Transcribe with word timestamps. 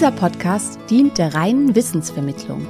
Dieser 0.00 0.12
Podcast 0.12 0.78
dient 0.88 1.18
der 1.18 1.34
reinen 1.34 1.74
Wissensvermittlung. 1.74 2.66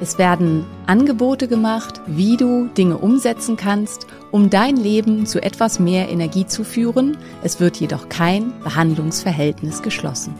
Es 0.00 0.16
werden 0.16 0.64
Angebote 0.86 1.46
gemacht, 1.46 2.00
wie 2.06 2.38
du 2.38 2.68
Dinge 2.68 2.96
umsetzen 2.96 3.58
kannst, 3.58 4.06
um 4.30 4.48
dein 4.48 4.78
Leben 4.78 5.26
zu 5.26 5.42
etwas 5.42 5.78
mehr 5.78 6.08
Energie 6.08 6.46
zu 6.46 6.64
führen. 6.64 7.18
Es 7.42 7.60
wird 7.60 7.76
jedoch 7.76 8.08
kein 8.08 8.58
Behandlungsverhältnis 8.60 9.82
geschlossen. 9.82 10.34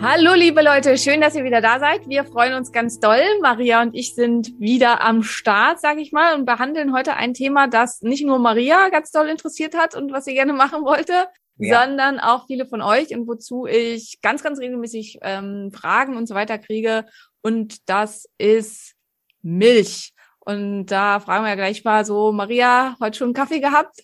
Hallo 0.00 0.34
liebe 0.34 0.62
Leute, 0.62 0.96
schön, 0.98 1.20
dass 1.20 1.34
ihr 1.34 1.42
wieder 1.42 1.60
da 1.60 1.80
seid. 1.80 2.08
Wir 2.08 2.24
freuen 2.24 2.54
uns 2.54 2.70
ganz 2.70 3.00
doll. 3.00 3.24
Maria 3.42 3.82
und 3.82 3.92
ich 3.96 4.14
sind 4.14 4.52
wieder 4.60 5.02
am 5.02 5.24
Start, 5.24 5.80
sage 5.80 6.00
ich 6.00 6.12
mal, 6.12 6.36
und 6.36 6.44
behandeln 6.44 6.94
heute 6.94 7.16
ein 7.16 7.34
Thema, 7.34 7.66
das 7.66 8.02
nicht 8.02 8.24
nur 8.24 8.38
Maria 8.38 8.88
ganz 8.88 9.10
doll 9.10 9.28
interessiert 9.28 9.76
hat 9.76 9.96
und 9.96 10.12
was 10.12 10.26
sie 10.26 10.34
gerne 10.34 10.52
machen 10.52 10.84
wollte, 10.84 11.26
Ja. 11.56 11.84
sondern 11.84 12.18
auch 12.18 12.46
viele 12.46 12.66
von 12.66 12.82
euch 12.82 13.14
und 13.14 13.28
wozu 13.28 13.66
ich 13.66 14.20
ganz, 14.22 14.42
ganz 14.42 14.58
regelmäßig 14.58 15.18
ähm, 15.22 15.70
Fragen 15.72 16.16
und 16.16 16.26
so 16.26 16.34
weiter 16.34 16.58
kriege. 16.58 17.06
Und 17.42 17.88
das 17.88 18.28
ist 18.38 18.94
Milch. 19.42 20.12
Und 20.40 20.86
da 20.86 21.20
fragen 21.20 21.44
wir 21.44 21.50
ja 21.50 21.54
gleich 21.54 21.84
mal 21.84 22.04
so, 22.04 22.32
Maria, 22.32 22.96
heute 23.00 23.18
schon 23.18 23.32
Kaffee 23.32 23.60
gehabt? 23.60 24.00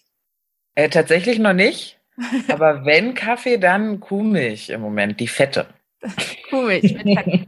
Äh, 0.74 0.88
tatsächlich 0.88 1.38
noch 1.38 1.52
nicht. 1.52 2.00
Aber 2.48 2.84
wenn 2.84 3.14
Kaffee, 3.14 3.58
dann 3.58 4.00
Kuhmilch 4.00 4.70
im 4.70 4.80
Moment, 4.80 5.20
die 5.20 5.28
fette. 5.28 5.66
Kuhmilch. 6.50 6.96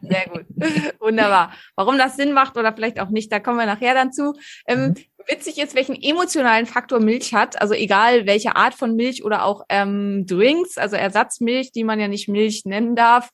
Sehr 0.02 0.26
gut. 0.30 0.44
Wunderbar. 1.00 1.52
Warum 1.74 1.96
das 1.96 2.16
Sinn 2.16 2.32
macht 2.32 2.56
oder 2.56 2.72
vielleicht 2.74 3.00
auch 3.00 3.08
nicht, 3.08 3.32
da 3.32 3.40
kommen 3.40 3.58
wir 3.58 3.66
nachher 3.66 3.94
dann 3.94 4.12
zu. 4.12 4.34
Ähm, 4.66 4.94
witzig 5.26 5.58
ist, 5.58 5.74
welchen 5.74 6.00
emotionalen 6.00 6.66
Faktor 6.66 7.00
Milch 7.00 7.34
hat. 7.34 7.60
Also 7.60 7.74
egal 7.74 8.26
welche 8.26 8.56
Art 8.56 8.74
von 8.74 8.94
Milch 8.96 9.24
oder 9.24 9.44
auch 9.44 9.62
ähm, 9.68 10.26
Drinks, 10.26 10.78
also 10.78 10.96
Ersatzmilch, 10.96 11.72
die 11.72 11.84
man 11.84 12.00
ja 12.00 12.08
nicht 12.08 12.28
Milch 12.28 12.64
nennen 12.64 12.96
darf. 12.96 13.30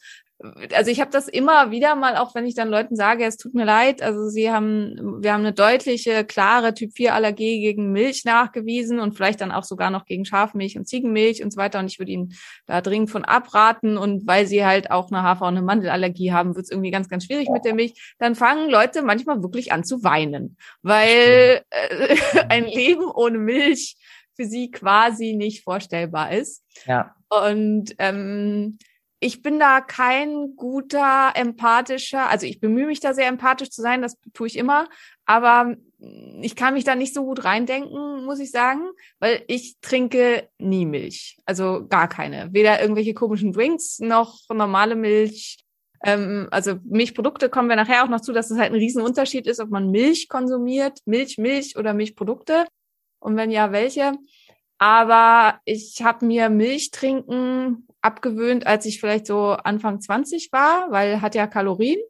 Also 0.72 0.92
ich 0.92 1.00
habe 1.00 1.10
das 1.10 1.26
immer 1.26 1.72
wieder 1.72 1.96
mal, 1.96 2.16
auch 2.16 2.32
wenn 2.36 2.46
ich 2.46 2.54
dann 2.54 2.68
Leuten 2.68 2.94
sage, 2.94 3.24
es 3.24 3.36
tut 3.36 3.54
mir 3.54 3.64
leid, 3.64 4.02
also 4.02 4.28
sie 4.28 4.52
haben, 4.52 5.20
wir 5.20 5.32
haben 5.32 5.40
eine 5.40 5.52
deutliche, 5.52 6.24
klare 6.24 6.74
Typ 6.74 6.92
4 6.94 7.12
Allergie 7.12 7.60
gegen 7.60 7.90
Milch 7.90 8.24
nachgewiesen 8.24 9.00
und 9.00 9.14
vielleicht 9.14 9.40
dann 9.40 9.50
auch 9.50 9.64
sogar 9.64 9.90
noch 9.90 10.04
gegen 10.04 10.24
Schafmilch 10.24 10.78
und 10.78 10.86
Ziegenmilch 10.86 11.42
und 11.42 11.52
so 11.52 11.56
weiter. 11.56 11.80
Und 11.80 11.86
ich 11.86 11.98
würde 11.98 12.12
ihnen 12.12 12.34
da 12.66 12.80
dringend 12.80 13.10
von 13.10 13.24
abraten. 13.24 13.98
Und 13.98 14.28
weil 14.28 14.46
sie 14.46 14.64
halt 14.64 14.92
auch 14.92 15.10
eine 15.10 15.24
Hafer- 15.24 15.46
und 15.46 15.56
eine 15.56 15.62
Mandelallergie 15.62 16.32
haben, 16.32 16.54
wird 16.54 16.66
es 16.66 16.70
irgendwie 16.70 16.92
ganz, 16.92 17.08
ganz 17.08 17.24
schwierig 17.24 17.48
mit 17.48 17.64
der 17.64 17.74
Milch. 17.74 18.14
Dann 18.18 18.36
fangen 18.36 18.70
Leute 18.70 19.02
manchmal 19.02 19.42
wirklich 19.42 19.72
an 19.72 19.82
zu 19.82 20.04
weinen, 20.04 20.56
weil 20.82 21.62
äh, 21.70 22.16
ein 22.48 22.64
Leben 22.64 23.10
ohne 23.10 23.38
Milch 23.38 23.96
für 24.36 24.46
sie 24.46 24.70
quasi 24.70 25.34
nicht 25.34 25.64
vorstellbar 25.64 26.30
ist. 26.30 26.64
Ja. 26.86 27.16
Und 27.28 27.96
ähm, 27.98 28.78
ich 29.20 29.42
bin 29.42 29.58
da 29.58 29.80
kein 29.80 30.54
guter 30.54 31.32
empathischer, 31.34 32.28
also 32.28 32.46
ich 32.46 32.60
bemühe 32.60 32.86
mich 32.86 33.00
da 33.00 33.14
sehr 33.14 33.28
empathisch 33.28 33.70
zu 33.70 33.82
sein, 33.82 34.02
das 34.02 34.16
tue 34.32 34.46
ich 34.46 34.56
immer, 34.56 34.88
aber 35.24 35.74
ich 36.40 36.54
kann 36.54 36.74
mich 36.74 36.84
da 36.84 36.94
nicht 36.94 37.12
so 37.12 37.24
gut 37.24 37.44
reindenken, 37.44 38.24
muss 38.24 38.38
ich 38.38 38.52
sagen, 38.52 38.88
weil 39.18 39.42
ich 39.48 39.78
trinke 39.80 40.48
nie 40.58 40.86
Milch, 40.86 41.38
also 41.44 41.86
gar 41.88 42.08
keine, 42.08 42.52
weder 42.52 42.80
irgendwelche 42.80 43.14
komischen 43.14 43.52
Drinks 43.52 43.98
noch 43.98 44.38
normale 44.48 44.94
Milch. 44.94 45.58
Ähm, 46.04 46.46
also 46.52 46.76
Milchprodukte 46.84 47.48
kommen 47.48 47.68
wir 47.68 47.74
nachher 47.74 48.04
auch 48.04 48.08
noch 48.08 48.20
zu, 48.20 48.32
dass 48.32 48.52
es 48.52 48.58
halt 48.58 48.70
ein 48.70 48.78
Riesenunterschied 48.78 49.48
ist, 49.48 49.58
ob 49.58 49.70
man 49.70 49.90
Milch 49.90 50.28
konsumiert, 50.28 51.00
Milch, 51.06 51.38
Milch 51.38 51.76
oder 51.76 51.92
Milchprodukte 51.92 52.66
und 53.18 53.36
wenn 53.36 53.50
ja, 53.50 53.72
welche. 53.72 54.12
Aber 54.78 55.60
ich 55.64 56.00
habe 56.04 56.24
mir 56.24 56.50
Milch 56.50 56.92
trinken 56.92 57.87
abgewöhnt, 58.02 58.66
als 58.66 58.86
ich 58.86 59.00
vielleicht 59.00 59.26
so 59.26 59.50
Anfang 59.50 60.00
20 60.00 60.52
war, 60.52 60.90
weil 60.90 61.20
hat 61.20 61.34
ja 61.34 61.46
Kalorien. 61.46 62.00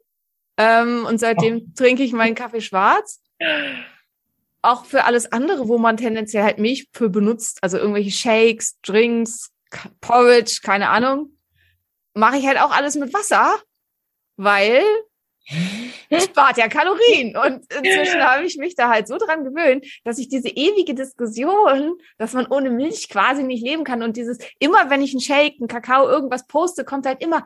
Ähm, 0.57 1.05
und 1.05 1.19
seitdem 1.19 1.73
trinke 1.73 2.03
ich 2.03 2.13
meinen 2.13 2.35
Kaffee 2.35 2.61
schwarz. 2.61 3.21
Auch 4.61 4.83
für 4.83 5.05
alles 5.05 5.31
andere, 5.31 5.69
wo 5.69 5.77
man 5.77 5.95
tendenziell 5.95 6.43
halt 6.43 6.59
Milch 6.59 6.89
für 6.91 7.09
benutzt, 7.09 7.59
also 7.61 7.77
irgendwelche 7.77 8.11
Shakes, 8.11 8.77
Drinks, 8.81 9.51
Porridge, 10.01 10.59
keine 10.63 10.89
Ahnung, 10.89 11.37
mache 12.13 12.37
ich 12.37 12.45
halt 12.45 12.59
auch 12.59 12.71
alles 12.71 12.95
mit 12.95 13.13
Wasser, 13.13 13.57
weil 14.35 14.83
spart 16.19 16.57
ja 16.57 16.67
Kalorien. 16.67 17.35
Und 17.35 17.71
inzwischen 17.73 18.23
habe 18.23 18.45
ich 18.45 18.57
mich 18.57 18.75
da 18.75 18.89
halt 18.89 19.07
so 19.07 19.17
dran 19.17 19.43
gewöhnt, 19.43 19.85
dass 20.03 20.19
ich 20.19 20.29
diese 20.29 20.49
ewige 20.49 20.93
Diskussion, 20.93 21.97
dass 22.17 22.33
man 22.33 22.47
ohne 22.47 22.69
Milch 22.69 23.09
quasi 23.09 23.43
nicht 23.43 23.63
leben 23.63 23.83
kann 23.83 24.03
und 24.03 24.17
dieses, 24.17 24.37
immer 24.59 24.89
wenn 24.89 25.01
ich 25.01 25.11
einen 25.11 25.21
Shake, 25.21 25.55
einen 25.59 25.67
Kakao, 25.67 26.07
irgendwas 26.07 26.47
poste, 26.47 26.83
kommt 26.83 27.05
halt 27.05 27.21
immer, 27.23 27.45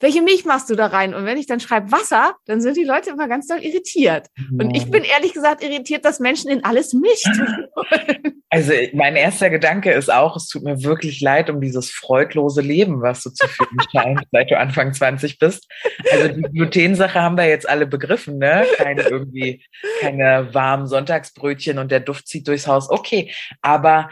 welche 0.00 0.22
Milch 0.22 0.44
machst 0.44 0.70
du 0.70 0.74
da 0.74 0.86
rein? 0.86 1.14
Und 1.14 1.24
wenn 1.24 1.38
ich 1.38 1.46
dann 1.46 1.60
schreibe 1.60 1.90
Wasser, 1.90 2.36
dann 2.46 2.60
sind 2.60 2.76
die 2.76 2.84
Leute 2.84 3.10
immer 3.10 3.28
ganz 3.28 3.48
doll 3.48 3.58
irritiert. 3.58 4.28
Und 4.58 4.74
ich 4.76 4.90
bin 4.90 5.02
ehrlich 5.02 5.32
gesagt 5.32 5.62
irritiert, 5.62 6.04
dass 6.04 6.20
Menschen 6.20 6.50
in 6.50 6.64
alles 6.64 6.92
Milch 6.92 7.22
tun 7.22 7.66
wollen. 7.74 8.42
Also 8.50 8.72
mein 8.94 9.16
erster 9.16 9.50
Gedanke 9.50 9.92
ist 9.92 10.10
auch, 10.10 10.36
es 10.36 10.48
tut 10.48 10.62
mir 10.62 10.82
wirklich 10.82 11.20
leid 11.20 11.50
um 11.50 11.60
dieses 11.60 11.90
freudlose 11.90 12.62
Leben, 12.62 13.02
was 13.02 13.22
du 13.22 13.30
zu 13.30 13.46
führen 13.46 13.76
scheinst, 13.92 14.24
seit 14.32 14.50
du 14.50 14.58
Anfang 14.58 14.94
20 14.94 15.38
bist. 15.38 15.66
Also 16.10 16.28
die 16.28 16.42
Glutensache 16.42 17.20
haben 17.20 17.36
wir 17.36 17.46
jetzt 17.46 17.68
alle 17.68 17.86
begriffen, 17.86 18.38
ne? 18.38 18.64
Keine 18.76 19.02
irgendwie, 19.02 19.64
keine 20.00 20.48
warmen 20.54 20.86
Sonntagsbrötchen 20.86 21.78
und 21.78 21.90
der 21.90 22.00
Duft 22.00 22.28
zieht 22.28 22.48
durchs 22.48 22.66
Haus. 22.66 22.88
Okay, 22.88 23.32
aber 23.60 24.10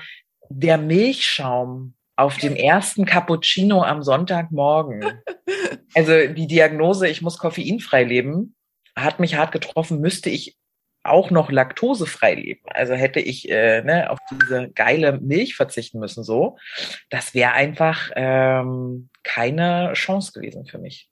der 0.49 0.79
Milchschaum 0.79 1.96
auf 2.17 2.39
dem 2.39 2.57
ersten 2.57 3.05
Cappuccino 3.05 3.83
am 3.83 4.03
Sonntagmorgen, 4.03 5.05
also 5.95 6.27
die 6.33 6.47
Diagnose, 6.47 7.09
ich 7.09 7.23
muss 7.23 7.39
koffeinfrei 7.39 8.05
leben, 8.05 8.55
hat 8.97 9.21
mich 9.21 9.37
hart 9.37 9.53
getroffen, 9.53 10.01
müsste 10.01 10.31
ich 10.31 10.57
auch 11.05 11.31
noch 11.31 11.51
laktosefrei 11.51 12.35
leben. 12.35 12.63
Also 12.67 12.95
hätte 12.95 13.21
ich 13.21 13.49
äh, 13.49 13.83
ne, 13.83 14.11
auf 14.11 14.19
diese 14.31 14.71
geile 14.71 15.21
Milch 15.21 15.55
verzichten 15.55 16.01
müssen, 16.01 16.25
so. 16.25 16.59
Das 17.11 17.35
wäre 17.35 17.53
einfach 17.53 18.11
ähm, 18.17 19.09
keine 19.23 19.93
Chance 19.95 20.33
gewesen 20.33 20.67
für 20.67 20.79
mich. 20.79 21.09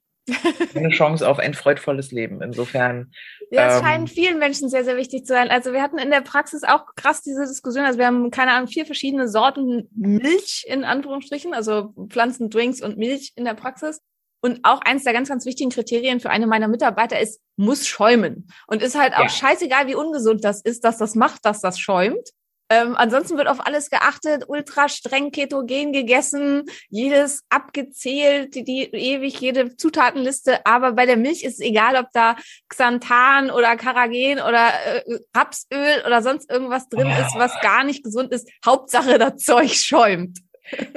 Keine 0.73 0.89
Chance 0.89 1.27
auf 1.27 1.37
ein 1.39 1.53
freudvolles 1.53 2.11
Leben. 2.11 2.41
Insofern, 2.41 3.11
Ja, 3.51 3.67
es 3.67 3.75
Ähm. 3.77 3.83
scheint 3.85 4.09
vielen 4.09 4.39
Menschen 4.39 4.69
sehr, 4.69 4.83
sehr 4.83 4.97
wichtig 4.97 5.25
zu 5.25 5.33
sein. 5.33 5.49
Also 5.51 5.71
wir 5.71 5.81
hatten 5.81 5.99
in 5.99 6.09
der 6.09 6.21
Praxis 6.21 6.63
auch 6.63 6.95
krass 6.95 7.21
diese 7.21 7.45
Diskussion. 7.45 7.85
Also 7.85 7.99
wir 7.99 8.07
haben, 8.07 8.31
keine 8.31 8.51
Ahnung, 8.53 8.67
vier 8.67 8.85
verschiedene 8.85 9.27
Sorten 9.27 9.87
Milch 9.95 10.65
in 10.67 10.83
Anführungsstrichen, 10.83 11.53
also 11.53 11.93
Pflanzendrinks 12.09 12.81
und 12.81 12.97
Milch 12.97 13.33
in 13.35 13.45
der 13.45 13.53
Praxis. 13.53 14.01
Und 14.41 14.59
auch 14.63 14.81
eins 14.81 15.03
der 15.03 15.13
ganz, 15.13 15.29
ganz 15.29 15.45
wichtigen 15.45 15.69
Kriterien 15.71 16.19
für 16.19 16.29
eine 16.29 16.45
meiner 16.47 16.67
Mitarbeiter 16.67 17.19
ist, 17.19 17.39
muss 17.55 17.87
schäumen. 17.87 18.47
Und 18.67 18.81
ist 18.81 18.99
halt 18.99 19.13
auch 19.15 19.21
Ja. 19.23 19.29
scheißegal, 19.29 19.87
wie 19.87 19.95
ungesund 19.95 20.43
das 20.43 20.61
ist, 20.61 20.83
dass 20.83 20.97
das 20.97 21.15
macht, 21.15 21.45
dass 21.45 21.61
das 21.61 21.79
schäumt. 21.79 22.29
Ähm, 22.69 22.95
ansonsten 22.95 23.37
wird 23.37 23.47
auf 23.47 23.65
alles 23.65 23.89
geachtet, 23.91 24.45
ultra 24.47 24.89
streng 24.89 25.31
ketogen 25.31 25.93
gegessen, 25.93 26.63
jedes 26.89 27.43
abgezählt, 27.49 28.55
die, 28.55 28.63
die 28.63 28.83
ewig 28.91 29.39
jede 29.39 29.75
Zutatenliste. 29.77 30.65
Aber 30.65 30.93
bei 30.93 31.05
der 31.05 31.17
Milch 31.17 31.43
ist 31.43 31.55
es 31.55 31.59
egal, 31.59 31.95
ob 31.95 32.07
da 32.13 32.35
Xanthan 32.69 33.51
oder 33.51 33.75
Karagen 33.75 34.39
oder 34.39 34.69
äh, 34.85 35.03
Rapsöl 35.35 36.03
oder 36.05 36.21
sonst 36.23 36.49
irgendwas 36.51 36.89
drin 36.89 37.05
Oh. 37.07 37.21
ist, 37.21 37.35
was 37.35 37.51
gar 37.61 37.83
nicht 37.83 38.03
gesund 38.03 38.31
ist. 38.31 38.49
Hauptsache, 38.65 39.19
das 39.19 39.35
Zeug 39.43 39.71
schäumt. 39.75 40.39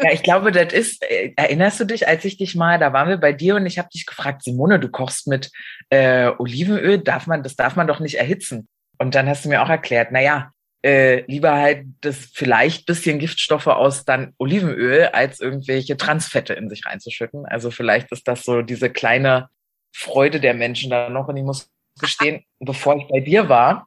ja, 0.02 0.10
ich 0.12 0.22
glaube, 0.22 0.52
das 0.52 0.72
ist, 0.72 1.02
äh, 1.02 1.32
erinnerst 1.36 1.78
du 1.80 1.84
dich, 1.84 2.08
als 2.08 2.24
ich 2.24 2.38
dich 2.38 2.54
mal, 2.54 2.78
da 2.78 2.94
waren 2.94 3.10
wir 3.10 3.18
bei 3.18 3.34
dir 3.34 3.56
und 3.56 3.66
ich 3.66 3.78
habe 3.78 3.90
dich 3.90 4.06
gefragt, 4.06 4.42
Simone, 4.42 4.80
du 4.80 4.88
kochst 4.88 5.26
mit 5.26 5.50
äh, 5.90 6.30
Olivenöl, 6.38 6.98
darf 6.98 7.26
man, 7.26 7.42
das 7.42 7.56
darf 7.56 7.76
man 7.76 7.86
doch 7.86 8.00
nicht 8.00 8.14
erhitzen. 8.14 8.68
Und 8.96 9.14
dann 9.14 9.28
hast 9.28 9.44
du 9.44 9.50
mir 9.50 9.62
auch 9.62 9.68
erklärt, 9.68 10.08
na 10.12 10.22
ja, 10.22 10.50
äh, 10.88 11.24
lieber 11.26 11.52
halt 11.52 11.84
das 12.00 12.30
vielleicht 12.32 12.86
bisschen 12.86 13.18
Giftstoffe 13.18 13.66
aus 13.66 14.06
dann 14.06 14.32
Olivenöl 14.38 15.04
als 15.12 15.38
irgendwelche 15.38 15.98
Transfette 15.98 16.54
in 16.54 16.70
sich 16.70 16.86
reinzuschütten. 16.86 17.44
Also 17.44 17.70
vielleicht 17.70 18.10
ist 18.10 18.26
das 18.26 18.42
so 18.42 18.62
diese 18.62 18.88
kleine 18.88 19.50
Freude 19.92 20.40
der 20.40 20.54
Menschen 20.54 20.90
da 20.90 21.10
noch. 21.10 21.28
Und 21.28 21.36
ich 21.36 21.44
muss 21.44 21.70
gestehen, 22.00 22.42
bevor 22.58 22.96
ich 22.96 23.06
bei 23.08 23.20
dir 23.20 23.50
war, 23.50 23.86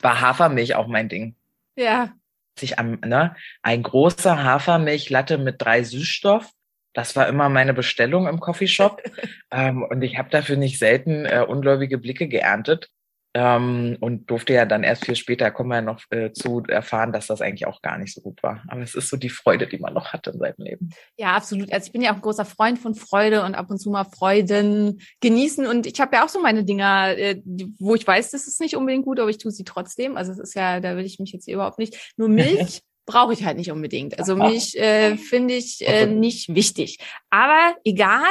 war 0.00 0.20
Hafermilch 0.20 0.74
auch 0.74 0.86
mein 0.86 1.08
Ding. 1.08 1.34
Ja. 1.76 2.12
Sich 2.58 2.78
am, 2.78 3.00
ne, 3.00 3.34
ein 3.62 3.82
großer 3.82 4.44
Hafermilchlatte 4.44 5.38
mit 5.38 5.62
drei 5.62 5.82
Süßstoff. 5.82 6.50
Das 6.92 7.16
war 7.16 7.26
immer 7.26 7.48
meine 7.48 7.72
Bestellung 7.72 8.26
im 8.26 8.40
Coffeeshop. 8.40 9.02
ähm, 9.50 9.82
und 9.82 10.02
ich 10.02 10.18
habe 10.18 10.28
dafür 10.28 10.56
nicht 10.56 10.78
selten 10.78 11.24
äh, 11.24 11.46
ungläubige 11.48 11.96
Blicke 11.96 12.28
geerntet. 12.28 12.90
Ähm, 13.40 13.96
und 14.00 14.28
durfte 14.28 14.52
ja 14.52 14.66
dann 14.66 14.82
erst 14.82 15.04
viel 15.04 15.14
später, 15.14 15.52
kommen 15.52 15.68
wir 15.68 15.76
ja 15.76 15.82
noch 15.82 16.02
äh, 16.10 16.32
zu, 16.32 16.64
erfahren, 16.66 17.12
dass 17.12 17.28
das 17.28 17.40
eigentlich 17.40 17.68
auch 17.68 17.82
gar 17.82 17.96
nicht 17.96 18.12
so 18.12 18.20
gut 18.20 18.42
war. 18.42 18.64
Aber 18.66 18.82
es 18.82 18.96
ist 18.96 19.10
so 19.10 19.16
die 19.16 19.28
Freude, 19.28 19.68
die 19.68 19.78
man 19.78 19.94
noch 19.94 20.12
hat 20.12 20.26
in 20.26 20.40
seinem 20.40 20.56
Leben. 20.58 20.90
Ja, 21.16 21.36
absolut. 21.36 21.72
Also 21.72 21.86
ich 21.86 21.92
bin 21.92 22.02
ja 22.02 22.10
auch 22.10 22.16
ein 22.16 22.20
großer 22.20 22.44
Freund 22.44 22.80
von 22.80 22.96
Freude 22.96 23.44
und 23.44 23.54
ab 23.54 23.70
und 23.70 23.78
zu 23.78 23.90
mal 23.90 24.02
Freuden 24.02 25.00
genießen. 25.20 25.68
Und 25.68 25.86
ich 25.86 26.00
habe 26.00 26.16
ja 26.16 26.24
auch 26.24 26.28
so 26.28 26.40
meine 26.40 26.64
Dinger, 26.64 27.16
äh, 27.16 27.40
wo 27.78 27.94
ich 27.94 28.04
weiß, 28.04 28.32
das 28.32 28.48
ist 28.48 28.60
nicht 28.60 28.74
unbedingt 28.74 29.04
gut, 29.04 29.20
aber 29.20 29.30
ich 29.30 29.38
tue 29.38 29.52
sie 29.52 29.62
trotzdem. 29.62 30.16
Also 30.16 30.32
es 30.32 30.40
ist 30.40 30.54
ja, 30.54 30.80
da 30.80 30.96
will 30.96 31.04
ich 31.04 31.20
mich 31.20 31.30
jetzt 31.30 31.44
hier 31.44 31.54
überhaupt 31.54 31.78
nicht. 31.78 32.14
Nur 32.16 32.28
Milch 32.28 32.80
brauche 33.06 33.34
ich 33.34 33.44
halt 33.44 33.56
nicht 33.56 33.70
unbedingt. 33.70 34.18
Also 34.18 34.34
Milch 34.34 34.74
äh, 34.74 35.16
finde 35.30 35.54
ich 35.54 35.86
äh, 35.86 36.06
nicht 36.06 36.56
wichtig. 36.56 36.98
Aber 37.30 37.76
egal. 37.84 38.24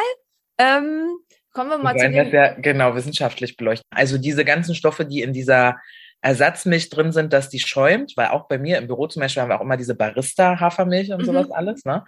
Ähm, 0.57 1.17
Kommen 1.53 1.69
wir 1.69 1.77
mal 1.77 1.95
wir 1.95 2.01
zu 2.01 2.11
das 2.11 2.25
dem. 2.29 2.33
ja 2.33 2.53
genau 2.53 2.95
wissenschaftlich 2.95 3.57
beleuchten. 3.57 3.85
Also 3.89 4.17
diese 4.17 4.45
ganzen 4.45 4.75
Stoffe, 4.75 5.05
die 5.05 5.21
in 5.21 5.33
dieser 5.33 5.77
Ersatzmilch 6.21 6.89
drin 6.89 7.11
sind, 7.11 7.31
dass 7.33 7.49
die 7.49 7.59
schäumt, 7.59 8.13
weil 8.17 8.27
auch 8.29 8.47
bei 8.47 8.57
mir 8.57 8.77
im 8.77 8.87
Büro 8.87 9.07
zum 9.07 9.21
Beispiel 9.21 9.41
haben 9.43 9.49
wir 9.49 9.57
auch 9.57 9.63
immer 9.63 9.77
diese 9.77 9.95
Barista-Hafermilch 9.95 11.11
und 11.11 11.21
Mhm. 11.21 11.25
sowas 11.25 11.51
alles, 11.51 11.85
ne? 11.85 12.03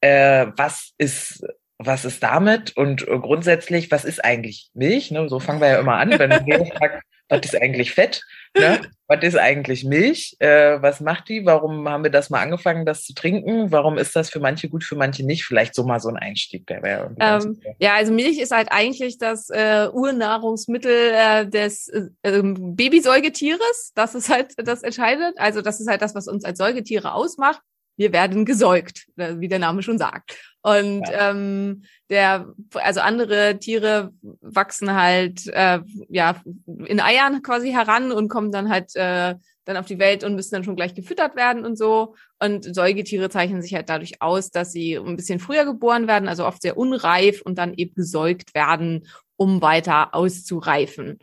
Äh, 0.00 0.46
was 0.56 0.92
ist, 0.98 1.44
was 1.78 2.04
ist 2.04 2.22
damit? 2.22 2.76
Und 2.76 3.08
äh, 3.08 3.18
grundsätzlich, 3.18 3.90
was 3.90 4.04
ist 4.04 4.22
eigentlich 4.24 4.70
Milch? 4.74 5.10
Ne? 5.10 5.28
So 5.30 5.40
fangen 5.40 5.60
wir 5.60 5.68
ja 5.68 5.78
immer 5.80 5.96
an, 5.96 6.18
wenn 6.18 6.30
jeder 6.46 6.66
fragt, 6.66 7.02
was 7.36 7.52
ist 7.52 7.60
eigentlich 7.60 7.92
Fett? 7.92 8.22
Ne? 8.56 8.80
Was 9.08 9.22
ist 9.22 9.36
eigentlich 9.36 9.84
Milch? 9.84 10.36
Äh, 10.38 10.80
was 10.80 11.00
macht 11.00 11.28
die? 11.28 11.44
Warum 11.44 11.88
haben 11.88 12.04
wir 12.04 12.10
das 12.10 12.30
mal 12.30 12.40
angefangen, 12.40 12.86
das 12.86 13.04
zu 13.04 13.12
trinken? 13.12 13.70
Warum 13.72 13.98
ist 13.98 14.14
das 14.14 14.30
für 14.30 14.40
manche 14.40 14.68
gut, 14.68 14.84
für 14.84 14.96
manche 14.96 15.26
nicht? 15.26 15.44
Vielleicht 15.44 15.74
so 15.74 15.84
mal 15.84 16.00
so 16.00 16.08
ein 16.08 16.16
Einstieg, 16.16 16.66
der 16.66 16.82
wäre 16.82 17.14
Ähm, 17.18 17.60
ja, 17.78 17.94
also 17.94 18.12
Milch 18.12 18.38
ist 18.38 18.52
halt 18.52 18.68
eigentlich 18.70 19.18
das 19.18 19.50
äh, 19.50 19.88
Urnahrungsmittel 19.92 21.12
äh, 21.12 21.46
des 21.46 21.88
äh, 21.88 22.08
ähm, 22.22 22.76
Babysäugetieres. 22.76 23.92
Das 23.94 24.14
ist 24.14 24.28
halt 24.30 24.54
das 24.56 24.82
entscheidet. 24.82 25.34
Also 25.36 25.60
das 25.60 25.80
ist 25.80 25.88
halt 25.88 26.00
das, 26.00 26.14
was 26.14 26.28
uns 26.28 26.44
als 26.44 26.58
Säugetiere 26.58 27.12
ausmacht. 27.12 27.60
Wir 27.96 28.12
werden 28.12 28.44
gesäugt, 28.44 29.06
äh, 29.16 29.34
wie 29.38 29.48
der 29.48 29.58
Name 29.58 29.82
schon 29.82 29.98
sagt. 29.98 30.36
Und 30.62 31.02
ähm, 31.12 31.84
der, 32.08 32.54
also 32.74 33.00
andere 33.00 33.58
Tiere 33.58 34.12
wachsen 34.40 34.94
halt 34.94 35.46
äh, 35.48 35.80
ja 36.08 36.40
in 36.86 37.00
Eiern 37.00 37.42
quasi 37.42 37.70
heran 37.70 38.12
und 38.12 38.28
kommen 38.28 38.50
dann 38.50 38.70
halt 38.70 38.96
äh, 38.96 39.34
dann 39.64 39.76
auf 39.76 39.86
die 39.86 39.98
Welt 39.98 40.24
und 40.24 40.34
müssen 40.34 40.54
dann 40.54 40.64
schon 40.64 40.76
gleich 40.76 40.94
gefüttert 40.94 41.36
werden 41.36 41.64
und 41.64 41.76
so. 41.76 42.14
Und 42.38 42.74
Säugetiere 42.74 43.30
zeichnen 43.30 43.62
sich 43.62 43.74
halt 43.74 43.88
dadurch 43.88 44.20
aus, 44.20 44.50
dass 44.50 44.72
sie 44.72 44.96
ein 44.96 45.16
bisschen 45.16 45.38
früher 45.38 45.64
geboren 45.64 46.06
werden, 46.06 46.28
also 46.28 46.46
oft 46.46 46.62
sehr 46.62 46.76
unreif 46.76 47.42
und 47.42 47.58
dann 47.58 47.74
eben 47.74 47.94
gesäugt 47.94 48.54
werden, 48.54 49.06
um 49.36 49.62
weiter 49.62 50.14
auszureifen. 50.14 51.18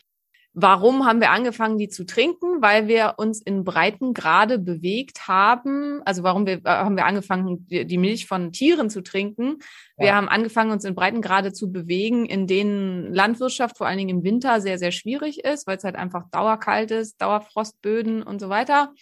Warum 0.54 1.06
haben 1.06 1.22
wir 1.22 1.32
angefangen, 1.32 1.78
die 1.78 1.88
zu 1.88 2.06
trinken? 2.06 2.62
Weil 2.62 2.90
wir 2.90 3.14
uns 3.18 3.42
in 3.42 3.64
Breitengrade 3.64 4.60
bewegt 4.60 5.30
haben. 5.30 6.02
Also 6.04 6.24
warum 6.24 6.46
wir, 6.46 6.56
äh, 6.56 6.62
haben 6.66 6.98
wir 6.98 7.06
angefangen, 7.06 7.66
die 7.70 7.98
Milch 7.98 8.28
von 8.28 8.52
Tieren 8.52 8.90
zu 8.90 9.02
trinken? 9.02 9.60
Wir 9.98 10.08
Ja. 10.08 10.16
haben 10.16 10.28
angefangen, 10.28 10.72
uns 10.72 10.84
in 10.84 10.94
Breitengrade 10.94 11.54
zu 11.54 11.72
bewegen, 11.72 12.26
in 12.26 12.48
denen 12.48 13.14
Landwirtschaft 13.14 13.78
vor 13.78 13.88
allen 13.88 13.98
Dingen 13.98 14.10
im 14.18 14.24
Winter 14.24 14.60
sehr, 14.60 14.78
sehr 14.78 14.92
schwierig 14.92 15.46
ist, 15.46 15.68
weil 15.68 15.78
es 15.78 15.86
halt 15.86 15.96
einfach 15.96 16.30
dauerkalt 16.32 16.92
ist, 16.92 17.22
Dauerfrostböden 17.22 18.22
und 18.22 18.42
so 18.42 18.50
weiter. 18.50 18.94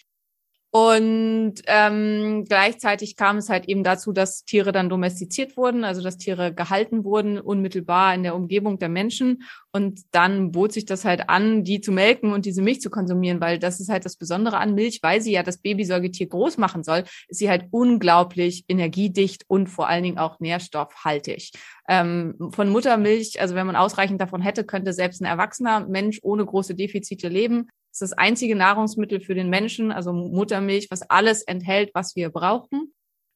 Und 0.72 1.54
ähm, 1.66 2.44
gleichzeitig 2.48 3.16
kam 3.16 3.38
es 3.38 3.48
halt 3.48 3.68
eben 3.68 3.82
dazu, 3.82 4.12
dass 4.12 4.44
Tiere 4.44 4.70
dann 4.70 4.88
domestiziert 4.88 5.56
wurden, 5.56 5.82
also 5.82 6.00
dass 6.00 6.16
Tiere 6.16 6.54
gehalten 6.54 7.02
wurden, 7.02 7.40
unmittelbar 7.40 8.14
in 8.14 8.22
der 8.22 8.36
Umgebung 8.36 8.78
der 8.78 8.88
Menschen. 8.88 9.42
Und 9.72 10.02
dann 10.12 10.52
bot 10.52 10.72
sich 10.72 10.84
das 10.84 11.04
halt 11.04 11.28
an, 11.28 11.64
die 11.64 11.80
zu 11.80 11.90
melken 11.90 12.32
und 12.32 12.46
diese 12.46 12.62
Milch 12.62 12.80
zu 12.80 12.88
konsumieren, 12.88 13.40
weil 13.40 13.58
das 13.58 13.80
ist 13.80 13.88
halt 13.88 14.04
das 14.04 14.16
Besondere 14.16 14.58
an 14.58 14.74
Milch, 14.74 15.00
weil 15.02 15.20
sie 15.20 15.32
ja 15.32 15.42
das 15.42 15.58
Babysäugetier 15.58 16.28
groß 16.28 16.56
machen 16.56 16.84
soll, 16.84 17.02
ist 17.26 17.38
sie 17.38 17.50
halt 17.50 17.66
unglaublich 17.72 18.64
energiedicht 18.68 19.44
und 19.48 19.68
vor 19.68 19.88
allen 19.88 20.04
Dingen 20.04 20.18
auch 20.18 20.38
nährstoffhaltig. 20.38 21.50
Ähm, 21.88 22.36
von 22.52 22.68
Muttermilch, 22.68 23.40
also 23.40 23.56
wenn 23.56 23.66
man 23.66 23.74
ausreichend 23.74 24.20
davon 24.20 24.40
hätte, 24.40 24.62
könnte 24.64 24.92
selbst 24.92 25.20
ein 25.20 25.24
erwachsener 25.24 25.80
Mensch 25.88 26.20
ohne 26.22 26.46
große 26.46 26.76
Defizite 26.76 27.26
leben. 27.26 27.68
Es 27.92 28.00
ist 28.00 28.12
das 28.12 28.18
einzige 28.18 28.54
Nahrungsmittel 28.54 29.20
für 29.20 29.34
den 29.34 29.50
Menschen, 29.50 29.90
also 29.90 30.12
Muttermilch, 30.12 30.88
was 30.90 31.02
alles 31.10 31.42
enthält, 31.42 31.90
was 31.94 32.14
wir 32.14 32.30
brauchen. 32.30 32.92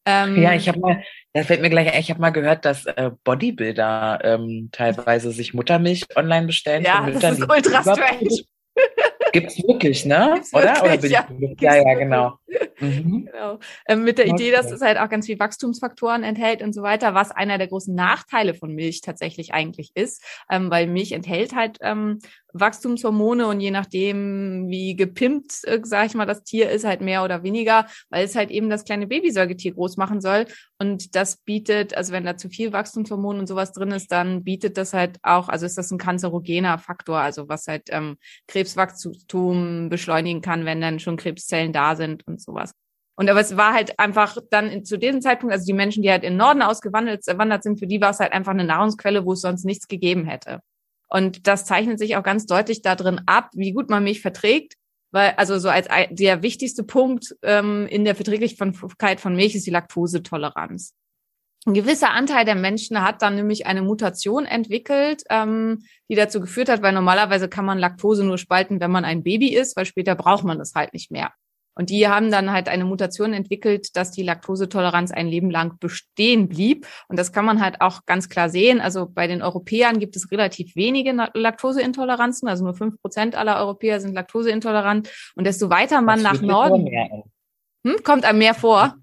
Ähm, 0.06 0.41
Ja, 0.41 0.55
ich 0.55 0.69
habe 0.69 0.79
mal, 0.79 1.03
das 1.33 1.47
fällt 1.47 1.62
mir 1.62 1.71
gleich 1.71 1.99
ich 1.99 2.11
habe 2.11 2.21
mal 2.21 2.31
gehört, 2.31 2.65
dass 2.65 2.87
äh, 2.87 3.11
Bodybuilder 3.25 4.21
ähm, 4.23 4.69
teilweise 4.71 5.33
sich 5.33 5.55
Muttermilch 5.55 6.05
online 6.17 6.47
bestellen. 6.47 6.85
ja, 6.85 7.09
das 7.11 7.39
ist 7.39 7.51
ultra 7.51 7.83
strange. 7.83 8.45
Gibt's 9.35 9.59
wirklich, 9.59 10.07
ne? 10.07 10.31
Gibt's 10.35 10.55
Oder? 10.55 10.83
Oder 10.83 10.93
wirklich, 10.93 11.19
bin 11.27 11.41
ja. 11.43 11.51
ich, 11.51 11.61
ja, 11.61 11.77
ja, 11.77 11.95
genau. 11.95 12.39
Mhm. 12.81 13.29
Genau. 13.31 13.59
Ähm, 13.87 14.03
mit 14.03 14.19
der 14.19 14.27
Idee, 14.27 14.51
dass 14.51 14.67
Okay. 14.67 14.75
es 14.75 14.81
halt 14.83 14.99
auch 14.99 15.09
ganz 15.09 15.27
viel 15.27 15.39
Wachstumsfaktoren 15.39 16.25
enthält 16.25 16.61
und 16.61 16.73
so 16.73 16.83
weiter, 16.83 17.15
was 17.15 17.31
einer 17.31 17.57
der 17.57 17.69
großen 17.69 17.95
Nachteile 17.95 18.53
von 18.55 18.75
Milch 18.75 19.01
tatsächlich 19.01 19.55
eigentlich 19.55 19.93
ist, 19.95 20.23
ähm, 20.51 20.71
weil 20.71 20.89
Milch 20.89 21.13
enthält 21.13 21.55
halt 21.55 21.79
ähm, 21.83 22.19
Wachstumshormone 22.53 23.47
und 23.47 23.61
je 23.61 23.71
nachdem, 23.71 24.69
wie 24.69 24.97
gepimpt, 24.97 25.65
äh, 25.65 25.81
sag 25.83 26.07
ich 26.07 26.15
mal, 26.15 26.27
das 26.27 26.45
Tier 26.45 26.71
ist, 26.71 26.85
halt 26.85 27.01
mehr 27.01 27.25
oder 27.25 27.43
weniger, 27.43 27.87
weil 28.11 28.25
es 28.25 28.35
halt 28.37 28.51
eben 28.51 28.71
das 28.71 28.85
kleine 28.85 29.07
Babysäugetier 29.07 29.73
groß 29.75 29.97
machen 29.97 30.21
soll. 30.21 30.47
Und 30.85 31.15
das 31.15 31.39
bietet, 31.39 31.97
also 31.97 32.13
wenn 32.13 32.27
da 32.27 32.37
zu 32.37 32.51
viel 32.51 32.75
Wachstumshormon 32.75 33.39
und 33.39 33.47
sowas 33.47 33.73
drin 33.73 33.91
ist, 33.91 34.13
dann 34.13 34.45
bietet 34.45 34.77
das 34.77 34.93
halt 34.93 35.19
auch, 35.23 35.49
also 35.49 35.65
ist 35.65 35.79
das 35.79 35.91
ein 35.91 35.97
kanzerogener 35.97 36.77
Faktor, 36.77 37.21
also 37.21 37.49
was 37.49 37.67
halt 37.67 37.85
ähm, 37.89 38.19
Krebswachstum 38.49 39.89
beschleunigen 39.89 40.43
kann, 40.43 40.67
wenn 40.67 40.83
dann 40.83 41.01
schon 41.01 41.17
Krebszellen 41.17 41.73
da 41.73 41.97
sind 41.97 42.27
und 42.27 42.43
sowas. 42.43 42.73
Und 43.17 43.31
aber 43.31 43.41
es 43.41 43.57
war 43.57 43.73
halt 43.73 43.99
einfach 43.99 44.37
dann 44.51 44.69
in, 44.69 44.85
zu 44.85 44.99
diesem 44.99 45.23
Zeitpunkt, 45.23 45.55
also 45.55 45.65
die 45.65 45.73
Menschen, 45.73 46.03
die 46.03 46.11
halt 46.11 46.23
in 46.23 46.35
den 46.35 46.39
Norden 46.39 46.61
ausgewandert 46.61 47.25
gewandert 47.25 47.63
sind, 47.63 47.79
für 47.79 47.87
die 47.87 48.03
war 48.03 48.11
es 48.11 48.21
halt 48.21 48.35
einfach 48.35 48.53
eine 48.53 48.65
Nahrungsquelle, 48.65 49.25
wo 49.25 49.33
es 49.33 49.41
sonst 49.41 49.65
nichts 49.65 49.88
gegeben 49.88 50.26
hätte. 50.26 50.61
Und 51.09 51.47
das 51.47 51.64
zeichnet 51.64 51.99
sich 51.99 52.17
auch 52.17 52.23
ganz 52.23 52.45
deutlich 52.45 52.83
da 52.83 52.95
drin 52.95 53.23
ab, 53.25 53.49
wie 53.55 53.73
gut 53.73 53.88
man 53.88 54.05
Milch 54.05 54.21
verträgt. 54.21 54.75
Weil, 55.14 55.35
also 55.37 55.61
so 55.61 55.68
als 55.68 55.87
der 56.11 56.42
wichtigste 56.42 56.83
Punkt 56.83 57.37
ähm, 57.42 57.87
in 57.87 58.04
der 58.04 58.16
Verträglichkeit 58.16 59.21
von 59.21 59.37
Milch 59.37 59.54
ist 59.54 59.64
die 59.64 59.71
Laktosetoleranz. 59.71 60.92
Ein 61.66 61.75
gewisser 61.75 62.11
Anteil 62.11 62.44
der 62.44 62.56
Menschen 62.56 63.00
hat 63.00 63.23
dann 63.23 63.37
nämlich 63.37 63.64
eine 63.64 63.83
Mutation 63.83 64.44
entwickelt, 64.44 65.23
ähm, 65.30 65.85
die 66.11 66.16
dazu 66.16 66.40
geführt 66.40 66.68
hat, 66.68 66.83
weil 66.83 66.92
normalerweise 66.92 67.49
kann 67.49 67.64
man 67.64 67.78
Laktose 67.78 68.25
nur 68.25 68.38
spalten, 68.38 68.80
wenn 68.80 68.90
man 68.90 69.04
ein 69.04 69.23
Baby 69.23 69.54
ist, 69.54 69.76
weil 69.76 69.87
später 69.87 70.16
braucht 70.16 70.42
man 70.42 70.59
das 70.59 70.75
halt 70.75 70.92
nicht 70.92 71.12
mehr. 71.12 71.30
Und 71.75 71.90
die 71.90 72.09
haben 72.09 72.31
dann 72.31 72.52
halt 72.52 72.69
eine 72.69 72.85
Mutation 72.85 73.33
entwickelt, 73.33 73.97
dass 73.97 74.11
die 74.11 74.23
Laktosetoleranz 74.23 75.11
ein 75.11 75.26
Leben 75.26 75.50
lang 75.50 75.78
bestehen 75.78 76.49
blieb. 76.49 76.87
Und 77.09 77.19
das 77.19 77.33
kann 77.33 77.45
man 77.45 77.61
halt 77.61 77.81
auch 77.81 78.07
ganz 78.07 78.28
klar 78.28 78.49
sehen. 78.49 78.81
Also 78.81 79.07
bei 79.07 79.26
den 79.26 79.43
Europäern 79.43 79.99
gibt 79.99 80.16
es 80.16 80.31
relativ 80.31 80.76
wenige 80.76 81.12
Laktoseintoleranzen. 81.35 82.49
Also 82.49 82.64
nur 82.64 82.75
fünf 82.75 83.00
Prozent 83.00 83.35
aller 83.35 83.59
Europäer 83.59 84.00
sind 84.00 84.14
laktoseintolerant. 84.14 85.11
Und 85.35 85.45
desto 85.45 85.71
weiter 85.71 86.00
man 86.00 86.23
Das 86.23 86.35
nach 86.35 86.43
Norden, 86.43 86.87
hm, 87.85 87.97
kommt 88.02 88.25
einem 88.25 88.38
mehr 88.38 88.54
vor. 88.54 88.97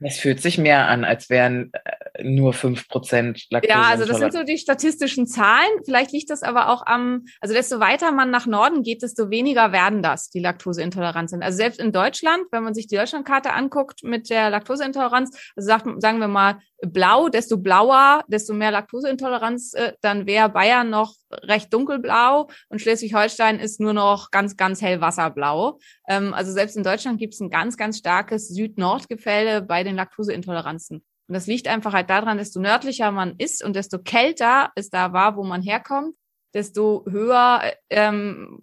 Das 0.00 0.18
fühlt 0.18 0.40
sich 0.40 0.58
mehr 0.58 0.86
an, 0.86 1.04
als 1.04 1.28
wären 1.28 1.72
äh, 1.72 2.22
nur 2.22 2.52
5% 2.52 3.46
Laktose. 3.50 3.72
Ja, 3.72 3.82
also 3.82 4.04
das 4.04 4.18
sind 4.18 4.32
so 4.32 4.44
die 4.44 4.58
statistischen 4.58 5.26
Zahlen. 5.26 5.68
Vielleicht 5.84 6.12
liegt 6.12 6.30
das 6.30 6.42
aber 6.42 6.68
auch 6.68 6.86
am, 6.86 7.24
also 7.40 7.52
desto 7.52 7.80
weiter 7.80 8.12
man 8.12 8.30
nach 8.30 8.46
Norden 8.46 8.82
geht, 8.82 9.02
desto 9.02 9.30
weniger 9.30 9.72
werden 9.72 10.02
das, 10.02 10.30
die 10.30 10.40
Laktoseintolerant 10.40 11.30
sind. 11.30 11.42
Also 11.42 11.56
selbst 11.56 11.80
in 11.80 11.90
Deutschland, 11.90 12.44
wenn 12.52 12.62
man 12.62 12.74
sich 12.74 12.86
die 12.86 12.96
Deutschlandkarte 12.96 13.52
anguckt 13.52 14.04
mit 14.04 14.30
der 14.30 14.50
Laktoseintoleranz, 14.50 15.52
also 15.56 15.66
sagt, 15.66 15.86
sagen 16.00 16.20
wir 16.20 16.28
mal 16.28 16.58
blau, 16.86 17.28
desto 17.28 17.58
blauer, 17.58 18.24
desto 18.28 18.54
mehr 18.54 18.70
Laktoseintoleranz, 18.70 19.74
äh, 19.74 19.92
dann 20.00 20.26
wäre 20.26 20.48
Bayern 20.48 20.90
noch 20.90 21.14
recht 21.32 21.72
dunkelblau 21.72 22.48
und 22.68 22.80
Schleswig-Holstein 22.80 23.58
ist 23.58 23.80
nur 23.80 23.92
noch 23.92 24.30
ganz, 24.30 24.56
ganz 24.56 24.80
hell 24.80 25.00
wasserblau. 25.00 25.78
Ähm, 26.08 26.32
also 26.34 26.50
selbst 26.52 26.76
in 26.76 26.82
Deutschland 26.82 27.18
gibt 27.18 27.34
es 27.34 27.40
ein 27.40 27.50
ganz, 27.50 27.76
ganz 27.76 27.98
starkes 27.98 28.48
Süd-Nord-Gefälle 28.48 29.62
bei 29.62 29.84
den 29.84 29.94
Laktoseintoleranzen. 29.94 31.04
Und 31.28 31.34
das 31.34 31.46
liegt 31.46 31.68
einfach 31.68 31.92
halt 31.92 32.08
daran, 32.08 32.38
desto 32.38 32.58
nördlicher 32.58 33.12
man 33.12 33.34
ist 33.36 33.62
und 33.62 33.76
desto 33.76 33.98
kälter 33.98 34.72
es 34.74 34.88
da 34.88 35.12
war, 35.12 35.36
wo 35.36 35.44
man 35.44 35.60
herkommt, 35.62 36.16
desto 36.54 37.04
höher, 37.06 37.60
ähm, 37.90 38.58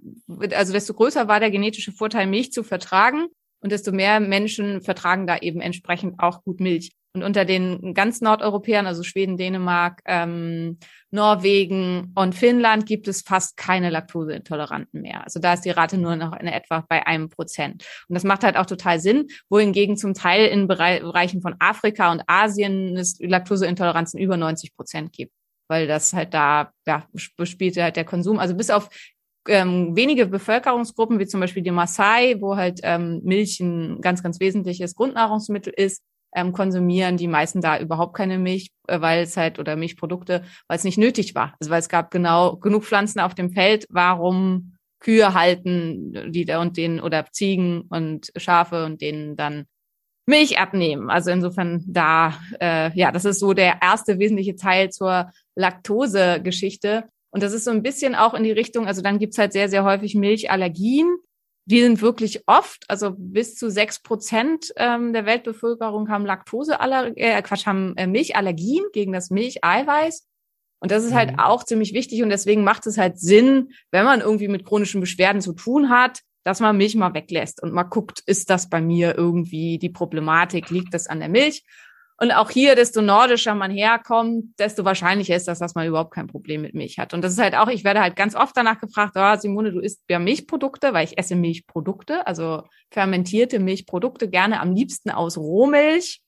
also 0.51 0.73
desto 0.73 0.95
größer 0.95 1.27
war 1.27 1.39
der 1.39 1.51
genetische 1.51 1.91
Vorteil, 1.91 2.25
Milch 2.27 2.51
zu 2.51 2.63
vertragen. 2.63 3.27
und 3.61 3.71
desto 3.71 3.91
mehr 3.91 4.19
Menschen 4.19 4.81
vertragen 4.81 5.25
da 5.25 5.37
eben 5.37 5.59
entsprechend 5.59 6.19
auch 6.19 6.43
gut 6.43 6.59
Milch. 6.59 6.91
Und 7.15 7.23
unter 7.23 7.45
den 7.45 7.93
ganz 7.93 8.21
Nordeuropäern, 8.21 8.85
also 8.85 9.03
Schweden, 9.03 9.37
Dänemark, 9.37 10.01
ähm, 10.05 10.77
Norwegen 11.11 12.11
und 12.15 12.35
Finnland, 12.35 12.85
gibt 12.85 13.07
es 13.07 13.21
fast 13.21 13.57
keine 13.57 13.89
Laktoseintoleranten 13.89 15.01
mehr. 15.01 15.23
Also 15.23 15.39
da 15.39 15.53
ist 15.53 15.61
die 15.61 15.71
Rate 15.71 15.97
nur 15.97 16.15
noch 16.15 16.37
in 16.37 16.47
etwa 16.47 16.85
bei 16.87 17.07
einem 17.07 17.29
Prozent. 17.29 17.85
Und 18.09 18.15
das 18.15 18.23
macht 18.23 18.43
halt 18.43 18.57
auch 18.57 18.65
total 18.65 18.99
Sinn, 18.99 19.27
wohingegen 19.49 19.97
zum 19.97 20.13
Teil 20.13 20.47
in 20.47 20.67
Bereichen 20.67 21.41
von 21.41 21.55
Afrika 21.59 22.11
und 22.11 22.21
Asien 22.27 22.97
es 22.97 23.17
Laktoseintoleranzen 23.19 24.19
über 24.19 24.37
90 24.37 24.75
Prozent 24.75 25.13
gibt 25.13 25.31
weil 25.67 25.87
das 25.87 26.13
halt 26.13 26.33
da, 26.33 26.71
ja, 26.85 27.07
spielt 27.15 27.77
halt 27.77 27.95
der 27.95 28.05
Konsum. 28.05 28.37
Also 28.37 28.55
bis 28.55 28.69
auf 28.69 28.87
ähm, 29.47 29.95
wenige 29.95 30.25
Bevölkerungsgruppen, 30.25 31.19
wie 31.19 31.27
zum 31.27 31.39
Beispiel 31.39 31.63
die 31.63 31.71
Maasai, 31.71 32.37
wo 32.39 32.55
halt 32.55 32.79
ähm, 32.83 33.21
Milch 33.23 33.59
ein 33.59 34.01
ganz, 34.01 34.23
ganz 34.23 34.39
wesentliches 34.39 34.95
Grundnahrungsmittel 34.95 35.73
ist, 35.75 36.03
ähm, 36.35 36.51
konsumieren 36.51 37.17
die 37.17 37.27
meisten 37.27 37.61
da 37.61 37.79
überhaupt 37.79 38.15
keine 38.15 38.37
Milch, 38.37 38.71
äh, 38.87 39.01
weil 39.01 39.23
es 39.23 39.37
halt, 39.37 39.57
oder 39.57 39.75
Milchprodukte, 39.75 40.43
weil 40.67 40.77
es 40.77 40.83
nicht 40.83 40.97
nötig 40.97 41.33
war. 41.33 41.55
Also 41.59 41.71
weil 41.71 41.79
es 41.79 41.89
gab 41.89 42.11
genau 42.11 42.57
genug 42.57 42.83
Pflanzen 42.83 43.19
auf 43.19 43.33
dem 43.33 43.51
Feld, 43.51 43.87
warum 43.89 44.77
Kühe 44.99 45.33
halten, 45.33 46.31
die 46.31 46.45
da 46.45 46.61
und 46.61 46.77
denen, 46.77 46.99
oder 46.99 47.25
Ziegen 47.31 47.81
und 47.89 48.31
Schafe 48.35 48.85
und 48.85 49.01
denen 49.01 49.35
dann 49.35 49.65
Milch 50.27 50.59
abnehmen. 50.59 51.09
Also 51.09 51.31
insofern 51.31 51.83
da, 51.87 52.33
äh, 52.59 52.91
ja, 52.97 53.11
das 53.11 53.25
ist 53.25 53.39
so 53.39 53.53
der 53.53 53.81
erste 53.81 54.19
wesentliche 54.19 54.55
Teil 54.55 54.89
zur 54.89 55.31
Laktose-Geschichte. 55.55 57.05
Und 57.29 57.43
das 57.43 57.53
ist 57.53 57.65
so 57.65 57.71
ein 57.71 57.83
bisschen 57.83 58.15
auch 58.15 58.33
in 58.33 58.43
die 58.43 58.51
Richtung, 58.51 58.87
also 58.87 59.01
dann 59.01 59.19
gibt's 59.19 59.37
halt 59.37 59.53
sehr, 59.53 59.69
sehr 59.69 59.83
häufig 59.83 60.15
Milchallergien. 60.15 61.17
Die 61.65 61.81
sind 61.81 62.01
wirklich 62.01 62.43
oft, 62.47 62.85
also 62.87 63.15
bis 63.17 63.55
zu 63.55 63.71
sechs 63.71 63.99
Prozent 63.99 64.71
ähm, 64.77 65.13
der 65.13 65.25
Weltbevölkerung 65.25 66.09
haben 66.09 66.25
Laktoseallergien, 66.25 67.17
äh, 67.17 67.41
Quatsch, 67.41 67.65
haben 67.65 67.95
äh, 67.97 68.05
Milchallergien 68.05 68.85
gegen 68.93 69.11
das 69.13 69.31
Milcheiweiß. 69.31 70.27
Und 70.79 70.91
das 70.91 71.03
ist 71.03 71.13
halt 71.13 71.31
mhm. 71.31 71.39
auch 71.39 71.63
ziemlich 71.63 71.93
wichtig 71.93 72.21
und 72.21 72.29
deswegen 72.29 72.63
macht 72.63 72.85
es 72.85 72.97
halt 72.97 73.19
Sinn, 73.19 73.71
wenn 73.91 74.05
man 74.05 74.21
irgendwie 74.21 74.47
mit 74.47 74.65
chronischen 74.65 75.01
Beschwerden 75.01 75.41
zu 75.41 75.53
tun 75.53 75.89
hat, 75.89 76.21
dass 76.43 76.59
man 76.59 76.77
Milch 76.77 76.95
mal 76.95 77.15
weglässt 77.15 77.63
und 77.63 77.73
mal 77.73 77.83
guckt, 77.83 78.21
ist 78.27 78.51
das 78.51 78.69
bei 78.69 78.79
mir 78.79 79.17
irgendwie 79.17 79.79
die 79.79 79.89
Problematik, 79.89 80.69
liegt 80.69 80.93
das 80.93 81.07
an 81.07 81.19
der 81.19 81.29
Milch? 81.29 81.63
Und 82.17 82.31
auch 82.31 82.49
hier, 82.49 82.75
desto 82.75 83.01
nordischer 83.01 83.55
man 83.55 83.71
herkommt, 83.71 84.57
desto 84.57 84.85
wahrscheinlicher 84.85 85.35
ist 85.35 85.49
das, 85.49 85.59
dass 85.59 85.75
man 85.75 85.85
überhaupt 85.85 86.13
kein 86.13 86.27
Problem 86.27 86.61
mit 86.61 86.73
Milch 86.73 86.97
hat. 86.97 87.13
Und 87.13 87.21
das 87.21 87.33
ist 87.33 87.39
halt 87.39 87.55
auch, 87.55 87.67
ich 87.67 87.83
werde 87.83 87.99
halt 88.01 88.15
ganz 88.15 88.35
oft 88.35 88.55
danach 88.55 88.79
gefragt, 88.79 89.15
oh, 89.15 89.35
Simone, 89.37 89.73
du 89.73 89.79
isst 89.79 90.01
ja 90.09 90.17
Milchprodukte, 90.17 90.93
weil 90.93 91.05
ich 91.05 91.17
esse 91.17 91.35
Milchprodukte, 91.35 92.25
also 92.25 92.63
fermentierte 92.89 93.59
Milchprodukte, 93.59 94.29
gerne 94.29 94.61
am 94.61 94.73
liebsten 94.73 95.11
aus 95.11 95.37
Rohmilch. 95.37 96.21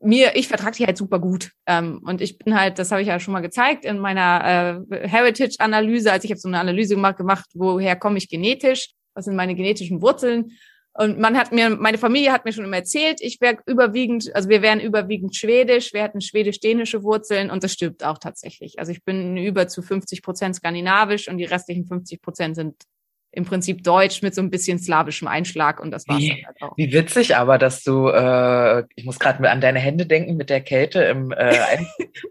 Mir, 0.00 0.34
ich 0.34 0.48
vertrage 0.48 0.78
die 0.78 0.86
halt 0.86 0.96
super 0.96 1.18
gut. 1.18 1.52
Ähm, 1.66 2.00
und 2.02 2.22
ich 2.22 2.38
bin 2.38 2.58
halt, 2.58 2.78
das 2.78 2.90
habe 2.90 3.02
ich 3.02 3.08
ja 3.08 3.20
schon 3.20 3.32
mal 3.32 3.40
gezeigt 3.40 3.84
in 3.84 3.98
meiner 3.98 4.86
äh, 4.90 5.08
Heritage-Analyse, 5.08 6.10
als 6.10 6.24
ich 6.24 6.30
habe 6.30 6.40
so 6.40 6.48
eine 6.48 6.58
Analyse 6.58 6.94
gemacht, 6.94 7.18
gemacht, 7.18 7.44
woher 7.52 7.96
komme 7.96 8.16
ich 8.16 8.30
genetisch, 8.30 8.92
was 9.14 9.26
sind 9.26 9.36
meine 9.36 9.54
genetischen 9.54 10.00
Wurzeln. 10.00 10.52
Und 11.00 11.18
man 11.18 11.38
hat 11.38 11.50
mir, 11.50 11.70
meine 11.70 11.96
Familie 11.96 12.30
hat 12.30 12.44
mir 12.44 12.52
schon 12.52 12.66
immer 12.66 12.76
erzählt, 12.76 13.22
ich 13.22 13.40
wäre 13.40 13.56
überwiegend, 13.64 14.36
also 14.36 14.50
wir 14.50 14.60
wären 14.60 14.80
überwiegend 14.80 15.34
schwedisch, 15.34 15.94
wir 15.94 16.02
hätten 16.02 16.20
schwedisch-dänische 16.20 17.02
Wurzeln 17.02 17.50
und 17.50 17.64
das 17.64 17.72
stimmt 17.72 18.04
auch 18.04 18.18
tatsächlich. 18.18 18.78
Also 18.78 18.92
ich 18.92 19.02
bin 19.02 19.38
über 19.38 19.66
zu 19.66 19.80
50 19.80 20.20
Prozent 20.22 20.56
skandinavisch 20.56 21.28
und 21.28 21.38
die 21.38 21.46
restlichen 21.46 21.86
50 21.86 22.20
Prozent 22.20 22.56
sind 22.56 22.74
im 23.32 23.46
Prinzip 23.46 23.82
deutsch 23.82 24.20
mit 24.20 24.34
so 24.34 24.42
ein 24.42 24.50
bisschen 24.50 24.78
slawischem 24.78 25.26
Einschlag 25.26 25.80
und 25.80 25.90
das 25.90 26.06
war's 26.06 26.18
wie, 26.18 26.44
halt 26.44 26.60
auch. 26.60 26.76
Wie 26.76 26.92
witzig 26.92 27.34
aber, 27.34 27.56
dass 27.56 27.82
du, 27.82 28.08
äh, 28.08 28.84
ich 28.94 29.06
muss 29.06 29.18
gerade 29.18 29.48
an 29.48 29.62
deine 29.62 29.78
Hände 29.78 30.04
denken 30.04 30.36
mit 30.36 30.50
der 30.50 30.60
Kälte 30.60 31.02
im 31.04 31.32
äh, 31.32 31.78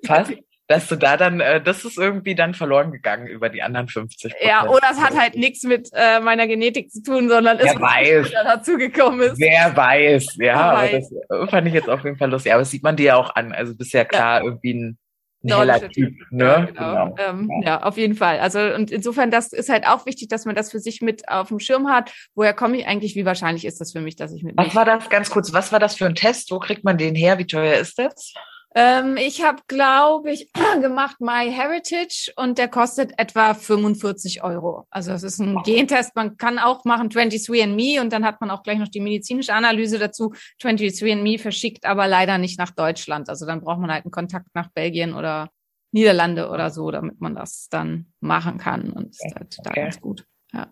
Fass 0.05 0.29
dass 0.69 0.87
du 0.87 0.95
da 0.95 1.17
dann, 1.17 1.39
äh, 1.39 1.59
das 1.59 1.83
ist 1.83 1.97
irgendwie 1.97 2.35
dann 2.35 2.53
verloren 2.53 2.91
gegangen 2.91 3.25
über 3.25 3.49
die 3.49 3.63
anderen 3.63 3.87
50 3.87 4.35
Ja, 4.39 4.67
oder 4.67 4.89
es 4.91 5.01
hat 5.01 5.17
halt 5.17 5.35
nichts 5.35 5.63
mit 5.63 5.89
äh, 5.93 6.19
meiner 6.19 6.45
Genetik 6.45 6.91
zu 6.91 7.01
tun, 7.01 7.27
sondern 7.27 7.57
Wer 7.57 7.73
ist, 7.73 7.81
weiß. 7.81 8.25
was 8.25 8.43
dazugekommen 8.43 9.19
ist. 9.21 9.39
Wer 9.39 9.75
weiß, 9.75 10.35
ja, 10.35 10.37
Wer 10.37 10.55
aber 10.55 10.81
weiß. 10.83 11.09
das 11.27 11.49
fand 11.49 11.67
ich 11.67 11.73
jetzt 11.73 11.89
auf 11.89 12.03
jeden 12.03 12.17
Fall 12.17 12.29
lustig. 12.29 12.53
Aber 12.53 12.61
das 12.61 12.69
sieht 12.69 12.83
man 12.83 12.95
dir 12.95 13.05
ja 13.05 13.15
auch 13.15 13.35
an. 13.35 13.51
Also 13.51 13.75
bist 13.75 13.93
ja 13.93 14.05
klar 14.05 14.39
ja. 14.39 14.45
irgendwie 14.45 14.73
ein 14.75 14.97
ein 15.41 15.57
heller 15.57 15.89
Typ, 15.89 16.13
ne? 16.31 16.45
Ja, 16.45 16.65
genau. 16.65 17.15
genau. 17.15 17.29
Ähm, 17.29 17.49
ja. 17.63 17.67
ja. 17.67 17.83
auf 17.83 17.97
jeden 17.97 18.15
Fall. 18.15 18.39
Also 18.39 18.59
und 18.59 18.91
insofern, 18.91 19.31
das 19.31 19.53
ist 19.53 19.69
halt 19.69 19.87
auch 19.87 20.05
wichtig, 20.05 20.27
dass 20.27 20.45
man 20.45 20.53
das 20.53 20.69
für 20.69 20.79
sich 20.79 21.01
mit 21.01 21.29
auf 21.29 21.47
dem 21.47 21.59
Schirm 21.59 21.87
hat. 21.87 22.11
Woher 22.35 22.53
komme 22.53 22.77
ich 22.77 22.85
eigentlich? 22.85 23.15
Wie 23.15 23.23
wahrscheinlich 23.23 23.63
ist 23.63 23.79
das 23.79 23.93
für 23.93 24.01
mich, 24.01 24.17
dass 24.17 24.33
ich 24.33 24.43
mit? 24.43 24.57
Was 24.57 24.75
war 24.75 24.83
das 24.83 25.09
ganz 25.09 25.29
kurz? 25.29 25.53
Was 25.53 25.71
war 25.71 25.79
das 25.79 25.95
für 25.95 26.05
ein 26.05 26.15
Test? 26.15 26.51
Wo 26.51 26.59
kriegt 26.59 26.83
man 26.83 26.97
den 26.97 27.15
her? 27.15 27.37
Wie 27.39 27.47
teuer 27.47 27.75
ist 27.75 27.97
das? 27.97 28.33
Ähm, 28.75 29.17
ich 29.17 29.43
habe, 29.43 29.61
glaube 29.67 30.31
ich, 30.31 30.51
gemacht 30.81 31.17
My 31.19 31.51
Heritage 31.51 32.31
und 32.35 32.57
der 32.57 32.67
kostet 32.67 33.13
etwa 33.17 33.53
45 33.53 34.43
Euro. 34.43 34.85
Also 34.91 35.11
es 35.11 35.23
ist 35.23 35.39
ein 35.39 35.63
Gentest. 35.63 36.15
Man 36.15 36.37
kann 36.37 36.59
auch 36.59 36.85
machen 36.85 37.09
23andMe 37.09 37.99
und 37.99 38.13
dann 38.13 38.25
hat 38.25 38.41
man 38.41 38.51
auch 38.51 38.61
gleich 38.61 38.77
noch 38.77 38.87
die 38.87 38.99
medizinische 38.99 39.53
Analyse 39.53 39.97
dazu. 39.97 40.33
23andMe 40.61 41.39
verschickt 41.39 41.85
aber 41.85 42.07
leider 42.07 42.37
nicht 42.37 42.59
nach 42.59 42.71
Deutschland. 42.71 43.29
Also 43.29 43.45
dann 43.45 43.61
braucht 43.61 43.79
man 43.79 43.91
halt 43.91 44.05
einen 44.05 44.11
Kontakt 44.11 44.47
nach 44.53 44.69
Belgien 44.71 45.13
oder 45.13 45.49
Niederlande 45.91 46.49
oder 46.49 46.69
so, 46.69 46.91
damit 46.91 47.19
man 47.19 47.33
das 47.33 47.67
dann 47.69 48.13
machen 48.19 48.59
kann. 48.59 48.91
Und 48.91 49.09
ist 49.09 49.35
halt 49.35 49.57
da 49.63 49.71
ganz 49.71 49.99
gut. 49.99 50.25
Ja. 50.53 50.67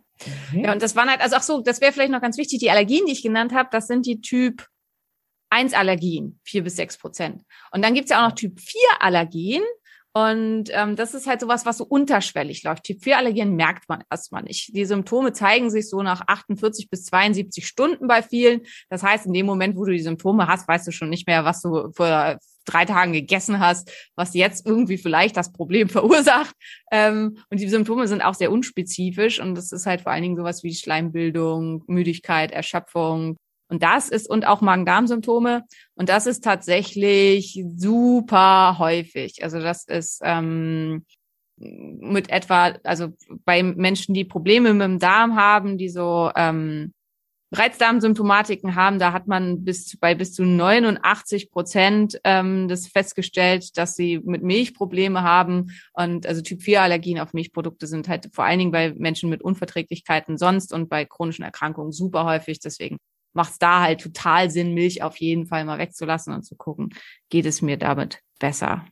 Mhm. 0.52 0.60
ja, 0.60 0.72
und 0.74 0.82
das 0.82 0.96
waren 0.96 1.10
halt, 1.10 1.22
also 1.22 1.36
ach 1.36 1.44
so, 1.44 1.62
das 1.62 1.82
wäre 1.82 1.92
vielleicht 1.92 2.12
noch 2.12 2.22
ganz 2.22 2.38
wichtig. 2.38 2.60
Die 2.60 2.70
Allergien, 2.70 3.06
die 3.08 3.14
ich 3.14 3.24
genannt 3.24 3.54
habe, 3.54 3.70
das 3.72 3.88
sind 3.88 4.06
die 4.06 4.22
Typ 4.22 4.68
1 5.50 5.74
Allergien, 5.74 6.40
4 6.44 6.64
bis 6.64 6.76
6 6.76 6.98
Prozent. 6.98 7.44
Und 7.72 7.84
dann 7.84 7.94
gibt's 7.94 8.12
ja 8.12 8.24
auch 8.24 8.30
noch 8.30 8.36
Typ 8.36 8.60
4 8.60 8.80
Allergien. 9.00 9.64
Und 10.14 10.72
ähm, 10.72 10.96
das 10.96 11.14
ist 11.14 11.28
halt 11.28 11.42
sowas, 11.42 11.68
was 11.68 11.78
so 11.78 11.86
unterschwellig 11.86 12.64
läuft. 12.64 12.86
Typ 12.86 13.04
4 13.04 13.18
Allergien 13.18 13.56
merkt 13.56 13.88
man 13.88 14.04
erstmal 14.10 14.42
nicht. 14.42 14.76
Die 14.76 14.86
Symptome 14.86 15.32
zeigen 15.32 15.70
sich 15.70 15.90
so 15.90 16.02
nach 16.02 16.24
48 16.26 16.90
bis 16.90 17.06
72 17.06 17.68
Stunden 17.68 18.08
bei 18.08 18.24
vielen. 18.24 18.62
Das 18.90 19.04
heißt, 19.04 19.28
in 19.28 19.34
dem 19.34 19.46
Moment, 19.46 19.78
wo 19.78 19.86
du 19.86 19.92
die 19.92 20.00
Symptome 20.00 20.48
hast, 20.48 20.68
weißt 20.68 20.88
du 20.88 20.92
schon 20.92 21.10
nicht 21.10 21.28
mehr, 21.28 21.46
was 21.46 21.62
du 21.62 21.92
vor 21.94 22.40
drei 22.66 22.86
Tagen 22.86 23.14
gegessen 23.14 23.60
hast, 23.60 23.92
was 24.16 24.34
jetzt 24.34 24.66
irgendwie 24.66 24.98
vielleicht 24.98 25.38
das 25.38 25.52
Problem 25.52 25.88
verursacht. 25.90 26.56
Ähm, 26.92 27.38
und 27.52 27.60
die 27.60 27.70
Symptome 27.70 28.08
sind 28.08 28.24
auch 28.24 28.34
sehr 28.34 28.52
unspezifisch. 28.52 29.40
Und 29.40 29.54
das 29.54 29.72
ist 29.72 29.86
halt 29.86 30.02
vor 30.02 30.12
allen 30.12 30.24
Dingen 30.24 30.38
sowas 30.38 30.64
wie 30.64 30.74
Schleimbildung, 30.74 31.84
Müdigkeit, 31.86 32.52
Erschöpfung, 32.52 33.38
und 33.70 33.84
das 33.84 34.10
ist, 34.10 34.30
und 34.30 34.48
auch 34.48 34.62
Magen-Darm-Symptome. 34.62 35.64
Und 35.96 36.10
das 36.10 36.26
ist 36.26 36.44
tatsächlich 36.44 37.64
super 37.76 38.78
häufig. 38.80 39.44
Also 39.44 39.60
das 39.60 39.84
ist 39.86 40.22
ähm, 40.24 41.06
mit 41.58 42.30
etwa, 42.30 42.76
also 42.84 43.10
bei 43.46 43.64
Menschen, 43.64 44.14
die 44.14 44.26
Probleme 44.26 44.74
mit 44.74 44.84
dem 44.84 45.00
Darm 45.00 45.36
haben, 45.36 45.78
die 45.78 45.90
so 45.90 46.32
ähm, 46.36 46.94
Reizdarmsymptomatiken 47.52 48.76
haben, 48.76 49.00
da 49.00 49.14
hat 49.14 49.28
man 49.28 49.64
bis 49.64 49.98
bei 49.98 50.16
bis 50.16 50.34
zu 50.34 50.44
89 50.44 51.50
Prozent 51.50 52.20
ähm, 52.26 52.68
das 52.68 52.88
festgestellt, 52.88 53.78
dass 53.78 53.96
sie 53.96 54.20
mit 54.20 54.44
Milch 54.44 54.74
Probleme 54.74 55.24
haben. 55.24 55.72
Und 55.94 56.28
also 56.28 56.42
Typ 56.42 56.62
4 56.62 56.82
Allergien 56.82 57.20
auf 57.20 57.34
Milchprodukte 57.34 57.88
sind 57.88 58.10
halt 58.10 58.30
vor 58.34 58.44
allen 58.44 58.60
Dingen 58.60 58.72
bei 58.72 58.94
Menschen 58.94 59.30
mit 59.30 59.42
Unverträglichkeiten 59.42 60.38
sonst 60.38 60.74
und 60.74 60.90
bei 60.90 61.06
chronischen 61.06 61.46
Erkrankungen 61.46 61.94
super 61.94 62.26
häufig. 62.26 62.60
Deswegen 62.60 62.98
macht 63.34 63.52
es 63.52 63.60
da 63.60 63.82
halt 63.82 64.02
total 64.02 64.50
Sinn, 64.50 64.74
Milch 64.74 65.04
auf 65.04 65.18
jeden 65.18 65.46
Fall 65.46 65.66
mal 65.66 65.80
wegzulassen 65.80 66.34
und 66.34 66.44
zu 66.44 66.56
gucken, 66.56 66.90
geht 67.30 67.46
es 67.46 67.62
mir 67.62 67.78
damit 67.78 68.22
besser. 68.40 68.86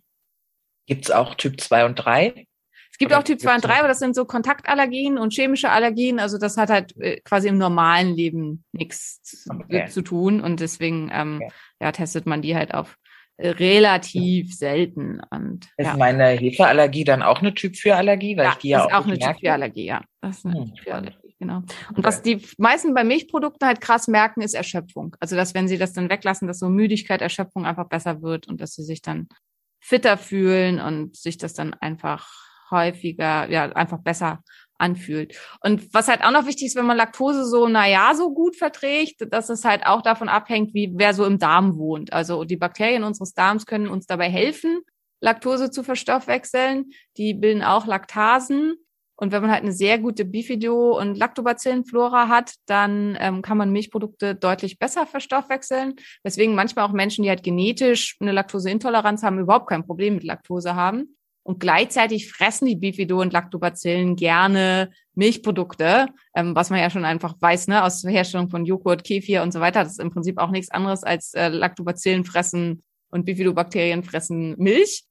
Gibt 0.88 1.06
es 1.06 1.12
auch 1.12 1.36
Typ 1.36 1.60
2 1.60 1.86
und 1.86 1.96
3? 1.96 2.46
Es 2.92 2.98
gibt 2.98 3.12
Oder 3.12 3.20
auch 3.20 3.24
Typ 3.24 3.42
2 3.42 3.56
und 3.56 3.65
3, 3.65 3.80
aber 3.80 3.88
das 3.89 4.00
sind 4.00 4.15
so 4.15 4.24
Kontaktallergien 4.24 5.18
und 5.18 5.34
chemische 5.34 5.70
Allergien. 5.70 6.18
Also 6.18 6.38
das 6.38 6.56
hat 6.56 6.70
halt 6.70 6.96
äh, 7.01 7.20
quasi 7.22 7.50
im 7.50 7.58
normalen 7.58 8.15
Leben 8.15 8.63
nichts 8.72 9.46
okay. 9.50 9.88
zu 9.88 10.01
tun. 10.01 10.39
Und 10.39 10.62
deswegen 10.62 11.10
ähm, 11.12 11.42
okay. 11.44 11.54
ja, 11.82 11.92
testet 11.92 12.25
man 12.25 12.42
die 12.42 12.56
halt 12.56 12.74
auf 12.74 12.96
äh, 13.36 13.50
relativ 13.50 14.56
selten. 14.56 15.20
Und, 15.30 15.68
ist 15.75 15.88
ja. 15.88 15.98
meine 15.98 16.30
Hefeallergie 16.30 17.04
dann 17.04 17.22
auch 17.22 17.42
eine 17.42 17.54
Typ 17.54 17.75
4 17.75 17.98
Allergie? 17.98 18.38
Weil 18.38 18.46
ja, 18.46 18.51
ich 18.51 18.60
die 18.60 18.70
ja 18.70 18.86
ist 18.86 18.94
auch, 18.94 19.01
auch 19.01 19.08
eine 19.08 19.20
Typ 19.20 19.39
4 19.39 19.54
Allergie, 19.54 19.86
ja. 19.86 20.01
Das 20.22 20.38
ist 20.38 20.46
eine 20.46 20.60
hm. 20.60 20.65
Typ 20.68 20.80
4 20.80 20.96
Allergie 20.96 21.25
genau. 21.46 21.58
Und 21.90 22.00
okay. 22.00 22.04
was 22.04 22.22
die 22.22 22.46
meisten 22.58 22.94
bei 22.94 23.04
Milchprodukten 23.04 23.68
halt 23.68 23.82
krass 23.82 24.08
merken, 24.08 24.42
ist 24.42 24.54
Erschöpfung. 24.54 25.16
Also, 25.20 25.36
dass 25.36 25.54
wenn 25.54 25.68
sie 25.68 25.78
das 25.78 25.94
dann 25.94 26.10
weglassen, 26.10 26.48
dass 26.48 26.60
so 26.60 26.70
Müdigkeit, 26.70 27.22
Erschöpfung 27.22 27.66
einfach 27.66 27.88
besser 27.88 28.22
wird 28.22 28.48
und 28.48 28.62
dass 28.62 28.74
sie 28.74 28.84
sich 28.84 29.02
dann 29.02 29.28
fitter 29.80 30.18
fühlen 30.18 30.80
und 30.80 31.16
sich 31.16 31.38
das 31.38 31.54
dann 31.54 31.74
einfach 31.75 32.28
häufiger, 32.72 33.50
ja, 33.50 33.72
einfach 33.74 34.00
besser 34.00 34.42
anfühlt. 34.78 35.40
Und 35.62 35.94
was 35.94 36.08
halt 36.08 36.24
auch 36.24 36.32
noch 36.32 36.48
wichtig 36.48 36.68
ist, 36.68 36.75
wenn 36.75 36.86
man 36.86 36.98
Laktose 36.98 37.46
so, 37.46 37.68
naja, 37.68 38.14
so 38.16 38.34
gut 38.34 38.56
verträgt, 38.56 39.32
dass 39.32 39.50
es 39.50 39.64
halt 39.64 39.86
auch 39.86 40.02
davon 40.02 40.28
abhängt, 40.28 40.74
wie 40.74 40.92
wer 40.96 41.14
so 41.14 41.25
im 41.25 41.40
Darm 41.40 41.78
wohnt. 41.78 42.12
Also 42.12 42.44
die 42.44 42.58
Bakterien 42.58 43.04
unseres 43.04 43.34
Darms 43.34 43.66
können 43.66 43.88
uns 43.88 44.06
dabei 44.06 44.30
helfen, 44.30 44.82
Laktose 45.22 45.72
zu 45.72 45.84
verstoffwechseln. 45.84 46.92
Die 47.18 47.34
bilden 47.34 47.64
auch 47.64 47.86
Laktasen. 47.86 48.75
Und 49.17 49.31
wenn 49.31 49.41
man 49.41 49.51
halt 49.51 49.63
eine 49.63 49.72
sehr 49.72 49.98
gute 50.00 50.25
Bifido- 50.25 51.00
und 51.00 51.17
Lactobacillenflora 51.17 52.27
hat, 52.27 52.55
dann 52.65 53.17
ähm, 53.19 53.41
kann 53.41 53.57
man 53.57 53.72
Milchprodukte 53.72 54.36
deutlich 54.36 54.77
besser 54.77 55.05
verstoffwechseln. 55.05 55.95
Weswegen 56.24 56.55
manchmal 56.55 56.86
auch 56.86 56.91
Menschen, 56.91 57.24
die 57.24 57.29
halt 57.29 57.43
genetisch 57.43 58.17
eine 58.19 58.34
Laktoseintoleranz 58.34 59.24
haben, 59.24 59.39
überhaupt 59.39 59.69
kein 59.69 59.86
Problem 59.86 60.15
mit 60.15 60.24
Laktose 60.24 60.75
haben. 60.75 61.15
Und 61.48 61.60
gleichzeitig 61.60 62.31
fressen 62.31 62.65
die 62.65 62.75
Bifido- 62.75 63.22
und 63.22 63.31
Lactobacillen 63.31 64.15
gerne 64.15 64.89
Milchprodukte, 65.13 66.07
ähm, 66.36 66.55
was 66.55 66.72
man 66.72 66.79
ja 66.79 66.89
schon 66.89 67.05
einfach 67.05 67.36
weiß, 67.39 67.67
ne, 67.67 67.84
aus 67.84 68.01
der 68.01 68.12
Herstellung 68.12 68.50
von 68.50 68.65
Joghurt, 68.65 69.03
Kefir 69.03 69.43
und 69.43 69.53
so 69.53 69.60
weiter. 69.60 69.84
Das 69.84 69.93
ist 69.93 70.00
im 70.00 70.10
Prinzip 70.10 70.39
auch 70.39 70.50
nichts 70.50 70.72
anderes 70.72 71.03
als 71.03 71.36
äh, 71.36 71.50
Lactobacillen 71.50 72.25
fressen 72.25 72.84
und 73.12 73.25
Bifidobakterien 73.25 74.03
fressen 74.03 74.55
Milch. 74.57 75.05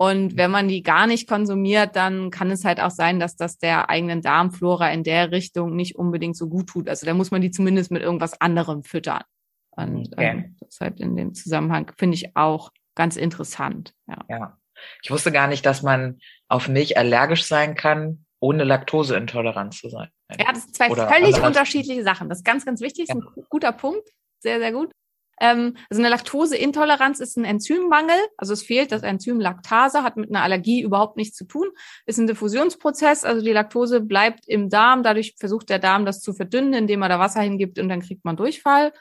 Und 0.00 0.38
wenn 0.38 0.50
man 0.50 0.66
die 0.66 0.82
gar 0.82 1.06
nicht 1.06 1.28
konsumiert, 1.28 1.94
dann 1.94 2.30
kann 2.30 2.50
es 2.50 2.64
halt 2.64 2.80
auch 2.80 2.90
sein, 2.90 3.20
dass 3.20 3.36
das 3.36 3.58
der 3.58 3.90
eigenen 3.90 4.22
Darmflora 4.22 4.90
in 4.92 5.04
der 5.04 5.30
Richtung 5.30 5.76
nicht 5.76 5.96
unbedingt 5.96 6.38
so 6.38 6.48
gut 6.48 6.68
tut. 6.68 6.88
Also 6.88 7.04
da 7.04 7.12
muss 7.12 7.30
man 7.30 7.42
die 7.42 7.50
zumindest 7.50 7.90
mit 7.90 8.00
irgendwas 8.00 8.40
anderem 8.40 8.82
füttern. 8.82 9.24
Und 9.72 10.14
Okay. 10.14 10.30
ähm, 10.30 10.56
das 10.58 10.70
ist 10.70 10.80
halt 10.80 11.00
in 11.00 11.16
dem 11.16 11.34
Zusammenhang 11.34 11.92
finde 11.98 12.14
ich 12.14 12.34
auch 12.34 12.70
ganz 12.94 13.16
interessant. 13.16 13.92
Ja. 14.08 14.24
Ja. 14.30 14.58
Ich 15.02 15.10
wusste 15.10 15.32
gar 15.32 15.48
nicht, 15.48 15.66
dass 15.66 15.82
man 15.82 16.18
auf 16.48 16.66
Milch 16.66 16.96
allergisch 16.96 17.44
sein 17.44 17.74
kann, 17.74 18.24
ohne 18.38 18.64
Laktoseintolerant 18.64 19.74
zu 19.74 19.90
sein. 19.90 20.08
Ja, 20.30 20.50
das 20.50 20.62
sind 20.62 20.76
zwei 20.76 20.88
Oder 20.88 21.08
völlig 21.08 21.42
unterschiedliche 21.42 22.04
Sachen. 22.04 22.30
Das 22.30 22.38
ist 22.38 22.44
ganz, 22.44 22.64
ganz 22.64 22.80
wichtig. 22.80 23.08
Das 23.08 23.18
ist 23.18 23.22
ein 23.36 23.44
guter 23.50 23.72
Punkt. 23.72 24.08
Sehr, 24.38 24.60
sehr 24.60 24.72
gut. 24.72 24.92
Ähm, 25.40 25.76
also 25.88 26.02
eine 26.02 26.10
Laktoseintoleranz 26.10 27.18
ist 27.20 27.36
ein 27.36 27.44
Enzymmangel. 27.44 28.16
Also 28.36 28.52
es 28.52 28.62
fehlt 28.62 28.92
das 28.92 29.02
Enzym 29.02 29.40
Laktase, 29.40 30.02
hat 30.02 30.16
mit 30.16 30.30
einer 30.30 30.42
Allergie 30.42 30.82
überhaupt 30.82 31.16
nichts 31.16 31.36
zu 31.36 31.46
tun. 31.46 31.68
Ist 32.06 32.18
ein 32.18 32.26
Diffusionsprozess. 32.26 33.24
Also 33.24 33.44
die 33.44 33.52
Laktose 33.52 34.00
bleibt 34.00 34.46
im 34.46 34.68
Darm. 34.68 35.02
Dadurch 35.02 35.34
versucht 35.38 35.70
der 35.70 35.78
Darm 35.78 36.04
das 36.04 36.20
zu 36.20 36.34
verdünnen, 36.34 36.74
indem 36.74 37.02
er 37.02 37.08
da 37.08 37.18
Wasser 37.18 37.40
hingibt 37.40 37.78
und 37.78 37.88
dann 37.88 38.00
kriegt 38.00 38.24
man 38.24 38.36
Durchfall. 38.36 38.92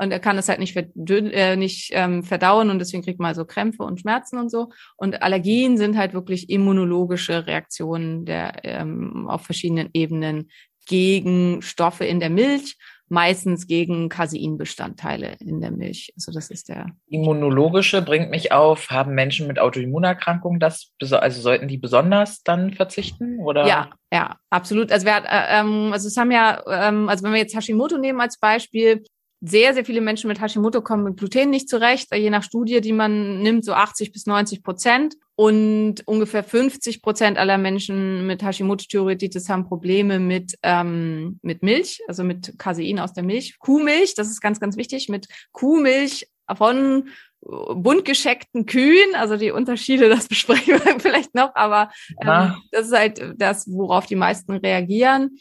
Und 0.00 0.12
er 0.12 0.20
kann 0.20 0.38
es 0.38 0.48
halt 0.48 0.60
nicht, 0.60 0.74
verdünn, 0.74 1.26
äh, 1.32 1.56
nicht 1.56 1.90
ähm, 1.92 2.22
verdauen 2.22 2.70
und 2.70 2.78
deswegen 2.78 3.02
kriegt 3.02 3.18
man 3.18 3.34
so 3.34 3.44
Krämpfe 3.44 3.82
und 3.82 4.00
Schmerzen 4.00 4.38
und 4.38 4.48
so. 4.48 4.68
Und 4.96 5.22
Allergien 5.22 5.76
sind 5.76 5.96
halt 5.96 6.14
wirklich 6.14 6.50
immunologische 6.50 7.48
Reaktionen 7.48 8.24
der, 8.24 8.64
ähm, 8.64 9.26
auf 9.28 9.42
verschiedenen 9.42 9.90
Ebenen 9.92 10.50
gegen 10.86 11.62
Stoffe 11.62 12.04
in 12.04 12.20
der 12.20 12.30
Milch, 12.30 12.76
meistens 13.08 13.66
gegen 13.66 14.08
Caseinbestandteile 14.08 15.36
in 15.40 15.60
der 15.60 15.70
Milch. 15.70 16.12
Also 16.16 16.32
das 16.32 16.50
ist 16.50 16.68
der. 16.68 16.86
Immunologische 17.08 18.02
bringt 18.02 18.30
mich 18.30 18.52
auf, 18.52 18.90
haben 18.90 19.14
Menschen 19.14 19.46
mit 19.46 19.58
Autoimmunerkrankungen 19.58 20.60
das, 20.60 20.92
also 21.00 21.40
sollten 21.40 21.68
die 21.68 21.78
besonders 21.78 22.42
dann 22.42 22.72
verzichten? 22.72 23.40
Oder? 23.40 23.66
Ja, 23.66 23.90
ja, 24.12 24.36
absolut. 24.50 24.92
Also 24.92 25.06
wir 25.06 25.14
hat, 25.14 25.24
äh, 25.24 25.60
ähm, 25.60 25.90
also 25.92 26.08
es 26.08 26.16
haben 26.16 26.30
ja, 26.30 26.62
ähm, 26.68 27.08
also 27.08 27.24
wenn 27.24 27.32
wir 27.32 27.40
jetzt 27.40 27.56
Hashimoto 27.56 27.98
nehmen 27.98 28.20
als 28.20 28.38
Beispiel, 28.38 29.02
sehr, 29.40 29.72
sehr 29.72 29.84
viele 29.84 30.00
Menschen 30.00 30.28
mit 30.28 30.40
Hashimoto 30.40 30.82
kommen 30.82 31.04
mit 31.04 31.16
Gluten 31.16 31.50
nicht 31.50 31.68
zurecht. 31.68 32.12
Je 32.12 32.30
nach 32.30 32.42
Studie, 32.42 32.80
die 32.80 32.92
man 32.92 33.40
nimmt, 33.40 33.64
so 33.64 33.72
80 33.72 34.12
bis 34.12 34.26
90 34.26 34.62
Prozent. 34.62 35.14
Und 35.40 36.02
ungefähr 36.06 36.42
50 36.42 37.00
Prozent 37.00 37.38
aller 37.38 37.58
Menschen 37.58 38.26
mit 38.26 38.42
Hashimoto-Thyreoiditis 38.42 39.48
haben 39.48 39.68
Probleme 39.68 40.18
mit, 40.18 40.58
ähm, 40.64 41.38
mit 41.42 41.62
Milch, 41.62 42.00
also 42.08 42.24
mit 42.24 42.58
Casein 42.58 42.98
aus 42.98 43.12
der 43.12 43.22
Milch. 43.22 43.56
Kuhmilch, 43.60 44.16
das 44.16 44.30
ist 44.30 44.40
ganz, 44.40 44.58
ganz 44.58 44.76
wichtig, 44.76 45.08
mit 45.08 45.28
Kuhmilch 45.52 46.26
von 46.56 47.06
äh, 47.46 47.74
bunt 47.76 48.04
gescheckten 48.04 48.66
Kühen, 48.66 49.14
also 49.14 49.36
die 49.36 49.52
Unterschiede, 49.52 50.08
das 50.08 50.26
besprechen 50.28 50.80
wir 50.84 50.98
vielleicht 50.98 51.36
noch, 51.36 51.54
aber 51.54 51.92
Ja. 52.20 52.46
ähm, 52.46 52.54
das 52.72 52.86
ist 52.88 52.96
halt 52.96 53.34
das, 53.36 53.68
worauf 53.70 54.06
die 54.06 54.16
meisten 54.16 54.54
reagieren. 54.54 55.38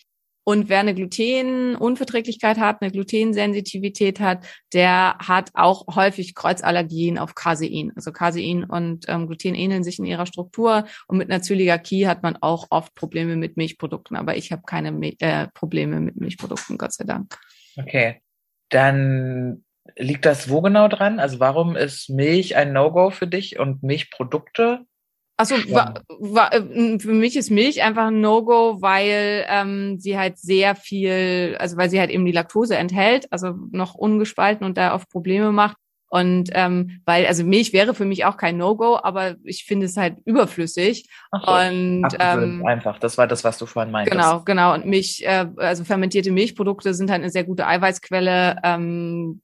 Und 0.48 0.70
wer 0.70 0.80
eine 0.80 0.96
Glutenunverträglichkeit 0.96 2.58
hat, 2.58 2.82
eine 2.82 2.90
Glutensensitivität 2.90 4.22
hat, 4.22 4.48
der 4.72 5.18
hat 5.20 5.50
auch 5.56 5.94
häufig 5.94 6.36
Kreuzallergien 6.36 7.18
auf 7.18 7.36
Casein. 7.36 7.92
Also 7.98 8.14
Casein 8.14 8.64
und 8.64 9.04
ähm, 9.10 9.28
Gluten 9.28 9.56
ähneln 9.56 9.84
sich 9.84 10.00
in 10.00 10.06
ihrer 10.06 10.26
Struktur. 10.26 10.86
Und 11.10 11.18
mit 11.18 11.30
einer 11.30 11.42
Zöliakie 11.42 12.08
hat 12.08 12.24
man 12.24 12.38
auch 12.40 12.68
oft 12.70 12.96
Probleme 12.96 13.36
mit 13.36 13.58
Milchprodukten. 13.58 14.16
Aber 14.16 14.38
ich 14.38 14.54
habe 14.54 14.62
keine 14.66 14.98
äh, 15.20 15.50
Probleme 15.54 16.00
mit 16.00 16.16
Milchprodukten, 16.16 16.78
Gott 16.78 16.94
sei 16.94 17.04
Dank. 17.04 17.38
Okay. 17.76 18.22
Dann 18.70 19.66
liegt 19.98 20.24
das 20.24 20.50
wo 20.50 20.62
genau 20.62 20.88
dran? 20.88 21.20
Also 21.20 21.42
warum 21.42 21.76
ist 21.76 22.10
Milch 22.10 22.56
ein 22.56 22.72
No-Go 22.72 23.10
für 23.10 23.28
dich 23.28 23.60
und 23.60 23.84
Milchprodukte? 23.84 24.86
Also 25.40 25.56
wa, 25.70 25.94
wa, 26.20 26.48
äh, 26.48 26.98
für 27.00 27.14
mich 27.14 27.38
ist 27.38 27.52
Milch 27.52 27.84
einfach 27.84 28.08
ein 28.08 28.22
No-Go, 28.22 28.82
weil 28.82 29.46
ähm, 29.48 30.00
sie 30.00 30.18
halt 30.18 30.40
sehr 30.40 30.76
viel, 30.76 31.56
also 31.60 31.78
weil 31.78 31.92
sie 31.92 32.00
halt 32.00 32.10
eben 32.10 32.26
die 32.26 32.32
Laktose 32.32 32.76
enthält, 32.76 33.32
also 33.32 33.54
noch 33.72 33.94
ungespalten 33.94 34.66
und 34.66 34.78
da 34.78 34.96
oft 34.96 35.10
Probleme 35.10 35.52
macht. 35.52 35.78
Und 36.10 36.50
ähm, 36.54 37.02
weil, 37.06 37.26
also 37.26 37.44
Milch 37.44 37.74
wäre 37.74 37.94
für 37.94 38.06
mich 38.06 38.24
auch 38.24 38.38
kein 38.38 38.58
No-Go, 38.58 38.98
aber 39.02 39.36
ich 39.44 39.66
finde 39.66 39.88
es 39.88 39.98
halt 39.98 40.16
überflüssig. 40.26 41.10
So. 41.32 41.52
Und 41.52 42.06
Ach, 42.20 42.38
ähm, 42.38 42.66
einfach. 42.66 42.98
Das 43.00 43.18
war 43.18 43.28
das, 43.28 43.44
was 43.44 43.58
du 43.58 43.66
vorhin 43.66 43.92
meintest. 43.92 44.16
Genau, 44.16 44.42
genau. 44.44 44.74
Und 44.74 44.86
Milch, 44.86 45.22
äh, 45.24 45.48
also 45.58 45.84
fermentierte 45.84 46.32
Milchprodukte 46.32 46.94
sind 46.94 47.12
halt 47.12 47.22
eine 47.22 47.30
sehr 47.30 47.44
gute 47.44 47.68
Eiweißquelle. 47.68 48.58
Ähm, 48.64 49.42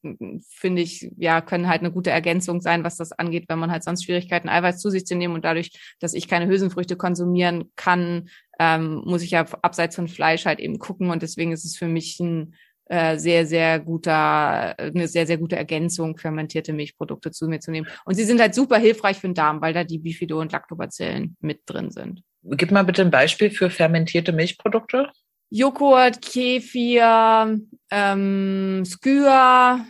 Finde 0.49 0.82
ich, 0.82 1.10
ja, 1.17 1.41
können 1.41 1.67
halt 1.67 1.82
eine 1.82 1.91
gute 1.91 2.12
Ergänzung 2.12 2.62
sein, 2.62 2.86
was 2.86 2.95
das 2.95 3.12
angeht, 3.12 3.45
wenn 3.49 3.60
man 3.60 3.71
halt 3.71 3.84
sonst 3.84 4.06
Schwierigkeiten, 4.06 4.47
Eiweiß 4.47 4.80
zu 4.80 4.89
sich 4.89 5.06
zu 5.06 5.15
nehmen. 5.15 5.36
Und 5.36 5.43
dadurch, 5.43 5.71
dass 5.99 6.13
ich 6.13 6.30
keine 6.30 6.47
Hülsenfrüchte 6.47 6.95
konsumieren 6.95 7.71
kann, 7.76 8.30
ähm, 8.60 9.02
muss 9.06 9.21
ich 9.21 9.32
ja 9.32 9.45
abseits 9.62 9.97
von 9.97 10.08
Fleisch 10.08 10.45
halt 10.45 10.60
eben 10.60 10.80
gucken. 10.80 11.10
Und 11.10 11.23
deswegen 11.23 11.52
ist 11.52 11.65
es 11.65 11.76
für 11.76 11.88
mich 11.88 12.19
ein 12.21 12.56
äh, 12.93 13.17
sehr, 13.17 13.47
sehr 13.47 13.79
guter, 13.79 14.77
eine 14.77 15.08
sehr, 15.08 15.25
sehr 15.25 15.38
gute 15.38 15.56
Ergänzung, 15.56 16.15
fermentierte 16.15 16.73
Milchprodukte 16.73 17.32
zu 17.32 17.47
mir 17.47 17.60
zu 17.60 17.71
nehmen. 17.71 17.88
Und 18.06 18.13
sie 18.13 18.23
sind 18.23 18.39
halt 18.39 18.53
super 18.53 18.77
hilfreich 18.77 19.17
für 19.17 19.27
den 19.27 19.34
Darm, 19.34 19.62
weil 19.62 19.73
da 19.73 19.84
die 19.84 19.97
Bifido- 19.97 20.39
und 20.39 20.51
Lactobacillen 20.51 21.36
mit 21.39 21.62
drin 21.65 21.89
sind. 21.89 22.21
Gib 22.43 22.69
mal 22.69 22.84
bitte 22.84 23.01
ein 23.01 23.10
Beispiel 23.10 23.49
für 23.49 23.71
fermentierte 23.71 24.32
Milchprodukte. 24.32 25.10
Joghurt, 25.49 26.21
Kefir, 26.21 27.60
ähm, 27.89 28.84
Skür, 28.86 29.86